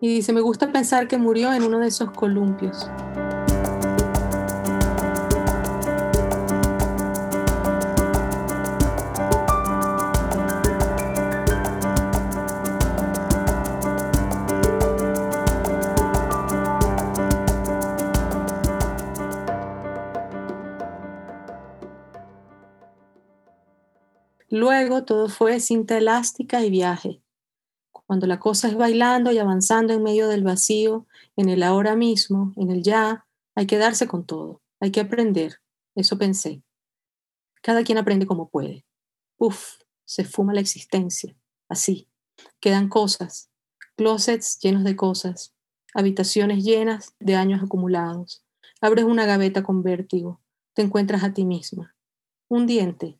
Y 0.01 0.15
dice, 0.15 0.33
me 0.33 0.41
gusta 0.41 0.71
pensar 0.71 1.07
que 1.07 1.17
murió 1.17 1.53
en 1.53 1.63
uno 1.63 1.79
de 1.79 1.87
esos 1.87 2.11
columpios. 2.11 2.89
Luego 24.57 25.03
todo 25.03 25.27
fue 25.27 25.59
cinta 25.59 25.97
elástica 25.97 26.63
y 26.63 26.69
viaje. 26.69 27.21
Cuando 27.91 28.25
la 28.25 28.39
cosa 28.39 28.69
es 28.69 28.77
bailando 28.77 29.33
y 29.33 29.37
avanzando 29.37 29.91
en 29.91 30.01
medio 30.01 30.29
del 30.29 30.45
vacío, 30.45 31.07
en 31.35 31.49
el 31.49 31.61
ahora 31.61 31.97
mismo, 31.97 32.53
en 32.55 32.71
el 32.71 32.81
ya, 32.81 33.27
hay 33.53 33.67
que 33.67 33.77
darse 33.77 34.07
con 34.07 34.25
todo, 34.25 34.61
hay 34.79 34.91
que 34.91 35.01
aprender. 35.01 35.59
Eso 35.93 36.17
pensé. 36.17 36.63
Cada 37.61 37.83
quien 37.83 37.97
aprende 37.97 38.25
como 38.25 38.47
puede. 38.47 38.85
Uf, 39.37 39.73
se 40.05 40.23
fuma 40.23 40.53
la 40.53 40.61
existencia. 40.61 41.35
Así. 41.67 42.07
Quedan 42.61 42.87
cosas, 42.87 43.49
closets 43.97 44.57
llenos 44.59 44.85
de 44.85 44.95
cosas, 44.95 45.53
habitaciones 45.93 46.63
llenas 46.63 47.13
de 47.19 47.35
años 47.35 47.61
acumulados. 47.61 48.45
Abres 48.79 49.03
una 49.03 49.25
gaveta 49.25 49.63
con 49.63 49.83
vértigo, 49.83 50.39
te 50.73 50.81
encuentras 50.81 51.25
a 51.25 51.33
ti 51.33 51.43
misma. 51.43 51.97
Un 52.47 52.67
diente, 52.67 53.19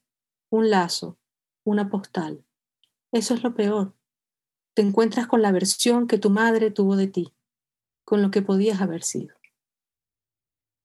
un 0.49 0.69
lazo, 0.69 1.17
una 1.65 1.89
postal. 1.89 2.45
Eso 3.11 3.33
es 3.33 3.43
lo 3.43 3.53
peor. 3.53 3.93
Te 4.73 4.81
encuentras 4.81 5.27
con 5.27 5.41
la 5.41 5.51
versión 5.51 6.07
que 6.07 6.17
tu 6.17 6.29
madre 6.29 6.71
tuvo 6.71 6.95
de 6.95 7.07
ti, 7.07 7.33
con 8.05 8.21
lo 8.21 8.31
que 8.31 8.41
podías 8.41 8.81
haber 8.81 9.03
sido. 9.03 9.35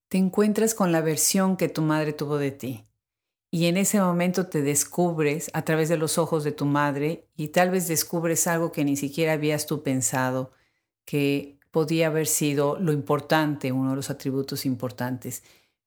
Te 0.09 0.19
encuentras 0.19 0.75
con 0.75 0.91
la 0.91 1.03
versión 1.03 1.57
que 1.57 1.69
tu 1.69 1.83
madre 1.83 2.13
tuvo 2.13 2.39
de 2.39 2.51
ti. 2.51 2.87
Y 3.53 3.67
en 3.67 3.77
ese 3.77 4.01
momento 4.01 4.47
te 4.47 4.63
descubres 4.63 5.51
a 5.55 5.63
través 5.63 5.89
de 5.89 5.97
los 5.97 6.19
ojos 6.19 6.45
de 6.45 6.53
tu 6.53 6.67
madre 6.67 7.29
y 7.37 7.49
tal 7.49 7.71
vez 7.71 7.89
descubres 7.89 8.47
algo 8.47 8.71
que 8.71 8.85
ni 8.85 8.97
siquiera 8.97 9.33
habías 9.33 9.67
tú 9.67 9.83
pensado, 9.83 10.53
que 11.05 11.59
podía 11.73 12.07
haber 12.07 12.27
sido 12.27 12.79
lo 12.79 12.93
importante, 12.93 13.73
uno 13.73 13.91
de 13.91 13.97
los 13.97 14.11
atributos 14.11 14.67
importantes. 14.67 15.43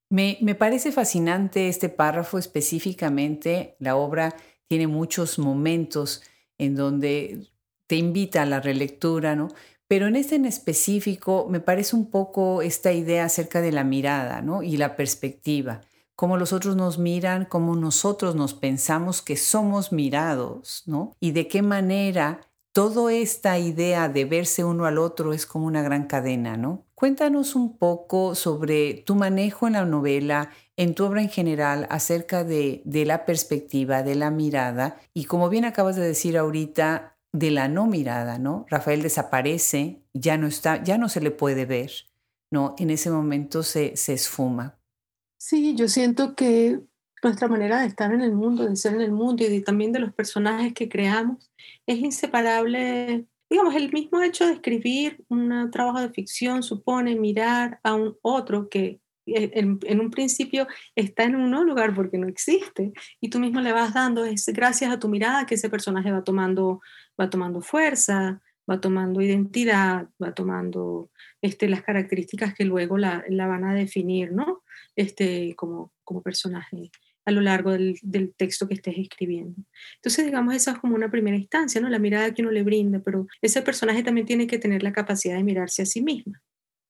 Me, 0.10 0.38
me 0.42 0.56
parece 0.56 0.92
fascinante 0.92 1.70
este 1.70 1.88
párrafo 1.88 2.38
específicamente. 2.38 3.78
La 3.80 3.96
obra 3.96 4.36
tiene 4.74 4.88
muchos 4.88 5.38
momentos 5.38 6.24
en 6.58 6.76
donde 6.76 7.48
te 7.86 7.96
invita 7.96 8.42
a 8.42 8.48
la 8.48 8.60
relectura, 8.60 9.36
¿no? 9.36 9.50
Pero 9.88 10.08
en 10.08 10.16
este 10.16 10.34
en 10.34 10.46
específico 10.46 11.46
me 11.48 11.60
parece 11.60 11.96
un 11.96 12.10
poco 12.10 12.64
esta 12.64 12.92
idea 12.92 13.26
acerca 13.26 13.62
de 13.62 13.72
la 13.72 13.84
mirada, 13.84 14.42
¿no? 14.42 14.64
Y 14.64 14.78
la 14.78 14.96
perspectiva 14.96 15.82
cómo 16.16 16.38
los 16.38 16.54
otros 16.54 16.76
nos 16.76 16.98
miran, 16.98 17.46
cómo 17.46 17.76
nosotros 17.76 18.34
nos 18.34 18.56
pensamos 18.56 19.22
que 19.22 19.38
somos 19.38 19.92
mirados, 19.92 20.82
¿no? 20.88 21.16
Y 21.20 21.34
de 21.34 21.48
qué 21.48 21.62
manera 21.62 22.40
toda 22.72 23.14
esta 23.14 23.60
idea 23.60 24.10
de 24.10 24.26
verse 24.26 24.64
uno 24.64 24.86
al 24.86 24.98
otro 24.98 25.34
es 25.34 25.46
como 25.46 25.68
una 25.68 25.84
gran 25.84 26.08
cadena, 26.08 26.58
¿no? 26.58 26.88
Cuéntanos 26.96 27.56
un 27.56 27.78
poco 27.78 28.34
sobre 28.34 28.96
tu 28.96 29.14
manejo 29.14 29.68
en 29.68 29.74
la 29.74 29.86
novela, 29.86 30.50
en 30.78 30.96
tu 30.96 31.06
obra 31.06 31.22
en 31.22 31.30
general, 31.30 31.88
acerca 31.90 32.44
de, 32.44 32.82
de 32.86 33.06
la 33.06 33.26
perspectiva, 33.26 34.04
de 34.04 34.16
la 34.16 34.32
mirada 34.32 34.98
y 35.14 35.26
como 35.26 35.50
bien 35.50 35.66
acabas 35.66 35.96
de 35.96 36.04
decir 36.04 36.38
ahorita, 36.38 37.14
de 37.34 37.52
la 37.52 37.68
no 37.68 37.88
mirada, 37.88 38.38
¿no? 38.38 38.66
Rafael 38.70 39.02
desaparece, 39.02 40.04
ya 40.14 40.38
no 40.38 40.48
está, 40.48 40.84
ya 40.84 40.98
no 40.98 41.10
se 41.10 41.20
le 41.20 41.32
puede 41.32 41.66
ver, 41.66 41.92
¿no? 42.52 42.76
En 42.78 42.92
ese 42.92 43.10
momento 43.10 43.64
se, 43.64 43.98
se 43.98 44.14
esfuma. 44.14 44.80
Sí, 45.40 45.76
yo 45.76 45.88
siento 45.88 46.36
que 46.36 46.80
nuestra 47.24 47.48
manera 47.48 47.82
de 47.82 47.88
estar 47.88 48.14
en 48.14 48.22
el 48.22 48.34
mundo, 48.34 48.66
de 48.68 48.76
ser 48.76 48.94
en 48.94 49.02
el 49.02 49.12
mundo 49.12 49.44
y 49.44 49.62
también 49.62 49.92
de 49.92 50.00
los 50.00 50.14
personajes 50.14 50.74
que 50.74 50.90
creamos 50.90 51.52
es 51.88 51.98
inseparable. 52.00 53.26
Digamos, 53.50 53.76
el 53.76 53.92
mismo 53.92 54.22
hecho 54.22 54.46
de 54.46 54.54
escribir 54.54 55.24
un 55.30 55.70
trabajo 55.72 56.02
de 56.02 56.10
ficción 56.10 56.64
supone 56.64 57.16
mirar 57.16 57.80
a 57.84 57.96
un 57.96 58.18
otro 58.22 58.70
que 58.70 59.00
eh, 59.26 59.52
en, 59.54 60.00
un 60.00 60.10
principio 60.10 60.68
está 60.96 61.24
en 61.24 61.36
un 61.36 61.66
lugar 61.66 61.94
porque 61.94 62.18
no 62.18 62.28
existe 62.28 62.92
y 63.22 63.30
tú 63.30 63.40
mismo 63.40 63.62
le 63.62 63.72
vas 63.72 63.94
dando, 63.94 64.26
es 64.26 64.46
gracias 64.48 64.92
a 64.92 65.00
tu 65.00 65.08
mirada 65.08 65.46
que 65.46 65.56
ese 65.56 65.70
personaje 65.70 66.12
va 66.12 66.24
tomando, 66.24 66.82
va 67.20 67.30
tomando 67.30 67.62
fuerza, 67.62 68.42
va 68.70 68.80
tomando 68.80 69.22
identidad, 69.22 70.08
va 70.22 70.34
tomando 70.34 71.10
este, 71.42 71.68
las 71.70 71.84
características 71.84 72.54
que 72.54 72.66
luego 72.66 72.98
la, 72.98 73.24
la 73.30 73.48
van 73.48 73.64
a 73.66 73.74
definir, 73.74 74.32
¿no? 74.32 74.64
este, 74.96 75.56
como, 75.56 75.92
como 76.04 76.22
personaje 76.22 76.92
a 77.26 77.32
lo 77.32 77.40
largo 77.40 77.72
del, 77.72 77.98
del, 78.02 78.34
texto 78.36 78.68
que 78.68 78.74
estés 78.74 78.98
escribiendo. 78.98 79.56
Entonces, 79.96 80.26
digamos, 80.26 80.56
esa 80.56 80.72
es 80.72 80.78
como 80.80 80.96
una 80.96 81.10
primera 81.10 81.38
instancia, 81.38 81.80
¿no? 81.80 81.88
La 81.88 82.00
mirada 82.00 82.34
que 82.34 82.42
uno 82.42 82.52
le 82.52 82.64
brinda, 82.64 83.00
pero 83.00 83.28
ese 83.42 83.62
personaje 83.62 84.04
también 84.04 84.28
tiene 84.28 84.46
que 84.46 84.58
tener 84.58 84.84
la 84.84 84.92
capacidad 84.92 85.38
de 85.38 85.44
mirarse 85.44 85.84
a 85.84 85.86
sí 85.86 86.02
misma, 86.02 86.42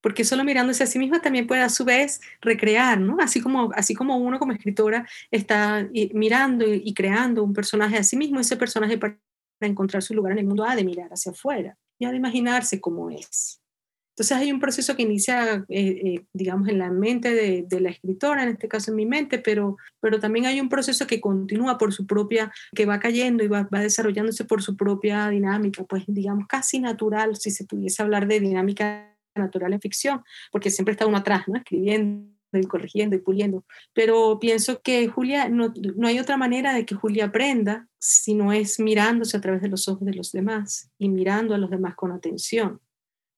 porque 0.04 0.26
solo 0.26 0.44
mirándose 0.44 0.84
a 0.84 0.88
sí 0.88 1.00
misma 1.00 1.22
también 1.22 1.48
puede 1.48 1.62
a 1.62 1.70
su 1.70 1.86
vez 1.86 2.20
recrear, 2.42 3.00
¿no? 3.00 3.16
Así 3.22 3.40
como, 3.40 3.72
así 3.74 3.96
como 3.96 4.18
uno 4.18 4.38
como 4.38 4.52
escritora 4.52 5.08
está 5.32 5.88
mirando 6.14 6.66
y, 6.68 6.94
creando 6.94 7.42
un 7.42 7.54
personaje 7.54 7.98
a 7.98 8.04
sí 8.04 8.18
mismo, 8.18 8.42
ese 8.42 8.58
personaje 8.58 8.98
para 8.98 9.18
encontrar 9.62 10.04
su 10.04 10.14
lugar 10.14 10.34
en 10.34 10.40
el 10.40 10.46
mundo 10.46 10.66
ha 10.66 10.76
de 10.76 10.84
mirar 10.84 11.10
hacia 11.10 11.32
afuera 11.32 11.78
y 11.98 12.06
ha 12.06 12.12
de 12.12 12.18
imaginarse 12.18 12.82
cómo 12.82 13.10
es. 13.10 13.62
Entonces 14.10 14.38
hay 14.38 14.52
un 14.52 14.60
proceso 14.60 14.96
que 14.96 15.04
inicia, 15.04 15.66
eh, 15.70 16.02
eh, 16.06 16.26
digamos, 16.34 16.68
en 16.68 16.80
la 16.80 16.92
mente 16.92 17.34
de, 17.34 17.80
la 17.80 17.90
escritora, 17.90 18.44
en 18.44 18.50
este 18.50 18.68
caso 18.68 18.92
en 18.92 18.98
mi 18.98 19.06
mente, 19.06 19.40
pero, 19.40 19.78
pero 20.02 20.20
también 20.20 20.46
hay 20.46 20.60
un 20.60 20.70
proceso 20.70 21.08
que 21.08 21.22
continúa 21.22 21.78
por 21.78 21.94
su 21.94 22.06
propia, 22.06 22.52
que 22.76 22.86
va 22.86 23.00
cayendo 23.00 23.44
y 23.44 23.48
va, 23.48 23.70
va, 23.74 23.80
desarrollándose 23.80 24.44
por 24.44 24.62
su 24.62 24.76
propia 24.76 25.30
dinámica, 25.30 25.84
pues 25.86 26.04
digamos 26.08 26.46
casi 26.48 26.80
natural, 26.80 27.38
si 27.38 27.50
se 27.52 27.66
pudiese 27.66 28.04
hablar 28.04 28.28
de 28.28 28.42
dinámica 28.42 29.13
natural 29.36 29.74
en 29.74 29.82
ficción, 29.82 30.24
porque 30.52 30.70
siempre 30.70 30.94
está 30.94 31.06
uno 31.06 31.18
atrás, 31.18 31.44
¿no? 31.48 31.58
Escribiendo 31.58 32.34
y 32.54 32.64
corrigiendo 32.64 33.16
y 33.16 33.20
puliendo. 33.20 33.66
Pero 33.94 34.40
pienso 34.40 34.82
que 34.82 35.08
Julia, 35.08 35.50
no, 35.50 35.74
no 35.96 36.08
hay 36.08 36.20
otra 36.20 36.38
manera 36.38 36.74
de 36.74 36.86
que 36.86 36.96
Julia 36.96 37.26
aprenda 37.26 37.88
si 38.00 38.36
no 38.36 38.54
es 38.54 38.80
mirándose 38.80 39.38
a 39.38 39.42
través 39.42 39.62
de 39.62 39.70
los 39.70 39.88
ojos 39.88 40.06
de 40.06 40.14
los 40.14 40.32
demás 40.32 40.92
y 41.00 41.10
mirando 41.10 41.56
a 41.56 41.58
los 41.58 41.72
demás 41.72 41.96
con 41.96 42.12
atención 42.12 42.80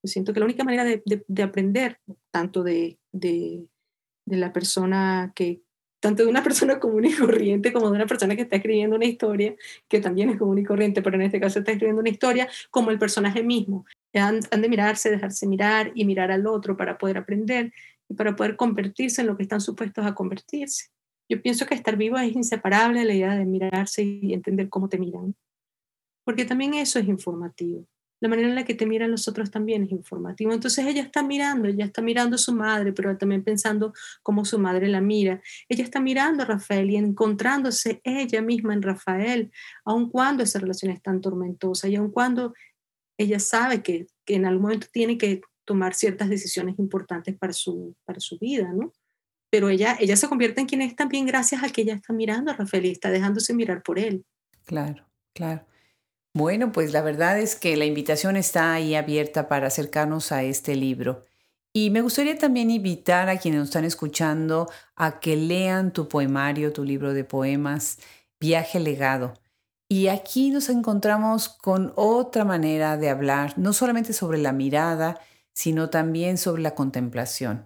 siento 0.07 0.33
que 0.33 0.39
la 0.39 0.45
única 0.45 0.63
manera 0.63 0.83
de, 0.83 1.03
de, 1.05 1.43
aprender, 1.43 1.99
tanto 2.31 2.63
de, 2.63 2.99
de, 3.11 3.65
la 4.25 4.51
persona 4.53 5.31
que, 5.35 5.61
tanto 5.99 6.23
de 6.23 6.29
una 6.29 6.43
persona 6.43 6.79
común 6.79 7.05
y 7.05 7.13
corriente 7.13 7.73
como 7.73 7.89
de 7.89 7.95
una 7.95 8.05
persona 8.05 8.35
que 8.35 8.43
está 8.43 8.57
escribiendo 8.57 8.95
una 8.95 9.05
historia, 9.05 9.55
que 9.87 9.99
también 9.99 10.29
es 10.29 10.37
común 10.37 10.59
y 10.59 10.63
corriente, 10.63 11.01
pero 11.01 11.15
en 11.15 11.23
este 11.23 11.39
caso 11.39 11.59
está 11.59 11.71
escribiendo 11.71 12.01
una 12.01 12.09
historia, 12.09 12.47
como 12.71 12.91
el 12.91 12.99
personaje 12.99 13.43
mismo. 13.43 13.85
Han, 14.19 14.39
de 14.39 14.69
mirarse, 14.69 15.09
dejarse 15.09 15.47
mirar 15.47 15.91
y 15.95 16.05
mirar 16.05 16.31
al 16.31 16.47
otro 16.47 16.77
para 16.77 16.97
poder 16.97 17.17
aprender 17.17 17.73
y 18.09 18.13
para 18.13 18.35
poder 18.35 18.55
convertirse 18.55 19.21
en 19.21 19.27
lo 19.27 19.37
que 19.37 19.43
están 19.43 19.61
supuestos 19.61 20.05
a 20.05 20.15
convertirse. 20.15 20.87
Yo 21.29 21.41
pienso 21.41 21.65
que 21.65 21.75
estar 21.75 21.97
vivo 21.97 22.17
es 22.17 22.35
inseparable 22.35 22.99
de 22.99 23.05
la 23.05 23.13
idea 23.13 23.35
de 23.35 23.45
mirarse 23.45 24.03
y 24.03 24.33
entender 24.33 24.69
cómo 24.69 24.89
te 24.89 24.97
miran, 24.97 25.35
porque 26.23 26.45
también 26.45 26.75
eso 26.75 26.99
es 26.99 27.07
informativo 27.07 27.87
la 28.21 28.29
manera 28.29 28.47
en 28.47 28.55
la 28.55 28.65
que 28.65 28.73
te 28.73 28.85
miran 28.85 29.11
los 29.11 29.27
otros 29.27 29.51
también 29.51 29.83
es 29.83 29.91
informativo. 29.91 30.51
Entonces 30.51 30.85
ella 30.85 31.01
está 31.01 31.21
mirando, 31.21 31.67
ella 31.67 31.85
está 31.85 32.01
mirando 32.01 32.35
a 32.35 32.39
su 32.39 32.53
madre, 32.53 32.93
pero 32.93 33.15
también 33.17 33.43
pensando 33.43 33.93
cómo 34.23 34.45
su 34.45 34.57
madre 34.57 34.87
la 34.87 35.01
mira. 35.01 35.41
Ella 35.69 35.83
está 35.83 35.99
mirando 35.99 36.43
a 36.43 36.45
Rafael 36.45 36.89
y 36.89 36.95
encontrándose 36.95 38.01
ella 38.03 38.41
misma 38.41 38.73
en 38.73 38.81
Rafael, 38.81 39.51
aun 39.83 40.09
cuando 40.09 40.43
esa 40.43 40.59
relación 40.59 40.91
es 40.91 41.01
tan 41.01 41.21
tormentosa 41.21 41.87
y 41.87 41.95
aun 41.95 42.09
cuando 42.09 42.53
ella 43.17 43.39
sabe 43.39 43.81
que, 43.81 44.07
que 44.25 44.35
en 44.35 44.45
algún 44.45 44.63
momento 44.63 44.87
tiene 44.91 45.17
que 45.17 45.41
tomar 45.65 45.93
ciertas 45.93 46.29
decisiones 46.29 46.77
importantes 46.79 47.35
para 47.37 47.53
su, 47.53 47.95
para 48.05 48.19
su 48.19 48.37
vida, 48.37 48.71
¿no? 48.73 48.93
Pero 49.49 49.69
ella, 49.69 49.97
ella 49.99 50.15
se 50.15 50.27
convierte 50.27 50.61
en 50.61 50.67
quien 50.67 50.81
es 50.81 50.95
también 50.95 51.25
gracias 51.25 51.63
a 51.63 51.69
que 51.69 51.81
ella 51.81 51.95
está 51.95 52.13
mirando 52.13 52.51
a 52.51 52.55
Rafael 52.55 52.85
y 52.85 52.91
está 52.91 53.09
dejándose 53.09 53.53
mirar 53.53 53.83
por 53.83 53.99
él. 53.99 54.25
Claro, 54.65 55.07
claro. 55.33 55.65
Bueno, 56.33 56.71
pues 56.71 56.91
la 56.91 57.01
verdad 57.01 57.39
es 57.39 57.55
que 57.55 57.77
la 57.77 57.85
invitación 57.85 58.35
está 58.35 58.73
ahí 58.73 58.95
abierta 58.95 59.47
para 59.47 59.67
acercarnos 59.67 60.31
a 60.31 60.43
este 60.43 60.75
libro. 60.75 61.23
Y 61.71 61.89
me 61.89 62.01
gustaría 62.01 62.37
también 62.37 62.69
invitar 62.71 63.29
a 63.29 63.37
quienes 63.37 63.59
nos 63.59 63.69
están 63.69 63.85
escuchando 63.85 64.69
a 64.95 65.19
que 65.19 65.35
lean 65.35 65.93
tu 65.93 66.09
poemario, 66.09 66.73
tu 66.73 66.83
libro 66.83 67.13
de 67.13 67.23
poemas, 67.23 67.99
Viaje 68.39 68.79
Legado. 68.79 69.33
Y 69.87 70.07
aquí 70.07 70.49
nos 70.49 70.69
encontramos 70.69 71.49
con 71.49 71.93
otra 71.95 72.43
manera 72.43 72.97
de 72.97 73.09
hablar, 73.09 73.53
no 73.57 73.71
solamente 73.71 74.13
sobre 74.13 74.39
la 74.39 74.51
mirada, 74.51 75.19
sino 75.53 75.89
también 75.89 76.37
sobre 76.37 76.63
la 76.63 76.75
contemplación. 76.75 77.65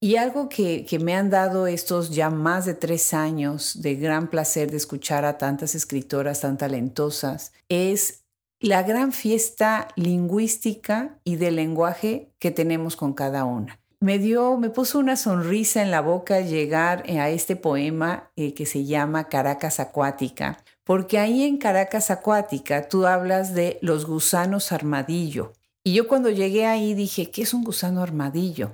Y 0.00 0.16
algo 0.16 0.48
que, 0.48 0.86
me 1.00 1.16
han 1.16 1.30
dado 1.30 1.66
estos 1.66 2.10
ya 2.10 2.30
más 2.30 2.66
de 2.66 2.74
tres 2.74 3.14
años 3.14 3.80
de 3.80 3.94
gran 3.96 4.28
placer 4.28 4.70
de 4.70 4.76
escuchar 4.76 5.24
a 5.24 5.38
tantas 5.38 5.74
escritoras 5.74 6.40
tan 6.40 6.58
talentosas 6.58 7.52
es 7.68 8.24
la 8.60 8.82
gran 8.82 9.12
fiesta 9.12 9.88
lingüística 9.96 11.18
y 11.24 11.36
de 11.36 11.50
lenguaje 11.50 12.30
que 12.38 12.50
tenemos 12.50 12.94
con 12.94 13.14
cada 13.14 13.44
una. 13.44 13.80
Me 13.98 14.18
dio, 14.18 14.58
me 14.58 14.68
puso 14.68 14.98
una 14.98 15.16
sonrisa 15.16 15.82
en 15.82 15.90
la 15.90 16.02
boca 16.02 16.40
llegar 16.40 17.02
a 17.08 17.30
este 17.30 17.56
poema 17.56 18.30
eh, 18.36 18.52
que 18.52 18.66
se 18.66 18.84
llama 18.84 19.28
Caracas 19.28 19.80
Acuática, 19.80 20.62
porque 20.86 21.18
ahí 21.18 21.42
en 21.42 21.58
Caracas 21.58 22.10
Acuática 22.10 22.88
tú 22.88 23.06
hablas 23.06 23.54
de 23.54 23.78
los 23.82 24.06
gusanos 24.06 24.72
armadillo. 24.72 25.52
Y 25.84 25.92
yo 25.92 26.08
cuando 26.08 26.30
llegué 26.30 26.64
ahí 26.64 26.94
dije, 26.94 27.30
¿qué 27.30 27.42
es 27.42 27.52
un 27.52 27.62
gusano 27.62 28.02
armadillo? 28.02 28.72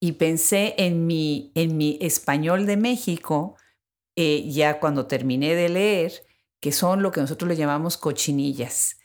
y 0.00 0.12
pensé 0.12 0.74
en 0.78 1.06
mi, 1.06 1.52
en 1.54 1.76
mi 1.76 1.98
español 2.00 2.64
de 2.66 2.78
México, 2.78 3.56
eh, 4.16 4.50
ya 4.50 4.80
cuando 4.80 5.06
terminé 5.06 5.54
de 5.54 5.68
leer, 5.68 6.12
que 6.58 6.72
son 6.72 7.02
lo 7.02 7.12
que 7.12 7.20
nosotros 7.20 7.48
le 7.48 7.56
llamamos 7.56 7.98
cochinillas. 7.98 8.96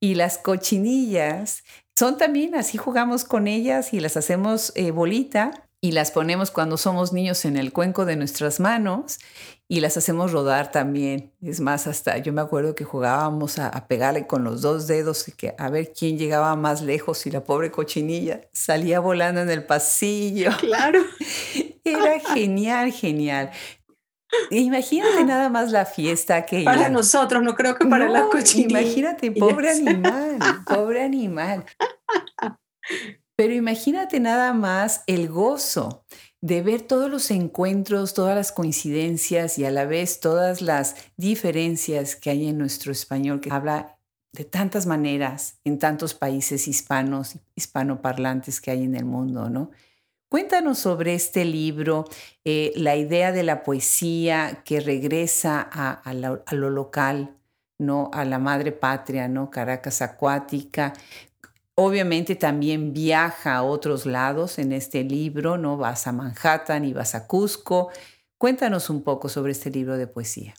Y 0.00 0.14
las 0.14 0.38
cochinillas 0.38 1.64
son 1.96 2.18
también, 2.18 2.54
así 2.54 2.78
jugamos 2.78 3.24
con 3.24 3.48
ellas 3.48 3.92
y 3.92 4.00
las 4.00 4.16
hacemos 4.16 4.72
eh, 4.76 4.92
bolita 4.92 5.68
y 5.80 5.92
las 5.92 6.12
ponemos 6.12 6.50
cuando 6.50 6.76
somos 6.76 7.12
niños 7.12 7.44
en 7.44 7.56
el 7.56 7.72
cuenco 7.72 8.04
de 8.04 8.16
nuestras 8.16 8.60
manos 8.60 9.18
y 9.68 9.80
las 9.80 9.96
hacemos 9.96 10.32
rodar 10.32 10.70
también. 10.70 11.32
Es 11.40 11.60
más, 11.60 11.86
hasta 11.86 12.18
yo 12.18 12.32
me 12.32 12.42
acuerdo 12.42 12.74
que 12.74 12.84
jugábamos 12.84 13.58
a, 13.58 13.86
pegarle 13.88 14.26
con 14.26 14.44
los 14.44 14.62
dos 14.62 14.86
dedos 14.86 15.26
y 15.28 15.32
que 15.32 15.54
a 15.58 15.70
ver 15.70 15.92
quién 15.92 16.18
llegaba 16.18 16.54
más 16.56 16.82
lejos 16.82 17.26
y 17.26 17.30
la 17.30 17.44
pobre 17.44 17.70
cochinilla 17.70 18.42
salía 18.52 19.00
volando 19.00 19.40
en 19.40 19.50
el 19.50 19.64
pasillo. 19.64 20.50
Claro. 20.64 21.00
Era 21.84 22.18
genial, 22.18 22.90
genial. 22.90 23.50
Imagínate 24.50 25.24
nada 25.26 25.48
más 25.48 25.70
la 25.70 25.84
fiesta 25.84 26.44
que 26.46 26.62
Para 26.62 26.88
nosotros, 26.88 27.42
no 27.42 27.54
creo 27.54 27.76
que 27.76 27.86
para 27.86 28.08
las 28.08 28.24
cochinillas. 28.24 28.82
Imagínate, 28.82 29.30
pobre 29.32 29.70
animal, 29.70 30.38
pobre 30.66 31.02
animal. 31.02 31.64
Pero 33.36 33.52
imagínate 33.52 34.20
nada 34.20 34.52
más 34.52 35.02
el 35.06 35.28
gozo 35.28 36.04
de 36.44 36.60
ver 36.60 36.82
todos 36.82 37.10
los 37.10 37.30
encuentros, 37.30 38.12
todas 38.12 38.36
las 38.36 38.52
coincidencias 38.52 39.58
y 39.58 39.64
a 39.64 39.70
la 39.70 39.86
vez 39.86 40.20
todas 40.20 40.60
las 40.60 40.94
diferencias 41.16 42.16
que 42.16 42.28
hay 42.28 42.48
en 42.48 42.58
nuestro 42.58 42.92
español, 42.92 43.40
que 43.40 43.50
habla 43.50 43.96
de 44.30 44.44
tantas 44.44 44.84
maneras 44.84 45.58
en 45.64 45.78
tantos 45.78 46.12
países 46.12 46.68
hispanos, 46.68 47.38
hispanoparlantes 47.54 48.60
que 48.60 48.72
hay 48.72 48.82
en 48.82 48.94
el 48.94 49.06
mundo, 49.06 49.48
¿no? 49.48 49.70
Cuéntanos 50.28 50.80
sobre 50.80 51.14
este 51.14 51.46
libro, 51.46 52.04
eh, 52.44 52.74
la 52.76 52.94
idea 52.94 53.32
de 53.32 53.42
la 53.42 53.62
poesía 53.62 54.64
que 54.66 54.80
regresa 54.80 55.62
a, 55.62 56.12
lo, 56.12 56.68
local, 56.68 57.38
¿no? 57.78 58.10
a 58.12 58.26
la 58.26 58.38
madre 58.38 58.72
patria, 58.72 59.28
¿no? 59.28 59.50
Caracas 59.50 60.02
acuática. 60.02 60.92
Obviamente 61.76 62.36
también 62.36 62.92
viaja 62.92 63.56
a 63.56 63.62
otros 63.64 64.06
lados 64.06 64.58
en 64.58 64.72
este 64.72 65.02
libro, 65.02 65.58
¿no? 65.58 65.76
Vas 65.76 66.06
a 66.06 66.12
Manhattan 66.12 66.84
y 66.84 66.92
vas 66.92 67.16
a 67.16 67.26
Cusco. 67.26 67.90
Cuéntanos 68.38 68.90
un 68.90 69.02
poco 69.02 69.28
sobre 69.28 69.52
este 69.52 69.70
libro 69.70 69.96
de 69.96 70.06
poesía. 70.06 70.54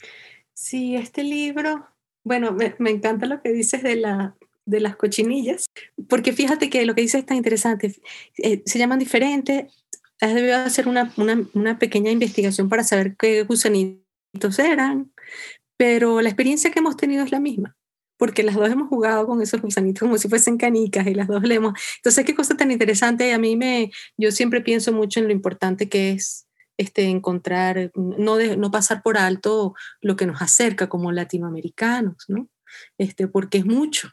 Sí, 0.52 0.94
este 0.94 1.24
libro, 1.24 1.88
bueno, 2.22 2.54
me, 2.78 2.90
encanta 2.90 3.24
lo 3.24 3.40
que 3.40 3.50
dices 3.52 3.82
de, 3.82 3.96
la, 3.96 4.36
de 4.66 4.80
las 4.80 4.96
cochinillas, 4.96 5.66
porque 6.06 6.34
fíjate 6.34 6.68
que 6.68 6.84
lo 6.84 6.94
que 6.94 7.00
dices 7.00 7.20
está 7.20 7.34
interesante. 7.34 7.94
Eh, 8.36 8.62
se 8.66 8.78
llaman 8.78 8.98
diferentes. 8.98 9.72
Has 10.20 10.34
debido 10.34 10.56
hacer 10.56 10.86
una, 10.86 11.14
una, 11.16 11.46
una 11.54 11.78
pequeña 11.78 12.10
investigación 12.10 12.68
para 12.68 12.84
saber 12.84 13.16
qué 13.16 13.42
gusanitos 13.44 14.58
eran, 14.58 15.12
pero 15.78 16.20
la 16.20 16.28
experiencia 16.28 16.70
que 16.70 16.80
hemos 16.80 16.98
tenido 16.98 17.24
es 17.24 17.32
la 17.32 17.40
misma 17.40 17.76
porque 18.16 18.42
las 18.42 18.54
dos 18.54 18.70
hemos 18.70 18.88
jugado 18.88 19.26
con 19.26 19.42
esos 19.42 19.60
gusanitos 19.60 20.00
como 20.00 20.18
si 20.18 20.28
fuesen 20.28 20.56
canicas 20.56 21.06
y 21.06 21.14
las 21.14 21.28
dos 21.28 21.42
le 21.42 21.56
hemos... 21.56 21.74
Entonces, 21.96 22.24
qué 22.24 22.34
cosa 22.34 22.56
tan 22.56 22.70
interesante. 22.70 23.32
A 23.32 23.38
mí 23.38 23.56
me, 23.56 23.90
yo 24.16 24.30
siempre 24.32 24.60
pienso 24.60 24.92
mucho 24.92 25.20
en 25.20 25.26
lo 25.26 25.32
importante 25.32 25.88
que 25.88 26.12
es 26.12 26.46
este, 26.78 27.04
encontrar, 27.04 27.90
no, 27.94 28.36
de, 28.36 28.56
no 28.56 28.70
pasar 28.70 29.02
por 29.02 29.16
alto 29.18 29.74
lo 30.00 30.16
que 30.16 30.26
nos 30.26 30.42
acerca 30.42 30.88
como 30.88 31.12
latinoamericanos, 31.12 32.24
¿no? 32.28 32.48
Este, 32.98 33.28
porque 33.28 33.58
es 33.58 33.66
mucho, 33.66 34.12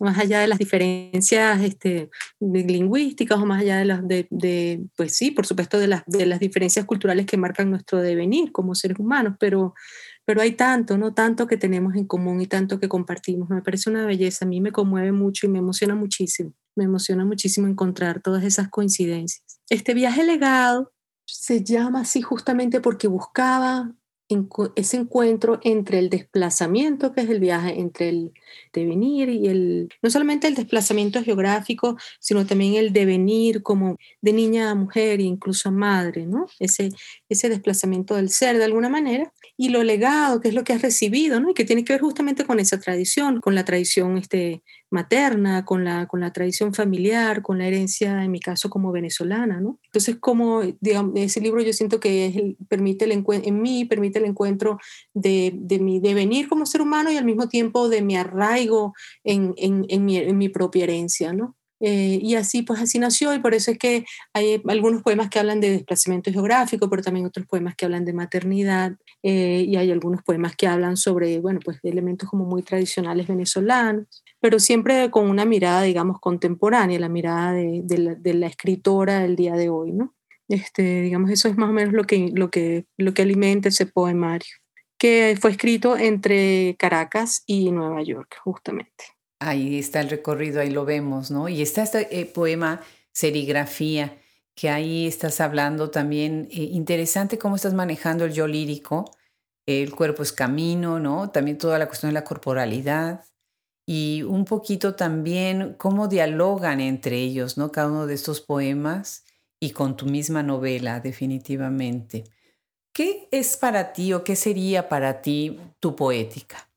más 0.00 0.18
allá 0.18 0.40
de 0.40 0.48
las 0.48 0.58
diferencias 0.58 1.62
este, 1.62 2.10
lingüísticas 2.40 3.38
o 3.38 3.46
más 3.46 3.60
allá 3.60 3.78
de 3.78 3.84
las, 3.84 4.06
de, 4.06 4.26
de, 4.30 4.84
pues 4.96 5.16
sí, 5.16 5.30
por 5.30 5.46
supuesto, 5.46 5.78
de 5.78 5.86
las, 5.86 6.02
de 6.06 6.26
las 6.26 6.40
diferencias 6.40 6.84
culturales 6.84 7.26
que 7.26 7.36
marcan 7.36 7.70
nuestro 7.70 8.02
devenir 8.02 8.52
como 8.52 8.74
seres 8.74 8.98
humanos, 8.98 9.36
pero, 9.38 9.74
pero 10.24 10.40
hay 10.40 10.52
tanto, 10.52 10.96
¿no? 10.96 11.12
Tanto 11.12 11.46
que 11.46 11.56
tenemos 11.56 11.94
en 11.96 12.06
común 12.06 12.40
y 12.40 12.46
tanto 12.46 12.80
que 12.80 12.88
compartimos. 12.88 13.50
Me 13.50 13.62
parece 13.62 13.90
una 13.90 14.06
belleza, 14.06 14.44
a 14.44 14.48
mí 14.48 14.60
me 14.60 14.72
conmueve 14.72 15.12
mucho 15.12 15.46
y 15.46 15.50
me 15.50 15.58
emociona 15.58 15.94
muchísimo. 15.94 16.52
Me 16.76 16.84
emociona 16.84 17.24
muchísimo 17.24 17.68
encontrar 17.68 18.20
todas 18.20 18.44
esas 18.44 18.68
coincidencias. 18.68 19.60
Este 19.68 19.94
viaje 19.94 20.24
legado 20.24 20.92
se 21.26 21.62
llama 21.62 22.00
así 22.00 22.22
justamente 22.22 22.80
porque 22.80 23.08
buscaba 23.08 23.94
ese 24.76 24.96
encuentro 24.96 25.60
entre 25.62 25.98
el 25.98 26.10
desplazamiento, 26.10 27.12
que 27.12 27.22
es 27.22 27.30
el 27.30 27.40
viaje, 27.40 27.78
entre 27.78 28.08
el 28.08 28.32
devenir 28.72 29.28
y 29.28 29.48
el, 29.48 29.88
no 30.02 30.10
solamente 30.10 30.46
el 30.46 30.54
desplazamiento 30.54 31.22
geográfico, 31.22 31.96
sino 32.20 32.46
también 32.46 32.74
el 32.74 32.92
devenir 32.92 33.62
como 33.62 33.98
de 34.20 34.32
niña 34.32 34.70
a 34.70 34.74
mujer 34.74 35.20
e 35.20 35.24
incluso 35.24 35.68
a 35.68 35.72
madre, 35.72 36.26
¿no? 36.26 36.46
Ese, 36.58 36.90
ese 37.28 37.48
desplazamiento 37.48 38.14
del 38.16 38.30
ser 38.30 38.58
de 38.58 38.64
alguna 38.64 38.88
manera 38.88 39.32
y 39.56 39.68
lo 39.68 39.82
legado, 39.82 40.40
que 40.40 40.48
es 40.48 40.54
lo 40.54 40.64
que 40.64 40.72
has 40.72 40.82
recibido, 40.82 41.40
¿no? 41.40 41.50
Y 41.50 41.54
que 41.54 41.64
tiene 41.64 41.84
que 41.84 41.92
ver 41.92 42.02
justamente 42.02 42.44
con 42.44 42.60
esa 42.60 42.80
tradición, 42.80 43.40
con 43.40 43.54
la 43.54 43.64
tradición 43.64 44.18
este, 44.18 44.62
materna, 44.94 45.64
con 45.64 45.84
la, 45.84 46.06
con 46.06 46.20
la 46.20 46.32
tradición 46.32 46.72
familiar, 46.72 47.42
con 47.42 47.58
la 47.58 47.66
herencia, 47.66 48.24
en 48.24 48.30
mi 48.30 48.40
caso, 48.40 48.70
como 48.70 48.92
venezolana, 48.92 49.60
¿no? 49.60 49.78
Entonces, 49.84 50.16
como, 50.18 50.62
digamos, 50.80 51.12
ese 51.16 51.40
libro 51.40 51.60
yo 51.60 51.72
siento 51.72 52.00
que 52.00 52.26
es 52.26 52.36
el, 52.36 52.56
permite 52.68 53.04
el 53.04 53.12
en 53.12 53.60
mí, 53.60 53.84
permite 53.84 54.20
el 54.20 54.24
encuentro 54.24 54.78
de, 55.12 55.52
de 55.54 55.78
mi 55.80 56.00
devenir 56.00 56.48
como 56.48 56.64
ser 56.64 56.80
humano 56.80 57.10
y 57.10 57.16
al 57.16 57.24
mismo 57.24 57.48
tiempo 57.48 57.88
de 57.88 58.00
mi 58.00 58.16
arraigo 58.16 58.94
en, 59.24 59.52
en, 59.56 60.04
mi, 60.04 60.16
en 60.16 60.38
mi 60.38 60.48
propia 60.48 60.84
herencia, 60.84 61.32
¿no? 61.32 61.56
Eh, 61.80 62.18
y 62.22 62.36
así, 62.36 62.62
pues 62.62 62.80
así 62.80 62.98
nació 62.98 63.34
y 63.34 63.40
por 63.40 63.52
eso 63.52 63.70
es 63.70 63.78
que 63.78 64.06
hay 64.32 64.62
algunos 64.68 65.02
poemas 65.02 65.28
que 65.28 65.38
hablan 65.38 65.60
de 65.60 65.70
desplazamiento 65.70 66.32
geográfico, 66.32 66.88
pero 66.88 67.02
también 67.02 67.26
otros 67.26 67.46
poemas 67.46 67.74
que 67.74 67.84
hablan 67.84 68.06
de 68.06 68.14
maternidad 68.14 68.96
eh, 69.22 69.66
y 69.68 69.76
hay 69.76 69.90
algunos 69.90 70.22
poemas 70.22 70.56
que 70.56 70.66
hablan 70.66 70.96
sobre, 70.96 71.40
bueno, 71.40 71.60
pues 71.62 71.78
elementos 71.82 72.28
como 72.30 72.46
muy 72.46 72.62
tradicionales 72.62 73.26
venezolanos, 73.26 74.23
pero 74.44 74.60
siempre 74.60 75.10
con 75.10 75.30
una 75.30 75.46
mirada, 75.46 75.80
digamos, 75.80 76.20
contemporánea, 76.20 77.00
la 77.00 77.08
mirada 77.08 77.54
de, 77.54 78.18
la, 78.34 78.46
escritora 78.46 79.20
del 79.20 79.36
día 79.36 79.54
de 79.54 79.70
hoy, 79.70 79.90
¿no? 79.92 80.14
Este, 80.48 81.00
digamos, 81.00 81.30
eso 81.30 81.48
es 81.48 81.56
más 81.56 81.70
o 81.70 81.72
menos 81.72 81.94
lo 81.94 82.04
que, 82.04 82.30
lo 82.34 82.50
que, 82.50 82.84
lo 82.98 83.14
que 83.14 83.22
alimenta 83.22 83.70
ese 83.70 83.86
poemario, 83.86 84.54
que 84.98 85.38
fue 85.40 85.50
escrito 85.50 85.96
entre 85.96 86.76
Caracas 86.78 87.42
y 87.46 87.70
Nueva 87.70 88.02
York, 88.02 88.36
justamente. 88.44 89.06
Ahí 89.38 89.78
está 89.78 90.02
el 90.02 90.10
recorrido, 90.10 90.60
ahí 90.60 90.68
lo 90.68 90.84
vemos, 90.84 91.30
¿no? 91.30 91.48
Y 91.48 91.62
está 91.62 91.82
este 91.82 92.20
eh, 92.20 92.26
poema 92.26 92.82
Serigrafía, 93.12 94.18
que 94.54 94.68
ahí 94.68 95.06
estás 95.06 95.40
hablando 95.40 95.88
también, 95.88 96.48
eh, 96.50 96.68
interesante 96.70 97.38
cómo 97.38 97.56
estás 97.56 97.72
manejando 97.72 98.26
el 98.26 98.34
yo 98.34 98.46
lírico, 98.46 99.10
el 99.64 99.94
cuerpo 99.94 100.22
es 100.22 100.32
camino, 100.32 100.98
¿no? 101.00 101.30
También 101.30 101.56
toda 101.56 101.78
la 101.78 101.86
cuestión 101.86 102.10
de 102.10 102.20
la 102.20 102.24
corporalidad 102.24 103.24
y 103.86 104.22
un 104.22 104.44
poquito 104.44 104.94
también 104.94 105.74
cómo 105.74 106.08
dialogan 106.08 106.80
entre 106.80 107.18
ellos, 107.18 107.58
¿no? 107.58 107.70
Cada 107.72 107.88
uno 107.88 108.06
de 108.06 108.14
estos 108.14 108.40
poemas 108.40 109.24
y 109.60 109.70
con 109.70 109.96
tu 109.96 110.06
misma 110.06 110.42
novela, 110.42 111.00
definitivamente. 111.00 112.24
¿Qué 112.92 113.28
es 113.30 113.56
para 113.56 113.92
ti 113.92 114.12
o 114.12 114.24
qué 114.24 114.36
sería 114.36 114.88
para 114.88 115.20
ti 115.20 115.58
tu 115.80 115.96
poética? 115.96 116.70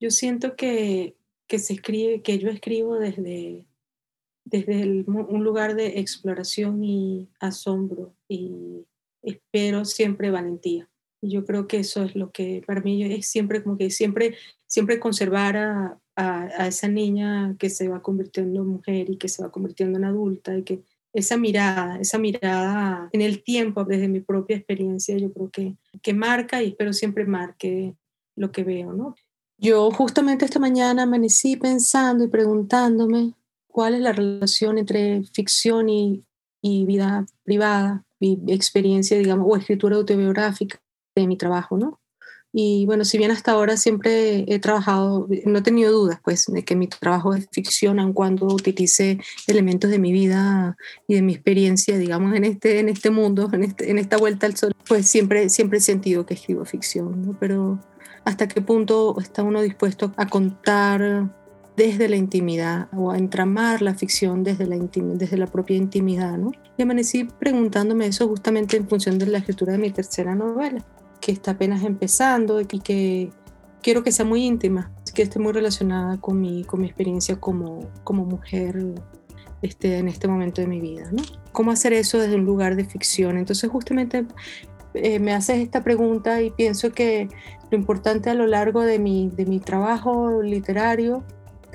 Yo 0.00 0.10
siento 0.10 0.56
que 0.56 1.16
que 1.46 1.58
se 1.58 1.74
escribe, 1.74 2.22
que 2.22 2.38
yo 2.38 2.48
escribo 2.48 2.98
desde, 2.98 3.66
desde 4.44 5.04
un 5.06 5.44
lugar 5.44 5.74
de 5.74 6.00
exploración 6.00 6.82
y 6.82 7.28
asombro 7.40 8.14
y 8.28 8.84
espero 9.22 9.84
siempre 9.84 10.30
valentía. 10.30 10.90
Y 11.22 11.30
yo 11.30 11.44
creo 11.44 11.66
que 11.66 11.78
eso 11.78 12.02
es 12.04 12.14
lo 12.14 12.30
que 12.30 12.62
para 12.66 12.80
mí 12.80 13.02
es 13.04 13.28
siempre 13.28 13.62
como 13.62 13.78
que 13.78 13.90
siempre, 13.90 14.36
siempre 14.66 15.00
conservar 15.00 15.56
a, 15.56 15.98
a, 16.16 16.66
esa 16.66 16.88
niña 16.88 17.54
que 17.58 17.70
se 17.70 17.88
va 17.88 18.02
convirtiendo 18.02 18.62
en 18.62 18.68
mujer 18.68 19.10
y 19.10 19.16
que 19.16 19.28
se 19.28 19.42
va 19.42 19.50
convirtiendo 19.50 19.98
en 19.98 20.04
adulta 20.04 20.56
y 20.56 20.62
que 20.62 20.82
esa 21.12 21.36
mirada, 21.36 21.98
esa 21.98 22.18
mirada 22.18 23.08
en 23.12 23.20
el 23.22 23.42
tiempo 23.42 23.84
desde 23.84 24.08
mi 24.08 24.20
propia 24.20 24.56
experiencia, 24.56 25.16
yo 25.16 25.32
creo 25.32 25.50
que, 25.50 25.76
que 26.02 26.12
marca 26.12 26.62
y 26.62 26.68
espero 26.68 26.92
siempre 26.92 27.24
marque 27.24 27.94
lo 28.34 28.52
que 28.52 28.64
veo, 28.64 28.92
¿no? 28.92 29.14
Yo 29.58 29.90
justamente 29.90 30.44
esta 30.44 30.58
mañana 30.58 31.04
amanecí 31.04 31.56
pensando 31.56 32.24
y 32.24 32.28
preguntándome 32.28 33.32
cuál 33.66 33.94
es 33.94 34.00
la 34.00 34.12
relación 34.12 34.76
entre 34.76 35.22
ficción 35.24 35.88
y, 35.88 36.22
vida 36.62 37.24
privada, 37.44 38.04
mi 38.18 38.42
experiencia, 38.48 39.16
digamos, 39.16 39.46
o 39.48 39.56
escritura 39.56 39.96
autobiográfica 39.96 40.82
de 41.14 41.26
mi 41.28 41.36
trabajo, 41.36 41.78
¿no? 41.78 42.00
Y 42.58 42.86
bueno, 42.86 43.04
si 43.04 43.18
bien 43.18 43.30
hasta 43.30 43.52
ahora 43.52 43.76
siempre 43.76 44.46
he 44.48 44.58
trabajado, 44.58 45.28
no 45.44 45.58
he 45.58 45.62
tenido 45.62 45.92
dudas, 45.92 46.20
pues, 46.24 46.46
de 46.46 46.64
que 46.64 46.74
mi 46.74 46.86
trabajo 46.86 47.34
es 47.34 47.46
ficción, 47.52 48.00
aun 48.00 48.14
cuando 48.14 48.46
utilice 48.46 49.20
elementos 49.46 49.90
de 49.90 49.98
mi 49.98 50.10
vida 50.10 50.74
y 51.06 51.16
de 51.16 51.20
mi 51.20 51.34
experiencia, 51.34 51.98
digamos, 51.98 52.34
en 52.34 52.44
este, 52.44 52.78
en 52.78 52.88
este 52.88 53.10
mundo, 53.10 53.50
en, 53.52 53.62
este, 53.62 53.90
en 53.90 53.98
esta 53.98 54.16
vuelta 54.16 54.46
al 54.46 54.56
sol, 54.56 54.74
pues 54.88 55.06
siempre, 55.06 55.50
siempre 55.50 55.80
he 55.80 55.82
sentido 55.82 56.24
que 56.24 56.32
escribo 56.32 56.64
ficción, 56.64 57.26
¿no? 57.26 57.36
Pero 57.38 57.78
hasta 58.24 58.48
qué 58.48 58.62
punto 58.62 59.20
está 59.20 59.42
uno 59.42 59.60
dispuesto 59.60 60.14
a 60.16 60.26
contar 60.26 61.30
desde 61.76 62.08
la 62.08 62.16
intimidad 62.16 62.88
o 62.96 63.10
a 63.10 63.18
entramar 63.18 63.82
la 63.82 63.92
ficción 63.92 64.44
desde 64.44 64.64
la, 64.64 64.78
desde 64.78 65.36
la 65.36 65.46
propia 65.46 65.76
intimidad, 65.76 66.38
¿no? 66.38 66.52
Y 66.78 66.82
amanecí 66.82 67.24
preguntándome 67.24 68.06
eso 68.06 68.26
justamente 68.26 68.78
en 68.78 68.88
función 68.88 69.18
de 69.18 69.26
la 69.26 69.36
escritura 69.36 69.72
de 69.72 69.78
mi 69.78 69.90
tercera 69.90 70.34
novela, 70.34 70.82
que 71.26 71.32
está 71.32 71.50
apenas 71.50 71.82
empezando 71.82 72.60
y 72.60 72.66
que 72.66 73.30
quiero 73.82 74.04
que 74.04 74.12
sea 74.12 74.24
muy 74.24 74.44
íntima, 74.44 74.92
que 75.12 75.22
esté 75.22 75.40
muy 75.40 75.52
relacionada 75.52 76.18
con 76.18 76.40
mi, 76.40 76.62
con 76.62 76.80
mi 76.80 76.86
experiencia 76.86 77.34
como, 77.40 77.90
como 78.04 78.24
mujer 78.24 78.80
este, 79.60 79.98
en 79.98 80.06
este 80.06 80.28
momento 80.28 80.60
de 80.60 80.68
mi 80.68 80.80
vida. 80.80 81.10
¿no? 81.10 81.24
¿Cómo 81.50 81.72
hacer 81.72 81.94
eso 81.94 82.20
desde 82.20 82.36
un 82.36 82.44
lugar 82.44 82.76
de 82.76 82.84
ficción? 82.84 83.38
Entonces 83.38 83.68
justamente 83.68 84.24
eh, 84.94 85.18
me 85.18 85.32
haces 85.32 85.58
esta 85.58 85.82
pregunta 85.82 86.40
y 86.42 86.52
pienso 86.52 86.92
que 86.92 87.28
lo 87.72 87.76
importante 87.76 88.30
a 88.30 88.34
lo 88.34 88.46
largo 88.46 88.82
de 88.82 89.00
mi, 89.00 89.28
de 89.28 89.46
mi 89.46 89.58
trabajo 89.58 90.42
literario 90.42 91.24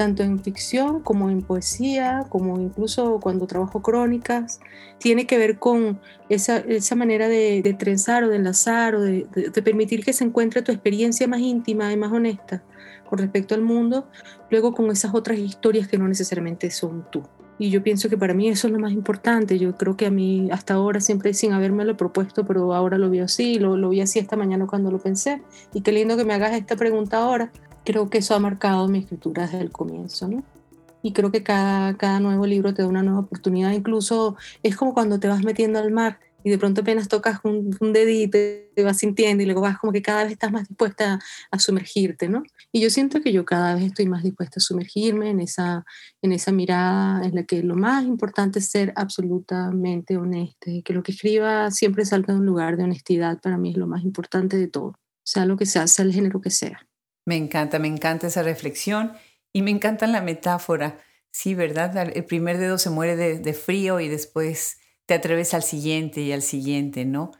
tanto 0.01 0.23
en 0.23 0.39
ficción 0.39 1.01
como 1.01 1.29
en 1.29 1.43
poesía, 1.43 2.25
como 2.29 2.59
incluso 2.59 3.19
cuando 3.19 3.45
trabajo 3.45 3.83
crónicas, 3.83 4.59
tiene 4.97 5.27
que 5.27 5.37
ver 5.37 5.59
con 5.59 5.99
esa, 6.27 6.57
esa 6.57 6.95
manera 6.95 7.27
de, 7.27 7.75
trenzar 7.77 8.23
o 8.23 8.29
de 8.29 8.37
enlazar 8.37 8.95
o 8.95 9.01
de, 9.01 9.27
de, 9.31 9.61
permitir 9.61 10.03
que 10.03 10.11
se 10.11 10.23
encuentre 10.23 10.63
tu 10.63 10.71
experiencia 10.71 11.27
más 11.27 11.39
íntima 11.41 11.93
y 11.93 11.97
más 11.97 12.11
honesta 12.11 12.63
con 13.07 13.19
respecto 13.19 13.53
al 13.53 13.61
mundo, 13.61 14.07
luego 14.49 14.73
con 14.73 14.89
esas 14.89 15.13
otras 15.13 15.37
historias 15.37 15.87
que 15.87 15.99
no 15.99 16.07
necesariamente 16.07 16.71
son 16.71 17.05
tú. 17.11 17.21
Y 17.59 17.69
yo 17.69 17.83
pienso 17.83 18.09
que 18.09 18.17
para 18.17 18.33
mí 18.33 18.49
eso 18.49 18.65
es 18.65 18.73
lo 18.73 18.79
más 18.79 18.93
importante. 18.93 19.59
Yo 19.59 19.75
creo 19.75 19.95
que 19.95 20.07
a 20.07 20.09
mí 20.09 20.49
hasta 20.51 20.73
ahora, 20.73 20.99
siempre 20.99 21.35
sin 21.35 21.53
haberme 21.53 21.85
lo 21.85 21.95
propuesto, 21.95 22.43
pero 22.43 22.73
ahora 22.73 22.97
lo 22.97 23.11
vi 23.11 23.19
así, 23.19 23.59
lo, 23.59 23.77
lo 23.77 23.89
vi 23.89 24.01
así 24.01 24.17
esta 24.17 24.35
mañana 24.35 24.65
cuando 24.65 24.89
lo 24.89 24.97
pensé. 24.97 25.43
Y 25.75 25.81
qué 25.81 25.91
lindo 25.91 26.17
que 26.17 26.25
me 26.25 26.33
hagas 26.33 26.53
esta 26.53 26.75
pregunta 26.75 27.19
ahora, 27.19 27.51
creo 27.83 28.09
que 28.09 28.19
eso 28.19 28.35
ha 28.35 28.39
marcado 28.39 28.87
mi 28.87 28.99
escritura 28.99 29.43
desde 29.43 29.61
el 29.61 29.71
comienzo, 29.71 30.27
¿no? 30.27 30.43
Y 31.03 31.13
creo 31.13 31.31
que 31.31 31.43
cada, 31.43 31.97
cada 31.97 32.19
nuevo 32.19 32.45
libro 32.45 32.73
te 32.73 32.83
da 32.83 32.87
una 32.87 33.03
nueva 33.03 33.21
oportunidad, 33.21 33.71
incluso 33.71 34.35
es 34.61 34.75
como 34.75 34.93
cuando 34.93 35.19
te 35.19 35.27
vas 35.27 35.43
metiendo 35.43 35.79
al 35.79 35.91
mar 35.91 36.19
y 36.43 36.49
de 36.49 36.57
pronto 36.57 36.81
apenas 36.81 37.07
tocas 37.07 37.39
un, 37.43 37.75
un 37.79 37.93
dedito, 37.93 38.37
te 38.75 38.83
vas 38.83 38.97
sintiendo 38.97 39.43
y 39.43 39.45
luego 39.45 39.61
vas 39.61 39.77
como 39.77 39.91
que 39.91 40.01
cada 40.01 40.23
vez 40.23 40.33
estás 40.33 40.51
más 40.51 40.67
dispuesta 40.67 41.19
a, 41.51 41.59
sumergirte, 41.59 42.29
¿no? 42.29 42.43
Y 42.71 42.81
yo 42.81 42.89
siento 42.89 43.21
que 43.21 43.31
yo 43.31 43.45
cada 43.45 43.75
vez 43.75 43.83
estoy 43.85 44.07
más 44.07 44.23
dispuesta 44.23 44.55
a 44.57 44.61
sumergirme 44.61 45.29
en 45.29 45.39
esa, 45.39 45.85
en 46.21 46.31
esa 46.31 46.51
mirada 46.51 47.25
en 47.25 47.35
la 47.35 47.43
que 47.43 47.61
lo 47.63 47.75
más 47.75 48.05
importante 48.05 48.59
es 48.59 48.69
ser 48.69 48.93
absolutamente 48.95 50.17
honesta 50.17 50.71
y 50.71 50.81
que 50.81 50.93
lo 50.93 51.03
que 51.03 51.11
escriba 51.11 51.69
siempre 51.71 52.05
salga 52.05 52.33
de 52.33 52.39
un 52.39 52.45
lugar 52.45 52.77
de 52.77 52.83
honestidad, 52.83 53.39
para 53.39 53.57
mí 53.57 53.71
es 53.71 53.77
lo 53.77 53.87
más 53.87 54.03
importante 54.03 54.57
de 54.57 54.67
todo, 54.67 54.95
sea 55.23 55.45
lo 55.45 55.57
que 55.57 55.65
sea, 55.65 55.87
sea 55.87 56.05
el 56.05 56.13
género 56.13 56.41
que 56.41 56.49
sea. 56.49 56.87
Me 57.25 57.35
encanta, 57.35 57.79
me 57.79 57.87
encanta 57.87 58.27
esa 58.27 58.43
reflexión 58.43 59.13
y 59.53 59.61
me 59.61 59.71
encanta 59.71 60.07
la 60.07 60.21
metáfora. 60.21 60.99
Sí, 61.31 61.55
¿verdad? 61.55 62.11
El 62.15 62.25
primer 62.25 62.57
dedo 62.57 62.77
se 62.77 62.89
muere 62.89 63.15
de, 63.15 63.53
frío 63.53 63.99
y 63.99 64.09
después 64.09 64.79
te 65.05 65.13
atreves 65.13 65.53
al 65.53 65.63
siguiente 65.63 66.21
y 66.21 66.31
al 66.31 66.41
siguiente, 66.41 67.05
¿no? 67.05 67.31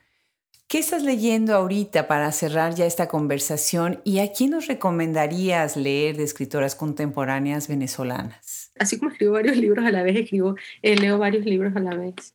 ¿Qué 0.67 0.79
estás 0.79 1.03
leyendo 1.03 1.53
ahorita 1.53 2.07
para 2.07 2.31
cerrar 2.31 2.75
ya 2.75 2.85
esta 2.85 3.09
conversación 3.09 3.99
y 4.05 4.19
a 4.19 4.31
quién 4.31 4.51
nos 4.51 4.67
recomendarías 4.67 5.75
leer 5.75 6.15
de 6.15 6.23
escritoras 6.23 6.75
contemporáneas 6.75 7.67
venezolanas? 7.67 8.71
Así 8.79 8.97
como 8.97 9.11
escribo 9.11 9.33
varios 9.33 9.57
libros 9.57 9.85
a 9.85 9.91
la 9.91 10.03
vez, 10.03 10.15
escribo, 10.15 10.55
eh, 10.81 10.95
leo 10.95 11.17
varios 11.17 11.43
libros 11.45 11.75
a 11.75 11.81
la 11.81 11.95
vez 11.95 12.33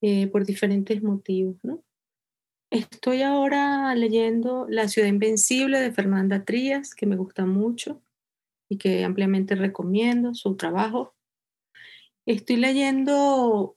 eh, 0.00 0.28
por 0.28 0.46
diferentes 0.46 1.02
motivos, 1.02 1.56
¿no? 1.62 1.82
Estoy 2.74 3.22
ahora 3.22 3.94
leyendo 3.94 4.66
La 4.68 4.88
ciudad 4.88 5.06
invencible 5.06 5.78
de 5.78 5.92
Fernanda 5.92 6.44
Trías, 6.44 6.96
que 6.96 7.06
me 7.06 7.14
gusta 7.14 7.46
mucho 7.46 8.02
y 8.68 8.78
que 8.78 9.04
ampliamente 9.04 9.54
recomiendo 9.54 10.34
su 10.34 10.56
trabajo. 10.56 11.14
Estoy 12.26 12.56
leyendo 12.56 13.76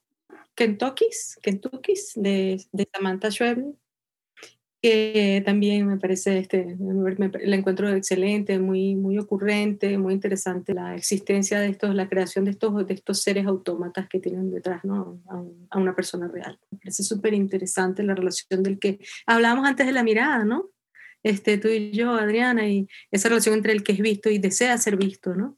Kentucky's, 0.55 1.37
Kentucky's 1.43 2.13
de, 2.15 2.59
de 2.71 2.89
Samantha 2.91 3.29
Schweblin, 3.29 3.77
que 4.81 5.41
también 5.45 5.87
me 5.87 5.97
parece, 5.97 6.37
este, 6.37 6.77
la 6.79 7.55
encuentro 7.55 7.89
excelente, 7.89 8.59
muy, 8.59 8.95
muy 8.95 9.17
ocurrente, 9.17 9.97
muy 9.97 10.13
interesante 10.13 10.73
la 10.73 10.95
existencia 10.95 11.59
de 11.59 11.69
estos, 11.69 11.95
la 11.95 12.07
creación 12.07 12.45
de 12.45 12.51
estos, 12.51 12.85
de 12.85 12.93
estos 12.93 13.21
seres 13.21 13.47
autómatas 13.47 14.07
que 14.07 14.19
tienen 14.19 14.51
detrás 14.51 14.83
¿no? 14.85 15.21
a, 15.71 15.77
una 15.77 15.95
persona 15.95 16.27
real. 16.27 16.59
Me 16.69 16.77
parece 16.77 17.03
súper 17.03 17.33
interesante 17.33 18.03
la 18.03 18.13
relación 18.13 18.61
del 18.61 18.77
que 18.77 18.99
hablábamos 19.25 19.67
antes 19.67 19.87
de 19.87 19.93
la 19.93 20.03
mirada, 20.03 20.45
¿no? 20.45 20.69
Este, 21.23 21.57
tú 21.57 21.67
y 21.69 21.91
yo, 21.91 22.11
Adriana, 22.11 22.69
y 22.69 22.87
esa 23.11 23.29
relación 23.29 23.55
entre 23.55 23.73
el 23.73 23.83
que 23.83 23.93
es 23.93 23.99
visto 23.99 24.29
y 24.29 24.37
desea 24.37 24.77
ser 24.77 24.95
visto, 24.95 25.33
¿no? 25.33 25.57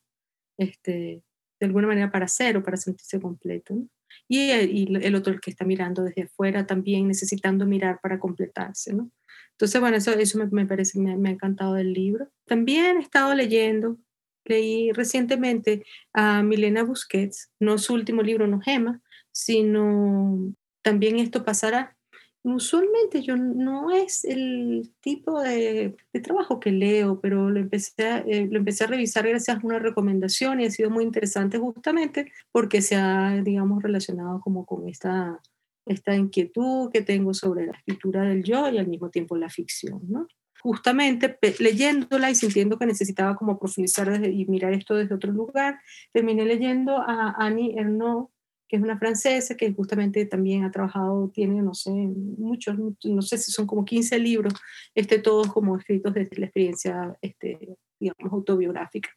Este, 0.58 1.24
de 1.60 1.66
alguna 1.66 1.88
manera 1.88 2.12
para 2.12 2.28
ser 2.28 2.56
o 2.58 2.64
para 2.64 2.78
sentirse 2.78 3.20
completo. 3.20 3.76
¿no? 3.76 3.88
Y, 4.28 4.52
el 4.52 5.16
otro 5.16 5.34
el 5.34 5.42
que 5.42 5.52
está 5.52 5.66
mirando 5.66 6.04
desde 6.04 6.24
afuera 6.24 6.66
también 6.66 7.08
necesitando 7.08 7.66
mirar 7.66 8.00
para 8.02 8.20
completarse, 8.20 8.94
¿no? 8.94 9.12
Entonces, 9.52 9.82
bueno, 9.82 9.98
eso, 9.98 10.12
eso 10.14 10.40
me, 10.52 10.66
parece, 10.66 11.00
me, 11.00 11.18
me, 11.18 11.30
ha 11.30 11.32
encantado 11.34 11.74
del 11.74 11.92
libro. 11.92 12.30
También 12.46 12.98
he 12.98 13.02
estado 13.02 13.36
leyendo, 13.36 13.98
leí 14.46 14.92
recientemente 14.94 15.86
a 16.14 16.44
Milena 16.44 16.84
Busquets, 16.84 17.52
no 17.60 17.78
su 17.78 17.94
último 17.94 18.22
libro, 18.22 18.48
no 18.48 18.62
Gema, 18.62 19.02
sino 19.32 20.54
también 20.82 21.20
esto 21.20 21.44
pasará, 21.44 21.98
usualmente 22.44 23.22
yo 23.22 23.36
no 23.36 23.92
es 23.92 24.24
el 24.26 24.92
tipo 25.02 25.42
de, 25.42 25.96
trabajo 26.24 26.60
que 26.60 26.72
leo, 26.72 27.20
pero 27.20 27.50
lo 27.50 27.60
empecé, 27.60 28.08
a, 28.08 28.20
eh, 28.20 28.48
lo 28.50 28.60
empecé 28.60 28.84
a 28.86 28.88
revisar 28.88 29.28
gracias 29.28 29.58
a 29.58 29.66
una 29.66 29.80
recomendación 29.80 30.62
y 30.62 30.66
ha 30.66 30.72
sido 30.72 30.90
muy 30.90 31.04
interesante 31.04 31.58
justamente 31.58 32.32
porque 32.52 32.82
se 32.82 32.96
ha, 32.96 33.42
digamos, 33.44 33.84
relacionado 33.84 34.40
como 34.42 34.66
con 34.66 34.88
esta, 34.88 35.40
esta 35.86 36.16
inquietud 36.16 36.92
que 36.92 37.02
tengo 37.02 37.34
sobre 37.34 37.66
la 37.66 37.74
escritura 37.74 38.24
del 38.24 38.44
yo 38.44 38.70
y 38.70 38.78
al 38.78 38.88
mismo 38.88 39.10
tiempo 39.10 39.36
la 39.38 39.50
ficción, 39.50 40.02
¿no? 40.08 40.28
Justamente 40.62 41.38
leyéndola 41.60 42.30
y 42.30 42.36
sintiendo 42.36 42.78
que 42.78 42.86
necesitaba 42.86 43.36
como 43.38 43.58
profundizar 43.58 44.26
y 44.26 44.46
mirar 44.46 44.74
esto 44.74 44.94
desde 44.94 45.16
otro 45.16 45.32
lugar, 45.32 45.80
terminé 46.12 46.44
leyendo 46.46 46.98
a 46.98 47.34
Annie 47.38 47.76
Ernaux, 47.78 48.30
que 48.70 48.76
es 48.76 48.84
una 48.84 49.00
francesa 49.00 49.58
que 49.58 49.74
justamente 49.74 50.24
también 50.28 50.64
ha 50.64 50.72
trabajado, 50.72 51.30
tiene, 51.34 51.60
no 51.64 51.74
sé, 51.74 51.90
muchos, 51.90 52.78
no 53.04 53.22
sé 53.24 53.40
si 53.40 53.52
son 53.52 53.66
como 53.66 53.84
15 53.84 54.20
libros, 54.20 54.54
este, 54.94 55.18
todos 55.18 55.52
como 55.52 55.76
escritos 55.76 56.14
desde 56.14 56.38
la 56.38 56.46
experiencia, 56.46 57.18
este, 57.20 57.76
digamos, 58.00 58.32
autobiográfica, 58.32 59.10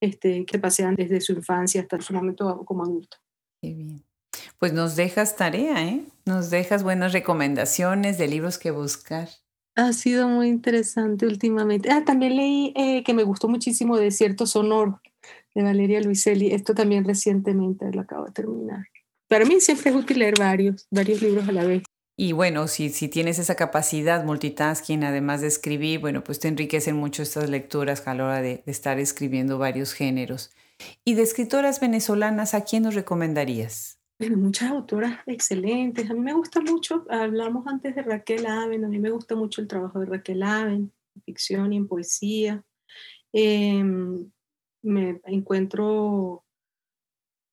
este, 0.00 0.44
que 0.44 0.58
pasean 0.58 0.96
desde 0.96 1.20
su 1.20 1.32
infancia 1.32 1.80
hasta 1.80 2.00
su 2.00 2.12
momento 2.12 2.64
como 2.64 2.82
adulto. 2.82 3.18
Qué 3.62 3.72
bien. 3.72 4.02
Pues 4.58 4.72
nos 4.72 4.96
dejas 4.96 5.36
tarea, 5.36 5.86
¿eh? 5.86 6.04
Nos 6.26 6.50
dejas 6.50 6.82
buenas 6.82 7.12
recomendaciones 7.12 8.18
de 8.18 8.26
libros 8.26 8.58
que 8.58 8.72
buscar. 8.72 9.28
Ha 9.76 9.92
sido 9.92 10.28
muy 10.28 10.48
interesante 10.48 11.24
últimamente. 11.24 11.88
Ah, 11.92 12.04
también 12.04 12.34
leí 12.34 12.72
eh, 12.74 13.04
que 13.04 13.14
me 13.14 13.22
gustó 13.22 13.46
muchísimo 13.46 13.96
Desierto 13.96 14.44
Sonoro 14.44 15.00
de 15.58 15.64
Valeria 15.64 16.00
Luiselli. 16.00 16.52
Esto 16.52 16.72
también 16.72 17.04
recientemente 17.04 17.90
lo 17.92 18.02
acabo 18.02 18.26
de 18.26 18.32
terminar. 18.32 18.86
Para 19.26 19.44
mí 19.44 19.60
siempre 19.60 19.90
es 19.90 19.96
útil 19.96 20.20
leer 20.20 20.38
varios, 20.38 20.86
varios 20.88 21.20
libros 21.20 21.48
a 21.48 21.52
la 21.52 21.64
vez. 21.64 21.82
Y 22.16 22.30
bueno, 22.30 22.68
si, 22.68 22.90
si 22.90 23.08
tienes 23.08 23.40
esa 23.40 23.56
capacidad 23.56 24.24
multitasking, 24.24 25.02
además 25.02 25.40
de 25.40 25.48
escribir, 25.48 25.98
bueno, 25.98 26.22
pues 26.22 26.38
te 26.38 26.46
enriquecen 26.46 26.94
mucho 26.94 27.22
estas 27.24 27.50
lecturas 27.50 28.06
a 28.06 28.14
la 28.14 28.24
hora 28.24 28.40
de, 28.40 28.62
de 28.64 28.72
estar 28.72 29.00
escribiendo 29.00 29.58
varios 29.58 29.94
géneros. 29.94 30.52
¿Y 31.04 31.14
de 31.14 31.22
escritoras 31.22 31.80
venezolanas, 31.80 32.54
a 32.54 32.62
quién 32.62 32.84
nos 32.84 32.94
recomendarías? 32.94 33.98
Bueno, 34.20 34.36
muchas 34.36 34.70
autoras 34.70 35.18
excelentes. 35.26 36.08
A 36.08 36.14
mí 36.14 36.20
me 36.20 36.34
gusta 36.34 36.60
mucho, 36.60 37.04
hablamos 37.10 37.66
antes 37.66 37.96
de 37.96 38.02
Raquel 38.02 38.46
Aven, 38.46 38.84
a 38.84 38.88
mí 38.88 39.00
me 39.00 39.10
gusta 39.10 39.34
mucho 39.34 39.60
el 39.60 39.66
trabajo 39.66 39.98
de 39.98 40.06
Raquel 40.06 40.44
Aven, 40.44 40.92
en 41.16 41.22
ficción 41.24 41.72
y 41.72 41.78
en 41.78 41.88
poesía. 41.88 42.64
Eh, 43.32 43.82
me 44.88 45.20
encuentro 45.24 46.44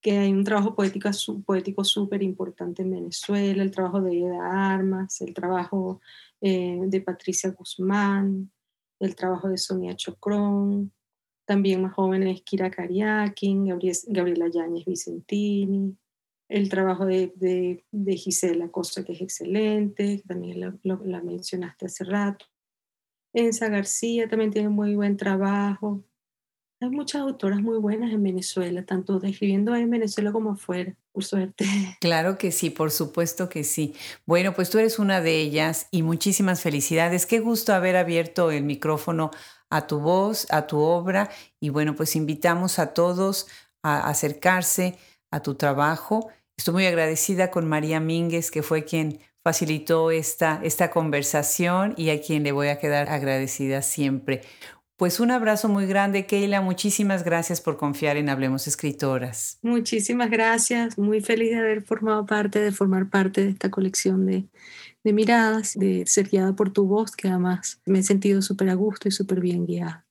que 0.02 0.18
hay 0.18 0.32
un 0.32 0.44
trabajo 0.44 0.76
poético, 0.76 1.10
poético 1.46 1.84
súper 1.84 2.22
importante 2.22 2.84
en 2.84 2.92
Venezuela, 2.92 3.64
el 3.64 3.72
trabajo 3.72 4.02
de 4.02 4.20
Eda 4.20 4.74
Armas, 4.74 5.20
el 5.22 5.34
trabajo 5.34 6.00
eh, 6.42 6.80
de 6.86 7.02
Patricia 7.02 7.52
Guzmán, 7.52 8.52
el 9.00 9.16
trabajo 9.16 9.50
de 9.50 9.58
Sonia 9.58 9.96
Chocrón, 9.96 10.94
también 11.46 11.82
más 11.82 11.94
jóvenes 11.94 12.42
Kira 12.44 12.70
Kariakin, 12.70 13.68
Gabriela 14.08 14.48
Yáñez 14.48 14.86
Vicentini, 14.86 15.98
el 16.50 16.70
trabajo 16.70 17.06
de, 17.06 17.34
de, 17.92 18.16
Gisela 18.16 18.70
Costa, 18.70 19.04
que 19.04 19.14
es 19.14 19.22
excelente, 19.22 20.22
también 20.28 20.80
la 20.84 21.22
mencionaste 21.22 21.88
hace 21.88 22.04
rato. 22.04 22.46
Ensa 23.34 23.68
García 23.68 24.30
también 24.30 24.52
tiene 24.52 24.70
muy 24.70 24.96
buen 24.96 25.18
trabajo. 25.18 26.04
Hay 26.86 26.92
muchas 26.92 27.24
autoras 27.24 27.62
muy 27.62 27.80
buenas 27.80 28.14
en 28.14 28.22
Venezuela, 28.22 28.86
tanto 28.86 29.20
escribiendo 29.24 29.76
en 29.76 29.90
Venezuela 29.90 30.32
como 30.32 30.52
afuera, 30.52 30.96
por 31.12 31.24
suerte. 31.24 31.66
Claro 32.00 32.38
que 32.38 32.52
sí, 32.52 32.70
por 32.70 32.92
supuesto 32.92 33.50
que 33.50 33.64
sí. 33.64 33.96
Bueno, 34.28 34.54
pues 34.54 34.70
tú 34.70 34.78
eres 34.78 35.00
una 35.00 35.20
de 35.20 35.42
ellas 35.42 35.88
y 35.90 36.04
muchísimas 36.04 36.62
felicidades. 36.62 37.26
Qué 37.26 37.40
gusto 37.40 37.74
haber 37.74 37.96
abierto 37.96 38.52
el 38.52 38.64
micrófono 38.64 39.32
a 39.72 39.88
tu 39.88 40.00
voz, 40.00 40.46
a 40.52 40.68
tu 40.68 40.78
obra 40.78 41.32
y 41.60 41.70
bueno, 41.70 41.96
pues 41.96 42.16
invitamos 42.16 42.78
a 42.78 42.94
todos 42.94 43.48
a 43.82 44.08
acercarse 44.08 45.00
a 45.32 45.42
tu 45.42 45.56
trabajo. 45.56 46.30
Estoy 46.56 46.76
muy 46.76 46.86
agradecida 46.86 47.50
con 47.50 47.68
María 47.68 48.00
Mínguez, 48.00 48.52
que 48.52 48.62
fue 48.62 48.86
quien 48.86 49.20
facilitó 49.44 50.12
esta, 50.12 50.60
esta 50.64 50.92
conversación 50.92 51.96
y 51.98 52.12
a 52.12 52.22
quien 52.22 52.44
le 52.44 52.52
voy 52.52 52.68
a 52.68 52.78
quedar 52.78 53.10
agradecida 53.10 53.82
siempre. 53.82 54.42
Pues 54.98 55.20
un 55.20 55.30
abrazo 55.32 55.68
muy 55.68 55.88
grande, 55.88 56.26
Keila. 56.26 56.62
Muchísimas 56.62 57.26
gracias 57.26 57.60
por 57.60 57.76
confiar 57.76 58.16
en 58.16 58.30
Hablemos 58.30 58.66
Escritoras. 58.66 59.60
Muchísimas 59.62 60.30
gracias. 60.30 60.98
Muy 60.98 61.20
feliz 61.20 61.50
de 61.50 61.58
haber 61.58 61.82
formado 61.82 62.26
parte, 62.26 62.60
de 62.60 62.72
formar 62.72 63.10
parte 63.10 63.44
de 63.44 63.50
esta 63.50 63.70
colección 63.70 64.26
de, 64.26 64.48
de 65.04 65.14
miradas, 65.14 65.74
de 65.74 66.06
ser 66.08 66.30
guiada 66.30 66.56
por 66.56 66.72
tu 66.72 66.86
voz, 66.86 67.12
que 67.12 67.28
además 67.28 67.82
me 67.86 68.00
he 68.00 68.04
sentido 68.04 68.42
súper 68.42 68.70
a 68.70 68.76
gusto 68.76 69.10
y 69.10 69.12
súper 69.12 69.42
bien 69.42 69.66
guiada, 69.66 70.06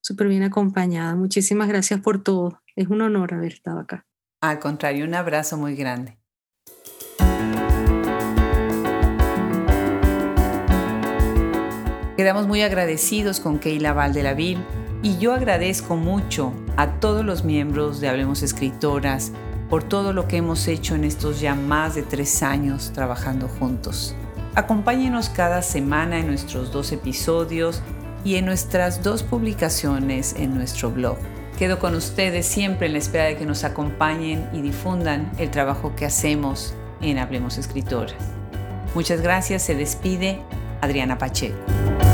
súper 0.00 0.28
bien 0.28 0.42
acompañada. 0.42 1.14
Muchísimas 1.14 1.68
gracias 1.68 2.00
por 2.00 2.22
todo. 2.22 2.62
Es 2.76 2.88
un 2.88 3.02
honor 3.02 3.34
haber 3.34 3.52
estado 3.52 3.80
acá. 3.80 4.06
Al 4.40 4.58
contrario, 4.58 5.04
un 5.04 5.14
abrazo 5.14 5.58
muy 5.58 5.76
grande. 5.76 6.18
Quedamos 12.16 12.46
muy 12.46 12.62
agradecidos 12.62 13.40
con 13.40 13.58
Keila 13.58 13.92
Valdelaville 13.92 14.62
y 15.02 15.18
yo 15.18 15.34
agradezco 15.34 15.96
mucho 15.96 16.52
a 16.76 17.00
todos 17.00 17.24
los 17.24 17.42
miembros 17.42 18.00
de 18.00 18.08
Hablemos 18.08 18.44
Escritoras 18.44 19.32
por 19.68 19.82
todo 19.82 20.12
lo 20.12 20.28
que 20.28 20.36
hemos 20.36 20.68
hecho 20.68 20.94
en 20.94 21.02
estos 21.02 21.40
ya 21.40 21.56
más 21.56 21.96
de 21.96 22.02
tres 22.02 22.44
años 22.44 22.92
trabajando 22.94 23.48
juntos. 23.48 24.14
Acompáñenos 24.54 25.28
cada 25.28 25.60
semana 25.62 26.20
en 26.20 26.28
nuestros 26.28 26.70
dos 26.70 26.92
episodios 26.92 27.82
y 28.24 28.36
en 28.36 28.46
nuestras 28.46 29.02
dos 29.02 29.24
publicaciones 29.24 30.36
en 30.38 30.54
nuestro 30.54 30.92
blog. 30.92 31.16
Quedo 31.58 31.80
con 31.80 31.96
ustedes 31.96 32.46
siempre 32.46 32.86
en 32.86 32.92
la 32.92 33.00
espera 33.00 33.24
de 33.24 33.36
que 33.36 33.44
nos 33.44 33.64
acompañen 33.64 34.48
y 34.52 34.62
difundan 34.62 35.32
el 35.38 35.50
trabajo 35.50 35.96
que 35.96 36.06
hacemos 36.06 36.74
en 37.00 37.18
Hablemos 37.18 37.58
Escritoras. 37.58 38.14
Muchas 38.94 39.20
gracias, 39.20 39.62
se 39.62 39.74
despide 39.74 40.38
Adriana 40.84 41.16
Pacheco. 41.16 42.13